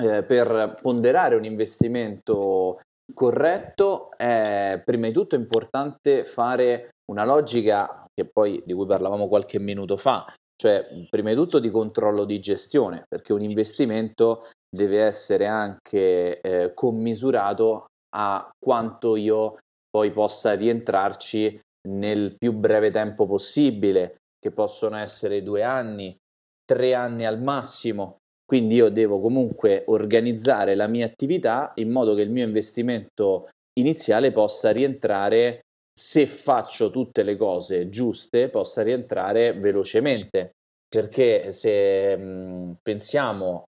eh, 0.02 0.22
per 0.22 0.78
ponderare 0.80 1.36
un 1.36 1.44
investimento 1.44 2.80
corretto 3.12 4.10
è 4.16 4.80
prima 4.84 5.06
di 5.06 5.12
tutto 5.12 5.34
importante 5.34 6.24
fare 6.24 6.90
una 7.10 7.24
logica 7.24 8.06
che 8.12 8.28
poi 8.30 8.62
di 8.64 8.72
cui 8.72 8.86
parlavamo 8.86 9.28
qualche 9.28 9.58
minuto 9.58 9.96
fa, 9.96 10.24
cioè 10.56 10.86
prima 11.10 11.30
di 11.30 11.34
tutto 11.34 11.58
di 11.58 11.70
controllo 11.70 12.24
di 12.24 12.40
gestione, 12.40 13.04
perché 13.08 13.32
un 13.32 13.42
investimento 13.42 14.48
deve 14.68 15.02
essere 15.02 15.46
anche 15.46 16.40
eh, 16.40 16.72
commisurato 16.74 17.86
a 18.16 18.48
quanto 18.58 19.16
io 19.16 19.58
poi 19.90 20.10
possa 20.10 20.54
rientrarci 20.54 21.60
nel 21.88 22.36
più 22.36 22.52
breve 22.52 22.90
tempo 22.90 23.26
possibile, 23.26 24.16
che 24.38 24.50
possono 24.50 24.96
essere 24.96 25.42
due 25.42 25.62
anni, 25.62 26.16
tre 26.64 26.94
anni 26.94 27.24
al 27.24 27.40
massimo. 27.40 28.18
Quindi 28.44 28.74
io 28.74 28.90
devo 28.90 29.20
comunque 29.20 29.84
organizzare 29.86 30.74
la 30.74 30.86
mia 30.86 31.06
attività 31.06 31.72
in 31.76 31.90
modo 31.90 32.14
che 32.14 32.22
il 32.22 32.30
mio 32.30 32.44
investimento 32.44 33.48
iniziale 33.78 34.32
possa 34.32 34.70
rientrare 34.70 35.63
se 35.96 36.26
faccio 36.26 36.90
tutte 36.90 37.22
le 37.22 37.36
cose 37.36 37.88
giuste, 37.88 38.48
possa 38.48 38.82
rientrare 38.82 39.52
velocemente. 39.52 40.52
Perché 40.88 41.52
se 41.52 42.16
mh, 42.16 42.76
pensiamo 42.82 43.64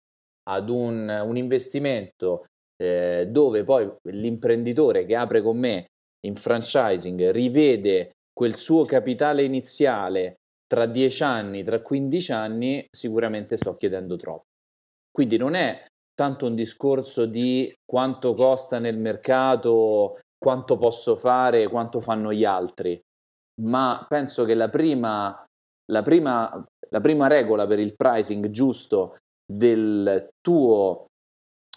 ad 0.48 0.68
un, 0.68 1.08
un 1.08 1.36
investimento 1.36 2.44
eh, 2.76 3.26
dove 3.28 3.64
poi 3.64 3.90
l'imprenditore 4.10 5.04
che 5.06 5.16
apre 5.16 5.42
con 5.42 5.58
me 5.58 5.86
in 6.26 6.34
franchising 6.34 7.30
rivede 7.30 8.10
quel 8.32 8.56
suo 8.56 8.84
capitale 8.84 9.44
iniziale 9.44 10.36
tra 10.66 10.86
10 10.86 11.22
anni, 11.22 11.62
tra 11.62 11.80
15 11.80 12.32
anni, 12.32 12.86
sicuramente 12.90 13.56
sto 13.56 13.76
chiedendo 13.76 14.16
troppo. 14.16 14.44
Quindi 15.10 15.36
non 15.36 15.54
è 15.54 15.80
tanto 16.14 16.46
un 16.46 16.54
discorso 16.54 17.26
di 17.26 17.72
quanto 17.84 18.34
costa 18.34 18.78
nel 18.78 18.98
mercato 18.98 20.18
quanto 20.46 20.76
posso 20.76 21.16
fare, 21.16 21.66
quanto 21.66 21.98
fanno 21.98 22.32
gli 22.32 22.44
altri, 22.44 22.96
ma 23.62 24.06
penso 24.08 24.44
che 24.44 24.54
la 24.54 24.68
prima, 24.68 25.44
la 25.90 26.02
prima, 26.02 26.64
la 26.90 27.00
prima 27.00 27.26
regola 27.26 27.66
per 27.66 27.80
il 27.80 27.96
pricing 27.96 28.50
giusto 28.50 29.16
del 29.44 30.28
tuo, 30.40 31.06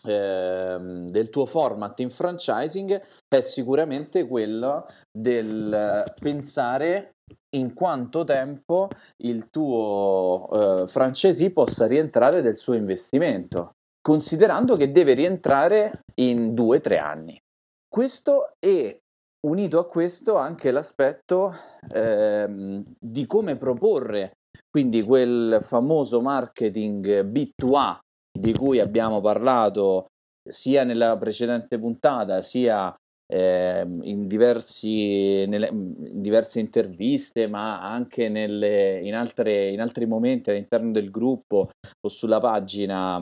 eh, 0.06 0.78
del 0.78 1.30
tuo 1.32 1.48
format 1.48 2.00
in 2.00 2.12
franchising 2.12 3.02
è 3.28 3.42
sicuramente 3.42 4.28
quella 4.28 4.86
del 5.12 6.04
pensare 6.22 7.14
in 7.56 7.74
quanto 7.74 8.24
tempo 8.24 8.88
il 9.24 9.50
tuo 9.50 10.48
eh, 10.84 10.88
franchisee 10.88 11.50
possa 11.50 11.88
rientrare 11.88 12.44
del 12.44 12.58
suo 12.58 12.76
investimento, 12.76 13.72
considerando 14.00 14.76
che 14.76 14.92
deve 14.92 15.14
rientrare 15.16 16.04
in 16.22 16.54
due 16.54 16.78
o 16.78 16.82
tre 16.82 17.00
anni. 17.00 17.42
Questo 17.90 18.54
e 18.60 19.02
unito 19.48 19.80
a 19.80 19.88
questo 19.88 20.36
anche 20.36 20.70
l'aspetto 20.70 21.52
ehm, 21.92 22.84
di 23.00 23.26
come 23.26 23.58
proporre 23.58 24.34
quindi 24.70 25.02
quel 25.02 25.60
famoso 25.62 26.22
marketing 26.22 27.24
B2A 27.24 27.98
di 28.38 28.54
cui 28.54 28.80
abbiamo 28.80 29.22
parlato 29.22 30.08
sia 30.48 30.84
nella 30.84 31.16
precedente 31.16 31.80
puntata 31.80 32.42
sia 32.42 32.94
eh, 33.32 33.86
in, 34.02 34.28
diversi, 34.28 35.46
nelle, 35.48 35.68
in, 35.70 36.22
diverse 36.22 36.60
interviste 36.60 37.48
ma 37.48 37.82
anche 37.82 38.30
nelle, 38.30 39.00
in, 39.02 39.16
altre, 39.16 39.72
in 39.72 39.82
altri 39.82 40.06
momenti 40.06 40.52
all'interno 40.52 40.92
del 40.92 41.10
gruppo 41.10 41.70
o 42.06 42.10
sulla 42.10 42.40
pagina 42.40 43.20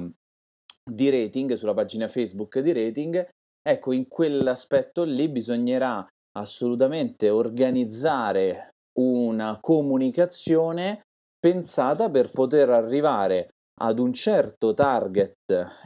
di 0.89 1.09
rating, 1.09 1.53
sulla 1.53 1.74
pagina 1.74 2.07
Facebook 2.07 2.59
di 2.59 2.74
rating 2.74 3.28
Ecco, 3.68 3.91
in 3.91 4.07
quell'aspetto 4.07 5.03
lì 5.03 5.28
bisognerà 5.28 6.07
assolutamente 6.38 7.30
organizzare 7.30 8.70
una 8.97 9.59
comunicazione 9.59 11.01
pensata 11.38 12.09
per 12.09 12.32
poter 12.32 12.70
arrivare 12.70 13.49
ad 13.82 13.99
un 13.99 14.13
certo 14.13 14.74
target 14.74 15.36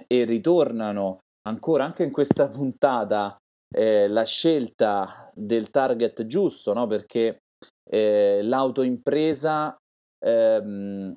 e 0.05 0.23
ritornano 0.25 1.21
ancora 1.47 1.83
anche 1.83 2.03
in 2.03 2.11
questa 2.11 2.47
puntata 2.49 3.35
eh, 3.75 4.07
la 4.07 4.25
scelta 4.25 5.31
del 5.33 5.71
target 5.71 6.27
giusto, 6.27 6.73
no? 6.73 6.85
perché 6.85 7.39
eh, 7.89 8.41
l'autoimpresa 8.43 9.75
ehm, 10.23 11.13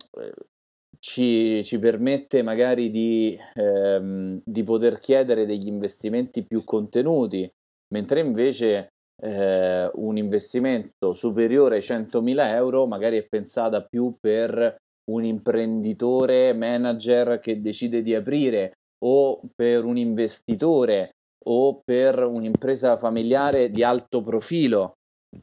ci, 1.04 1.62
ci 1.64 1.78
permette 1.78 2.42
magari 2.42 2.90
di, 2.90 3.38
ehm, 3.54 4.40
di 4.42 4.62
poter 4.62 4.98
chiedere 4.98 5.44
degli 5.44 5.66
investimenti 5.66 6.46
più 6.46 6.64
contenuti, 6.64 7.46
mentre 7.92 8.20
invece 8.20 8.88
eh, 9.22 9.90
un 9.92 10.16
investimento 10.16 11.12
superiore 11.12 11.76
ai 11.76 11.82
100.000 11.82 12.54
euro 12.54 12.86
magari 12.86 13.18
è 13.18 13.26
pensata 13.28 13.82
più 13.84 14.16
per 14.18 14.76
un 15.10 15.24
imprenditore 15.24 16.54
manager 16.54 17.38
che 17.38 17.60
decide 17.60 18.00
di 18.00 18.14
aprire 18.14 18.72
o 19.04 19.42
per 19.54 19.84
un 19.84 19.98
investitore 19.98 21.10
o 21.46 21.82
per 21.84 22.24
un'impresa 22.24 22.96
familiare 22.96 23.68
di 23.68 23.82
alto 23.82 24.22
profilo. 24.22 24.94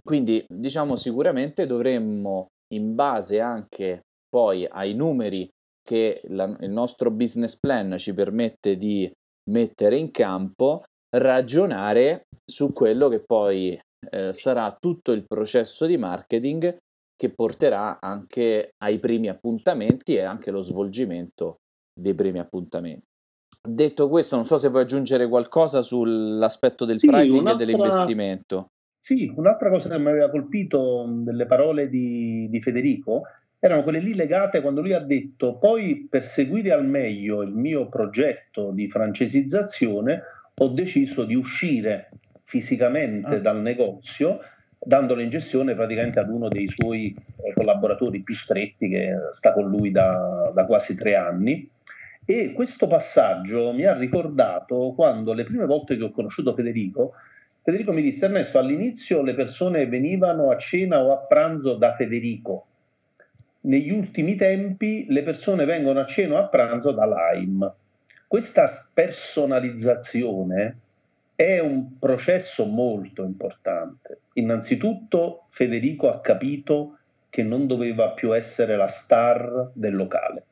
Quindi 0.01 0.43
diciamo 0.51 0.95
sicuramente 0.95 1.67
dovremmo 1.67 2.47
in 2.73 2.95
base 2.95 3.39
anche 3.39 4.01
poi 4.31 4.65
ai 4.65 4.93
numeri 4.93 5.49
che 5.83 6.21
la, 6.27 6.55
il 6.61 6.69
nostro 6.69 7.11
business 7.11 7.57
plan 7.57 7.97
ci 7.97 8.13
permette 8.13 8.77
di 8.77 9.11
mettere 9.49 9.97
in 9.97 10.11
campo, 10.11 10.83
ragionare 11.15 12.27
su 12.45 12.71
quello 12.71 13.09
che 13.09 13.23
poi 13.25 13.79
eh, 14.09 14.33
sarà 14.33 14.75
tutto 14.79 15.11
il 15.11 15.25
processo 15.27 15.85
di 15.85 15.97
marketing 15.97 16.77
che 17.15 17.29
porterà 17.29 17.99
anche 17.99 18.71
ai 18.83 18.99
primi 18.99 19.27
appuntamenti 19.27 20.15
e 20.15 20.21
anche 20.21 20.49
lo 20.49 20.61
svolgimento 20.61 21.57
dei 21.93 22.15
primi 22.15 22.39
appuntamenti. 22.39 23.05
Detto 23.63 24.09
questo, 24.09 24.35
non 24.37 24.45
so 24.45 24.57
se 24.57 24.69
vuoi 24.69 24.83
aggiungere 24.83 25.27
qualcosa 25.27 25.83
sull'aspetto 25.83 26.83
del 26.83 26.97
sì, 26.97 27.07
pricing 27.07 27.49
e 27.49 27.55
dell'investimento. 27.55 28.65
Sì, 28.99 29.31
un'altra 29.35 29.69
cosa 29.69 29.89
che 29.89 29.99
mi 29.99 30.09
aveva 30.09 30.31
colpito 30.31 31.05
delle 31.07 31.45
parole 31.45 31.89
di, 31.89 32.47
di 32.49 32.61
Federico 32.61 33.23
erano 33.63 33.83
quelle 33.83 33.99
lì 33.99 34.15
legate 34.15 34.59
quando 34.59 34.81
lui 34.81 34.93
ha 34.93 34.99
detto 34.99 35.57
poi 35.57 36.07
per 36.09 36.25
seguire 36.25 36.71
al 36.71 36.85
meglio 36.85 37.43
il 37.43 37.53
mio 37.53 37.87
progetto 37.89 38.71
di 38.71 38.89
francesizzazione 38.89 40.21
ho 40.55 40.67
deciso 40.69 41.25
di 41.25 41.35
uscire 41.35 42.09
fisicamente 42.43 43.35
ah. 43.35 43.39
dal 43.39 43.61
negozio 43.61 44.39
dandolo 44.83 45.21
in 45.21 45.29
gestione 45.29 45.75
praticamente 45.75 46.19
ad 46.19 46.29
uno 46.29 46.49
dei 46.49 46.67
suoi 46.67 47.15
eh, 47.43 47.53
collaboratori 47.53 48.21
più 48.21 48.33
stretti 48.33 48.89
che 48.89 49.13
sta 49.33 49.53
con 49.53 49.69
lui 49.69 49.91
da, 49.91 50.51
da 50.53 50.65
quasi 50.65 50.95
tre 50.95 51.15
anni. 51.15 51.69
E 52.25 52.51
questo 52.53 52.87
passaggio 52.87 53.73
mi 53.73 53.83
ha 53.83 53.95
ricordato 53.95 54.93
quando 54.95 55.33
le 55.33 55.43
prime 55.43 55.65
volte 55.65 55.97
che 55.97 56.03
ho 56.03 56.11
conosciuto 56.11 56.55
Federico, 56.55 57.13
Federico 57.63 57.91
mi 57.91 58.01
disse 58.01 58.25
Ernesto, 58.25 58.57
all'inizio 58.57 59.21
le 59.21 59.35
persone 59.35 59.85
venivano 59.85 60.49
a 60.49 60.57
cena 60.57 60.99
o 61.03 61.11
a 61.11 61.17
pranzo 61.17 61.75
da 61.75 61.93
Federico, 61.93 62.65
negli 63.61 63.91
ultimi 63.91 64.35
tempi 64.35 65.05
le 65.09 65.23
persone 65.23 65.65
vengono 65.65 65.99
a 65.99 66.05
cena 66.05 66.35
o 66.35 66.37
a 66.37 66.47
pranzo 66.47 66.91
da 66.91 67.05
Lime. 67.05 67.71
Questa 68.27 68.87
personalizzazione 68.93 70.77
è 71.35 71.59
un 71.59 71.97
processo 71.99 72.65
molto 72.65 73.23
importante. 73.23 74.19
Innanzitutto 74.33 75.47
Federico 75.49 76.09
ha 76.11 76.21
capito 76.21 76.97
che 77.29 77.43
non 77.43 77.67
doveva 77.67 78.09
più 78.11 78.35
essere 78.35 78.75
la 78.75 78.87
star 78.87 79.71
del 79.73 79.95
locale, 79.95 80.43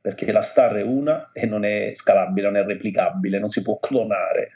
perché 0.00 0.30
la 0.32 0.42
star 0.42 0.74
è 0.74 0.82
una 0.82 1.30
e 1.32 1.46
non 1.46 1.64
è 1.64 1.92
scalabile, 1.94 2.46
non 2.46 2.56
è 2.56 2.64
replicabile, 2.64 3.38
non 3.38 3.50
si 3.50 3.62
può 3.62 3.78
clonare. 3.78 4.50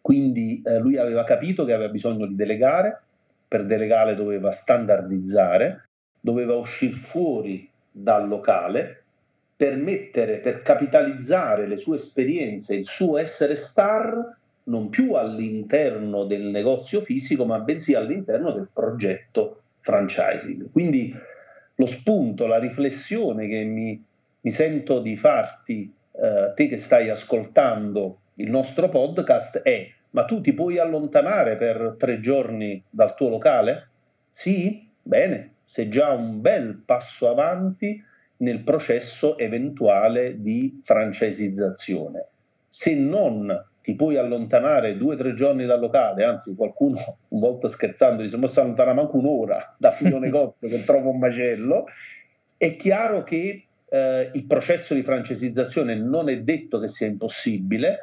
Quindi 0.00 0.62
eh, 0.64 0.78
lui 0.78 0.98
aveva 0.98 1.24
capito 1.24 1.64
che 1.64 1.72
aveva 1.72 1.90
bisogno 1.90 2.26
di 2.26 2.36
delegare, 2.36 3.00
per 3.48 3.64
delegare 3.64 4.14
doveva 4.14 4.52
standardizzare, 4.52 5.88
doveva 6.20 6.54
uscire 6.54 6.96
fuori 6.96 7.68
dal 7.90 8.28
locale 8.28 9.02
per 9.56 9.76
mettere, 9.76 10.38
per 10.38 10.62
capitalizzare 10.62 11.66
le 11.66 11.78
sue 11.78 11.96
esperienze, 11.96 12.74
il 12.74 12.86
suo 12.86 13.16
essere 13.16 13.56
star 13.56 14.36
non 14.64 14.90
più 14.90 15.14
all'interno 15.14 16.24
del 16.24 16.42
negozio 16.42 17.00
fisico, 17.00 17.44
ma 17.44 17.58
bensì 17.60 17.94
all'interno 17.94 18.50
del 18.52 18.68
progetto 18.72 19.62
franchising. 19.80 20.70
Quindi 20.70 21.14
lo 21.76 21.86
spunto, 21.86 22.46
la 22.46 22.58
riflessione 22.58 23.48
che 23.48 23.62
mi, 23.62 24.02
mi 24.40 24.50
sento 24.52 25.00
di 25.00 25.16
farti, 25.16 25.90
eh, 26.12 26.52
te 26.54 26.68
che 26.68 26.78
stai 26.78 27.08
ascoltando 27.08 28.18
il 28.34 28.50
nostro 28.50 28.88
podcast, 28.88 29.58
è 29.58 29.90
ma 30.10 30.24
tu 30.24 30.40
ti 30.40 30.52
puoi 30.54 30.78
allontanare 30.78 31.56
per 31.56 31.96
tre 31.98 32.20
giorni 32.20 32.82
dal 32.88 33.14
tuo 33.14 33.28
locale? 33.28 33.88
Sì? 34.32 34.88
Bene, 35.02 35.55
sei 35.66 35.88
già 35.88 36.12
un 36.12 36.40
bel 36.40 36.82
passo 36.86 37.28
avanti 37.28 38.02
nel 38.38 38.60
processo 38.62 39.36
eventuale 39.36 40.40
di 40.40 40.80
francesizzazione. 40.84 42.28
Se 42.70 42.94
non 42.94 43.64
ti 43.82 43.94
puoi 43.94 44.16
allontanare 44.16 44.96
due 44.96 45.14
o 45.14 45.18
tre 45.18 45.34
giorni 45.34 45.66
dal 45.66 45.80
locale, 45.80 46.24
anzi 46.24 46.54
qualcuno 46.54 47.18
un 47.28 47.40
volta 47.40 47.68
scherzando 47.68 48.22
dice 48.22 48.36
ma 48.36 48.46
si 48.46 48.58
allontana 48.58 48.92
manco 48.92 49.18
un'ora 49.18 49.74
dal 49.78 49.96
mio 50.00 50.18
negozio 50.18 50.68
che 50.68 50.84
trovo 50.84 51.10
un 51.10 51.18
macello, 51.18 51.86
è 52.56 52.76
chiaro 52.76 53.22
che 53.22 53.66
eh, 53.88 54.30
il 54.32 54.44
processo 54.44 54.94
di 54.94 55.02
francesizzazione 55.02 55.94
non 55.94 56.28
è 56.28 56.40
detto 56.40 56.78
che 56.78 56.88
sia 56.88 57.06
impossibile, 57.06 57.98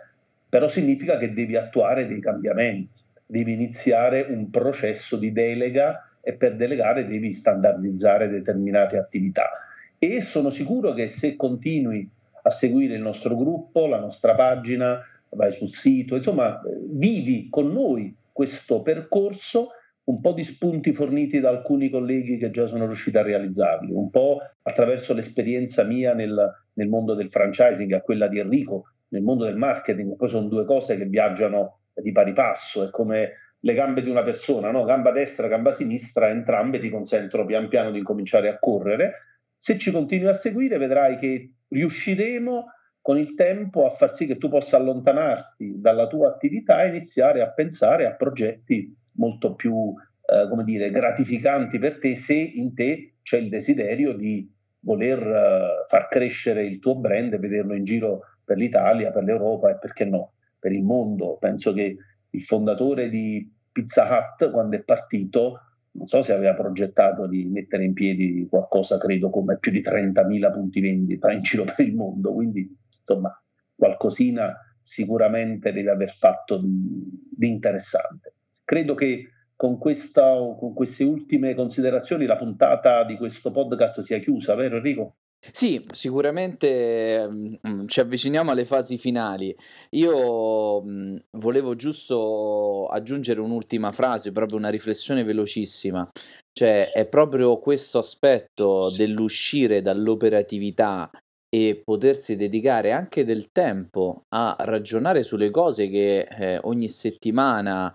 però 0.50 0.68
significa 0.68 1.18
che 1.18 1.34
devi 1.34 1.56
attuare 1.56 2.08
dei 2.08 2.20
cambiamenti, 2.20 3.02
devi 3.26 3.54
iniziare 3.54 4.22
un 4.22 4.50
processo 4.50 5.18
di 5.18 5.32
delega 5.32 6.08
e 6.26 6.34
per 6.34 6.56
delegare 6.56 7.06
devi 7.06 7.34
standardizzare 7.34 8.30
determinate 8.30 8.98
attività. 8.98 9.50
E 9.98 10.22
sono 10.22 10.52
sicuro 10.52 10.94
che 10.94 11.10
se 11.10 11.36
continui 11.36 12.10
a 12.44 12.50
seguire 12.50 12.96
il 12.96 13.02
nostro 13.02 13.36
gruppo, 13.36 13.88
la 13.88 14.00
nostra 14.00 14.34
pagina, 14.34 15.02
vai 15.30 15.52
sul 15.52 15.74
sito, 15.74 16.16
insomma, 16.16 16.62
vivi 16.92 17.48
con 17.50 17.72
noi 17.72 18.16
questo 18.32 18.82
percorso, 18.82 19.70
un 20.06 20.22
po' 20.22 20.32
di 20.32 20.44
spunti 20.44 20.94
forniti 20.94 21.40
da 21.40 21.50
alcuni 21.50 21.90
colleghi 21.90 22.38
che 22.38 22.52
già 22.52 22.68
sono 22.68 22.86
riusciti 22.86 23.18
a 23.18 23.22
realizzarli, 23.22 23.92
un 23.92 24.10
po' 24.10 24.40
attraverso 24.62 25.14
l'esperienza 25.14 25.84
mia 25.84 26.14
nel, 26.14 26.52
nel 26.74 26.88
mondo 26.88 27.14
del 27.14 27.30
franchising, 27.30 27.92
a 27.94 28.02
quella 28.02 28.28
di 28.28 28.40
Enrico, 28.40 28.92
nel 29.10 29.22
mondo 29.22 29.46
del 29.46 29.58
marketing, 29.58 30.16
poi 30.16 30.30
sono 30.30 30.48
due 30.48 30.66
cose 30.66 30.98
che 30.98 31.06
viaggiano 31.06 31.80
di 31.94 32.12
pari 32.12 32.34
passo, 32.34 32.84
è 32.84 32.90
come 32.90 33.34
le 33.66 33.74
gambe 33.74 34.02
di 34.02 34.10
una 34.10 34.24
persona, 34.24 34.72
no? 34.72 34.84
gamba 34.84 35.12
destra, 35.12 35.48
gamba 35.48 35.74
sinistra, 35.74 36.30
entrambe 36.30 36.80
ti 36.80 36.90
consentono 36.90 37.46
pian 37.46 37.70
piano 37.70 37.92
di 37.92 38.00
incominciare 38.00 38.50
a 38.50 38.60
correre. 38.60 39.14
Se 39.58 39.78
ci 39.78 39.92
continui 39.92 40.28
a 40.28 40.34
seguire 40.34 40.78
vedrai 40.78 41.18
che 41.18 41.52
riusciremo 41.70 42.66
con 43.00 43.18
il 43.18 43.36
tempo 43.36 43.86
a 43.86 43.96
far 43.96 44.16
sì 44.16 44.26
che 44.26 44.38
tu 44.38 44.50
possa 44.50 44.76
allontanarti 44.76 45.80
dalla 45.80 46.08
tua 46.08 46.30
attività 46.30 46.84
e 46.84 46.90
iniziare 46.90 47.42
a 47.42 47.52
pensare 47.52 48.06
a 48.06 48.16
progetti 48.16 48.94
molto 49.14 49.56
più, 49.56 49.94
eh, 50.26 50.48
come 50.50 50.66
dire, 50.66 50.92
gratificanti 50.92 51.80
per 51.80 52.00
te 52.00 52.18
se 52.18 52.34
in 52.34 52.74
te 52.74 53.16
c'è 53.22 53.38
il 53.38 53.48
desiderio 53.48 54.14
di 54.14 54.50
voler 54.80 55.26
uh, 55.26 55.88
far 55.88 56.10
crescere 56.10 56.66
il 56.66 56.80
tuo 56.80 56.96
brand 56.96 57.32
e 57.32 57.38
vederlo 57.38 57.74
in 57.74 57.86
giro 57.86 58.24
per 58.44 58.58
l'Italia, 58.58 59.12
per 59.12 59.24
l'Europa 59.24 59.70
e 59.70 59.78
perché 59.78 60.04
no, 60.04 60.34
per 60.60 60.74
il 60.74 60.84
mondo. 60.84 61.38
Penso 61.40 61.72
che 61.72 61.96
il 62.34 62.44
fondatore 62.44 63.10
di 63.10 63.50
Pizza 63.72 64.04
Hut, 64.04 64.52
quando 64.52 64.76
è 64.76 64.82
partito, 64.82 65.60
non 65.92 66.08
so 66.08 66.22
se 66.22 66.34
aveva 66.34 66.54
progettato 66.54 67.28
di 67.28 67.46
mettere 67.46 67.84
in 67.84 67.94
piedi 67.94 68.48
qualcosa, 68.50 68.98
credo, 68.98 69.30
come 69.30 69.58
più 69.60 69.72
di 69.72 69.82
30.000 69.82 70.52
punti 70.52 70.80
vendita 70.80 71.32
in 71.32 71.42
giro 71.42 71.64
per 71.64 71.86
il 71.86 71.96
mondo, 71.96 72.34
quindi 72.34 72.68
insomma 73.00 73.32
qualcosina 73.76 74.56
sicuramente 74.82 75.72
deve 75.72 75.92
aver 75.92 76.14
fatto 76.14 76.58
di, 76.58 77.30
di 77.36 77.48
interessante. 77.48 78.34
Credo 78.64 78.96
che 78.96 79.30
con, 79.56 79.78
questa, 79.78 80.36
con 80.58 80.74
queste 80.74 81.04
ultime 81.04 81.54
considerazioni 81.54 82.26
la 82.26 82.38
puntata 82.38 83.04
di 83.04 83.16
questo 83.16 83.52
podcast 83.52 84.02
sia 84.02 84.20
chiusa, 84.20 84.56
vero 84.56 84.78
Enrico? 84.78 85.16
Sì, 85.52 85.84
sicuramente 85.92 87.28
mh, 87.28 87.86
ci 87.88 88.00
avviciniamo 88.00 88.52
alle 88.52 88.66
fasi 88.66 88.98
finali. 88.98 89.54
Io 89.92 90.82
mh, 90.82 91.18
volevo 91.32 91.76
giusto 91.76 92.88
aggiungere 92.88 93.42
un'ultima 93.42 93.92
frase, 93.92 94.32
proprio 94.32 94.58
una 94.58 94.70
riflessione 94.70 95.24
velocissima. 95.24 96.10
Cioè, 96.52 96.92
è 96.92 97.08
proprio 97.08 97.58
questo 97.60 97.98
aspetto 97.98 98.90
dell'uscire 98.96 99.82
dall'operatività 99.82 101.10
e 101.50 101.82
potersi 101.84 102.36
dedicare 102.36 102.92
anche 102.92 103.26
del 103.26 103.52
tempo 103.52 104.24
a 104.30 104.56
ragionare 104.60 105.24
sulle 105.24 105.52
cose 105.52 105.90
che 105.90 106.20
eh, 106.22 106.60
ogni 106.64 106.90
settimana 106.90 107.94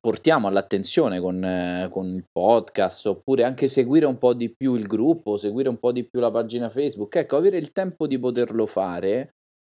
portiamo 0.00 0.48
all'attenzione 0.48 1.20
con, 1.20 1.44
eh, 1.44 1.88
con, 1.90 2.06
il 2.06 2.24
podcast 2.30 3.06
oppure 3.06 3.44
anche 3.44 3.68
seguire 3.68 4.06
un 4.06 4.18
po' 4.18 4.34
di 4.34 4.52
più 4.54 4.74
il 4.74 4.86
gruppo, 4.86 5.36
seguire 5.36 5.68
un 5.68 5.78
po' 5.78 5.92
di 5.92 6.04
più 6.04 6.20
la 6.20 6.30
pagina 6.30 6.70
Facebook. 6.70 7.14
Ecco, 7.16 7.36
avere 7.36 7.58
il 7.58 7.72
tempo 7.72 8.06
di 8.06 8.18
poterlo 8.18 8.66
fare, 8.66 9.34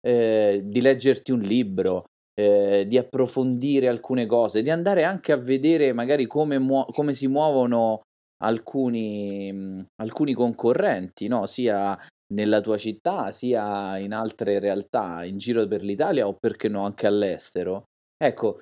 eh, 0.06 0.62
di 0.64 0.80
leggerti 0.80 1.32
un 1.32 1.40
libro, 1.40 2.04
eh, 2.38 2.84
di 2.86 2.98
approfondire 2.98 3.88
alcune 3.88 4.26
cose, 4.26 4.62
di 4.62 4.70
andare 4.70 5.04
anche 5.04 5.32
a 5.32 5.36
vedere 5.36 5.92
magari 5.92 6.26
come, 6.26 6.58
muo- 6.58 6.86
come 6.86 7.14
si 7.14 7.26
muovono 7.26 8.02
alcuni, 8.42 9.82
alcuni 9.96 10.34
concorrenti, 10.34 11.26
no? 11.28 11.46
sia 11.46 11.98
nella 12.34 12.60
tua 12.60 12.76
città, 12.76 13.30
sia 13.30 13.98
in 13.98 14.12
altre 14.12 14.58
realtà 14.58 15.24
in 15.24 15.38
giro 15.38 15.66
per 15.66 15.82
l'Italia 15.82 16.26
o 16.26 16.34
perché 16.34 16.68
no 16.68 16.84
anche 16.84 17.06
all'estero. 17.06 17.84
Ecco, 18.18 18.60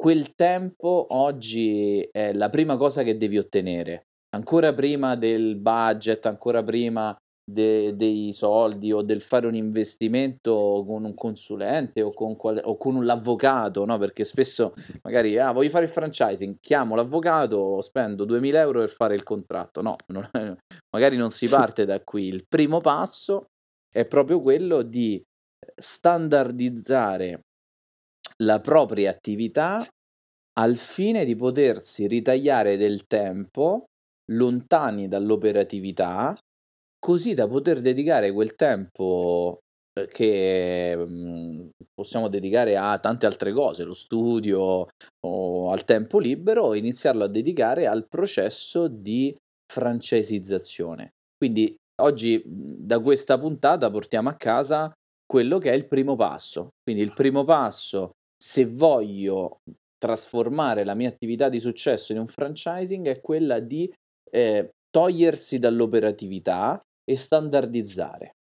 quel 0.00 0.34
tempo 0.36 1.06
oggi 1.10 2.06
è 2.12 2.32
la 2.32 2.48
prima 2.48 2.76
cosa 2.76 3.02
che 3.02 3.16
devi 3.16 3.36
ottenere, 3.36 4.06
ancora 4.36 4.72
prima 4.72 5.16
del 5.16 5.56
budget, 5.56 6.24
ancora 6.26 6.62
prima 6.62 7.16
de- 7.44 7.96
dei 7.96 8.32
soldi 8.32 8.92
o 8.92 9.02
del 9.02 9.20
fare 9.20 9.48
un 9.48 9.56
investimento 9.56 10.84
con 10.86 11.04
un 11.04 11.14
consulente 11.14 12.00
o 12.02 12.12
con, 12.12 12.36
qual- 12.36 12.60
o 12.62 12.76
con 12.76 13.04
l'avvocato, 13.04 13.84
no? 13.84 13.98
Perché 13.98 14.22
spesso 14.22 14.74
magari 15.02 15.36
ah, 15.36 15.50
voglio 15.50 15.70
fare 15.70 15.86
il 15.86 15.90
franchising, 15.90 16.58
chiamo 16.60 16.94
l'avvocato, 16.94 17.80
spendo 17.80 18.24
2000 18.24 18.60
euro 18.60 18.80
per 18.80 18.90
fare 18.90 19.16
il 19.16 19.24
contratto. 19.24 19.82
No, 19.82 19.96
non 20.12 20.28
è- 20.30 20.54
magari 20.94 21.16
non 21.16 21.30
si 21.30 21.48
parte 21.48 21.84
da 21.84 21.98
qui. 21.98 22.28
Il 22.28 22.44
primo 22.46 22.80
passo 22.80 23.46
è 23.90 24.04
proprio 24.04 24.40
quello 24.40 24.82
di 24.82 25.20
standardizzare 25.74 27.40
la 28.42 28.60
propria 28.60 29.10
attività 29.10 29.86
al 30.58 30.76
fine 30.76 31.24
di 31.24 31.36
potersi 31.36 32.06
ritagliare 32.06 32.76
del 32.76 33.06
tempo 33.06 33.84
lontani 34.32 35.08
dall'operatività 35.08 36.36
così 36.98 37.34
da 37.34 37.46
poter 37.46 37.80
dedicare 37.80 38.32
quel 38.32 38.54
tempo 38.54 39.60
eh, 39.98 40.08
che 40.08 40.96
mh, 40.96 41.68
possiamo 41.94 42.28
dedicare 42.28 42.76
a 42.76 42.98
tante 42.98 43.26
altre 43.26 43.52
cose, 43.52 43.84
lo 43.84 43.94
studio 43.94 44.88
o 45.26 45.70
al 45.70 45.84
tempo 45.84 46.18
libero, 46.18 46.74
iniziarlo 46.74 47.24
a 47.24 47.28
dedicare 47.28 47.86
al 47.86 48.06
processo 48.08 48.88
di 48.88 49.34
francesizzazione. 49.72 51.10
Quindi 51.36 51.74
oggi 52.02 52.42
da 52.44 53.00
questa 53.00 53.38
puntata 53.38 53.90
portiamo 53.90 54.28
a 54.28 54.34
casa 54.34 54.92
quello 55.24 55.58
che 55.58 55.70
è 55.70 55.74
il 55.74 55.86
primo 55.86 56.16
passo. 56.16 56.70
Quindi 56.82 57.02
il 57.02 57.12
primo 57.14 57.44
passo, 57.44 58.12
se 58.40 58.66
voglio 58.66 59.60
trasformare 59.98 60.84
la 60.84 60.94
mia 60.94 61.08
attività 61.08 61.48
di 61.48 61.58
successo 61.58 62.12
in 62.12 62.18
un 62.18 62.28
franchising, 62.28 63.06
è 63.08 63.20
quella 63.20 63.58
di 63.58 63.92
eh, 64.30 64.70
togliersi 64.90 65.58
dall'operatività 65.58 66.80
e 67.04 67.16
standardizzare. 67.16 68.36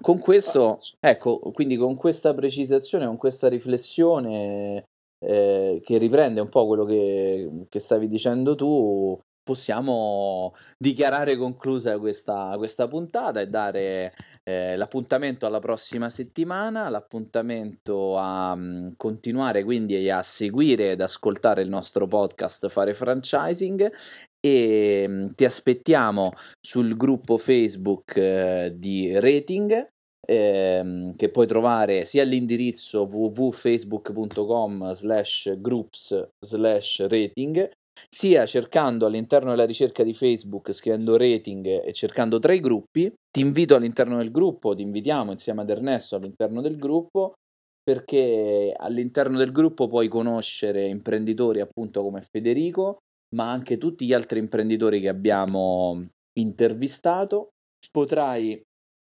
Con 0.00 0.18
questo, 0.18 0.78
ecco, 1.00 1.38
quindi 1.52 1.76
con 1.76 1.96
questa 1.96 2.34
precisazione, 2.34 3.06
con 3.06 3.16
questa 3.16 3.48
riflessione 3.48 4.84
eh, 5.18 5.80
che 5.82 5.98
riprende 5.98 6.40
un 6.40 6.48
po' 6.48 6.66
quello 6.66 6.84
che, 6.84 7.66
che, 7.68 7.78
stavi 7.78 8.06
dicendo 8.06 8.54
tu, 8.54 9.18
possiamo 9.46 10.56
dichiarare 10.76 11.36
conclusa 11.36 12.00
questa, 12.00 12.54
questa 12.56 12.88
puntata 12.88 13.40
e 13.40 13.46
dare 13.46 14.12
eh, 14.42 14.76
l'appuntamento 14.76 15.46
alla 15.46 15.60
prossima 15.60 16.10
settimana, 16.10 16.88
l'appuntamento 16.88 18.18
a 18.18 18.54
um, 18.54 18.94
continuare 18.96 19.62
quindi 19.62 20.10
a 20.10 20.20
seguire 20.22 20.90
ed 20.90 21.00
ascoltare 21.00 21.62
il 21.62 21.68
nostro 21.68 22.08
podcast 22.08 22.68
Fare 22.68 22.92
Franchising 22.92 23.92
e 24.40 25.04
mm, 25.06 25.28
ti 25.36 25.44
aspettiamo 25.44 26.32
sul 26.60 26.96
gruppo 26.96 27.38
Facebook 27.38 28.16
eh, 28.16 28.72
di 28.74 29.16
Rating 29.20 29.90
ehm, 30.26 31.14
che 31.14 31.28
puoi 31.30 31.46
trovare 31.46 32.04
sia 32.04 32.22
all'indirizzo 32.22 33.02
www.facebook.com 33.04 34.92
slash 34.92 35.56
groups 35.60 36.30
slash 36.40 37.06
rating 37.06 37.70
sia 38.08 38.46
cercando 38.46 39.06
all'interno 39.06 39.50
della 39.50 39.66
ricerca 39.66 40.02
di 40.02 40.14
Facebook, 40.14 40.72
scrivendo 40.72 41.16
rating 41.16 41.84
e 41.84 41.92
cercando 41.92 42.38
tra 42.38 42.52
i 42.52 42.60
gruppi. 42.60 43.12
Ti 43.30 43.40
invito 43.40 43.74
all'interno 43.74 44.18
del 44.18 44.30
gruppo, 44.30 44.74
ti 44.74 44.82
invitiamo 44.82 45.32
insieme 45.32 45.62
ad 45.62 45.70
Ernesto 45.70 46.16
all'interno 46.16 46.60
del 46.60 46.76
gruppo 46.76 47.34
perché 47.82 48.74
all'interno 48.76 49.38
del 49.38 49.52
gruppo 49.52 49.86
puoi 49.86 50.08
conoscere 50.08 50.88
imprenditori 50.88 51.60
appunto 51.60 52.02
come 52.02 52.20
Federico 52.20 52.98
ma 53.34 53.50
anche 53.50 53.78
tutti 53.78 54.06
gli 54.06 54.12
altri 54.12 54.38
imprenditori 54.38 55.00
che 55.00 55.08
abbiamo 55.08 56.08
intervistato. 56.38 57.50
Potrai 57.90 58.60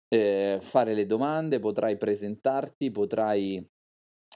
eh, 0.08 0.58
fare 0.60 0.94
le 0.94 1.06
domande, 1.06 1.58
potrai 1.58 1.96
presentarti, 1.96 2.90
potrai 2.90 3.64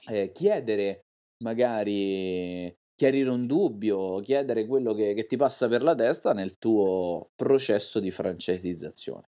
eh, 0.09 0.31
chiedere 0.31 1.01
magari 1.43 2.73
chiarire 2.95 3.29
un 3.29 3.45
dubbio, 3.45 4.19
chiedere 4.19 4.65
quello 4.65 4.93
che, 4.93 5.13
che, 5.13 5.25
ti 5.25 5.35
passa 5.35 5.67
per 5.67 5.83
la 5.83 5.95
testa 5.95 6.33
nel 6.33 6.57
tuo 6.57 7.31
processo 7.35 7.99
di 7.99 8.11
francesizzazione. 8.11 9.27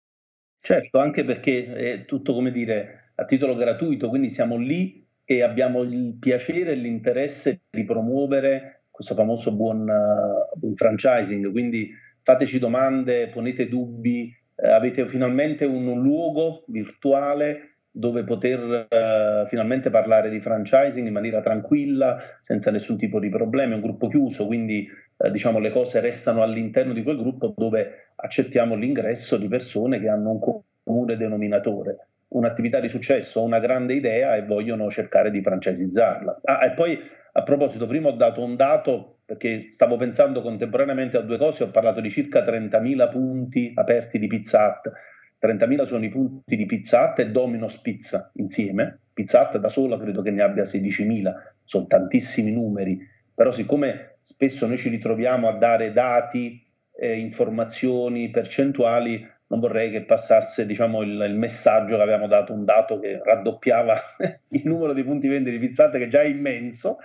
Certo, 0.61 0.98
anche 0.98 1.24
perché 1.24 1.72
è 1.74 2.04
tutto 2.04 2.34
come 2.34 2.50
dire 2.50 3.12
a 3.16 3.24
titolo 3.24 3.54
gratuito, 3.54 4.09
quindi 4.09 4.30
siamo 4.30 4.56
lì 4.56 5.06
e 5.24 5.42
abbiamo 5.42 5.82
il 5.82 6.16
piacere 6.18 6.72
e 6.72 6.74
l'interesse 6.76 7.61
di 7.70 7.84
promuovere 7.84 8.84
questo 8.90 9.14
famoso 9.14 9.52
buon, 9.52 9.82
uh, 9.82 10.59
buon 10.59 10.74
franchising, 10.74 11.50
quindi 11.50 11.90
fateci 12.22 12.59
domande, 12.59 13.28
ponete 13.28 13.68
dubbi, 13.68 14.34
eh, 14.56 14.68
avete 14.68 15.06
finalmente 15.09 15.64
un, 15.64 16.00
luogo 16.02 16.64
virtuale 16.66 17.78
dove 17.99 18.22
poter 18.22 18.86
uh, 18.88 19.49
finalmente 19.49 19.90
parlare 19.90 20.30
di 20.30 20.38
franchising 20.38 21.05
in 21.05 21.12
maniera 21.12 21.40
tranquilla, 21.40 22.18
senza 22.44 22.70
nessun 22.70 22.96
tipo 22.96 23.18
di 23.18 23.28
problemi, 23.28 23.72
è 23.72 23.74
un 23.74 23.80
gruppo 23.80 24.07
chiuso, 24.07 24.46
quindi 24.46 24.88
uh, 25.16 25.28
diciamo 25.30 25.59
le 25.59 25.72
cose 25.72 25.99
restano 25.99 26.42
all'interno 26.42 26.92
di 26.92 27.03
quel 27.03 27.16
gruppo 27.16 27.53
dove 27.57 28.12
accettiamo 28.14 28.76
l'ingresso 28.76 29.36
di 29.36 29.49
persone 29.49 29.99
che 29.99 30.09
hanno 30.09 30.30
un 30.30 30.62
comune 30.84 31.16
denominatore, 31.16 32.09
un'attività 32.28 32.78
di 32.78 32.88
successo, 32.88 33.42
una 33.42 33.59
grande 33.59 33.94
idea 33.94 34.36
e 34.36 34.44
vogliono 34.44 34.88
cercare 34.92 35.32
di 35.32 35.42
francesizzarla. 35.42 36.40
Ah, 36.44 36.66
e 36.66 36.70
poi 36.74 36.96
a 37.32 37.42
proposito, 37.42 37.88
prima 37.88 38.11
ho 38.11 38.12
dato 38.12 38.44
un 38.44 38.55
dato 38.55 39.18
perché 39.24 39.70
stavo 39.72 39.96
pensando 39.96 40.40
contemporaneamente 40.40 41.16
a 41.16 41.20
due 41.20 41.36
cose, 41.36 41.64
ho 41.64 41.70
parlato 41.70 42.01
di 42.01 42.11
circa 42.11 42.44
30.000 42.44 43.11
punti 43.11 43.72
aperti 43.74 44.20
di 44.20 44.26
Pizza 44.28 44.66
Hut. 44.66 44.92
30.000 45.41 45.86
sono 45.86 46.05
i 46.05 46.09
punti 46.09 46.57
di 46.57 46.66
Pizza 46.66 47.03
Hut 47.03 47.18
e 47.20 47.30
Domino's 47.30 47.78
Pizza 47.78 48.30
insieme. 48.34 49.01
Pizza 49.12 49.43
Hut 49.43 49.59
da 49.59 49.68
sola 49.68 49.99
credo 49.99 50.22
che 50.22 50.30
ne 50.30 50.43
abbia 50.43 50.64
16.000, 50.64 51.32
sono 51.64 51.86
tantissimi 51.86 52.53
numeri, 52.53 52.99
però 53.34 53.53
siccome 53.53 54.18
spesso 54.22 54.66
noi 54.66 54.78
ci 54.78 54.89
ritroviamo 54.89 55.49
a 55.49 55.53
dare 55.53 55.93
dati, 55.93 56.64
eh, 56.97 57.18
informazioni, 57.18 58.30
percentuali, 58.30 59.26
non 59.49 59.61
vorrei 59.61 59.91
che 59.91 60.03
passasse 60.03 60.66
diciamo, 60.66 61.03
il, 61.03 61.24
il, 61.28 61.34
messaggio 61.34 61.97
che 61.97 62.03
avevamo 62.03 62.26
dato, 62.26 62.53
un 62.53 62.64
dato 62.64 62.99
che 62.99 63.20
raddoppiava 63.22 64.01
il 64.51 64.62
numero 64.64 64.93
di 64.93 65.03
punti 65.03 65.28
vendita 65.28 65.57
di 65.57 65.66
Pizza 65.66 65.86
Hut 65.86 65.97
che 65.97 66.09
già 66.09 66.20
è 66.20 66.26
immenso 66.26 66.99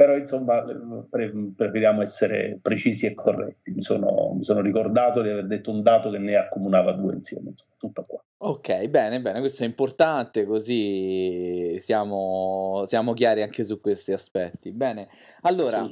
però 0.00 0.16
insomma 0.16 0.64
pre- 1.10 1.30
preferiamo 1.54 2.00
essere 2.00 2.58
precisi 2.62 3.04
e 3.04 3.12
corretti. 3.12 3.70
Mi 3.70 3.82
sono, 3.82 4.32
mi 4.34 4.44
sono, 4.44 4.62
ricordato 4.62 5.20
di 5.20 5.28
aver 5.28 5.46
detto 5.46 5.70
un 5.70 5.82
dato 5.82 6.08
che 6.08 6.16
ne 6.16 6.36
accomunava 6.36 6.92
due 6.92 7.12
insieme, 7.12 7.50
insomma, 7.50 7.74
tutto 7.76 8.04
qua. 8.06 8.24
Ok, 8.38 8.86
bene, 8.86 9.20
bene, 9.20 9.40
questo 9.40 9.62
è 9.62 9.66
importante, 9.66 10.46
così 10.46 11.76
siamo, 11.80 12.80
siamo 12.86 13.12
chiari 13.12 13.42
anche 13.42 13.62
su 13.62 13.78
questi 13.78 14.12
aspetti. 14.12 14.72
Bene, 14.72 15.10
allora 15.42 15.86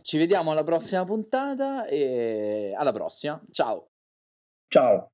ci 0.00 0.18
vediamo 0.18 0.50
alla 0.50 0.64
prossima 0.64 1.04
puntata 1.04 1.86
e 1.86 2.74
alla 2.76 2.90
prossima. 2.90 3.40
Ciao. 3.52 3.90
Ciao. 4.66 5.11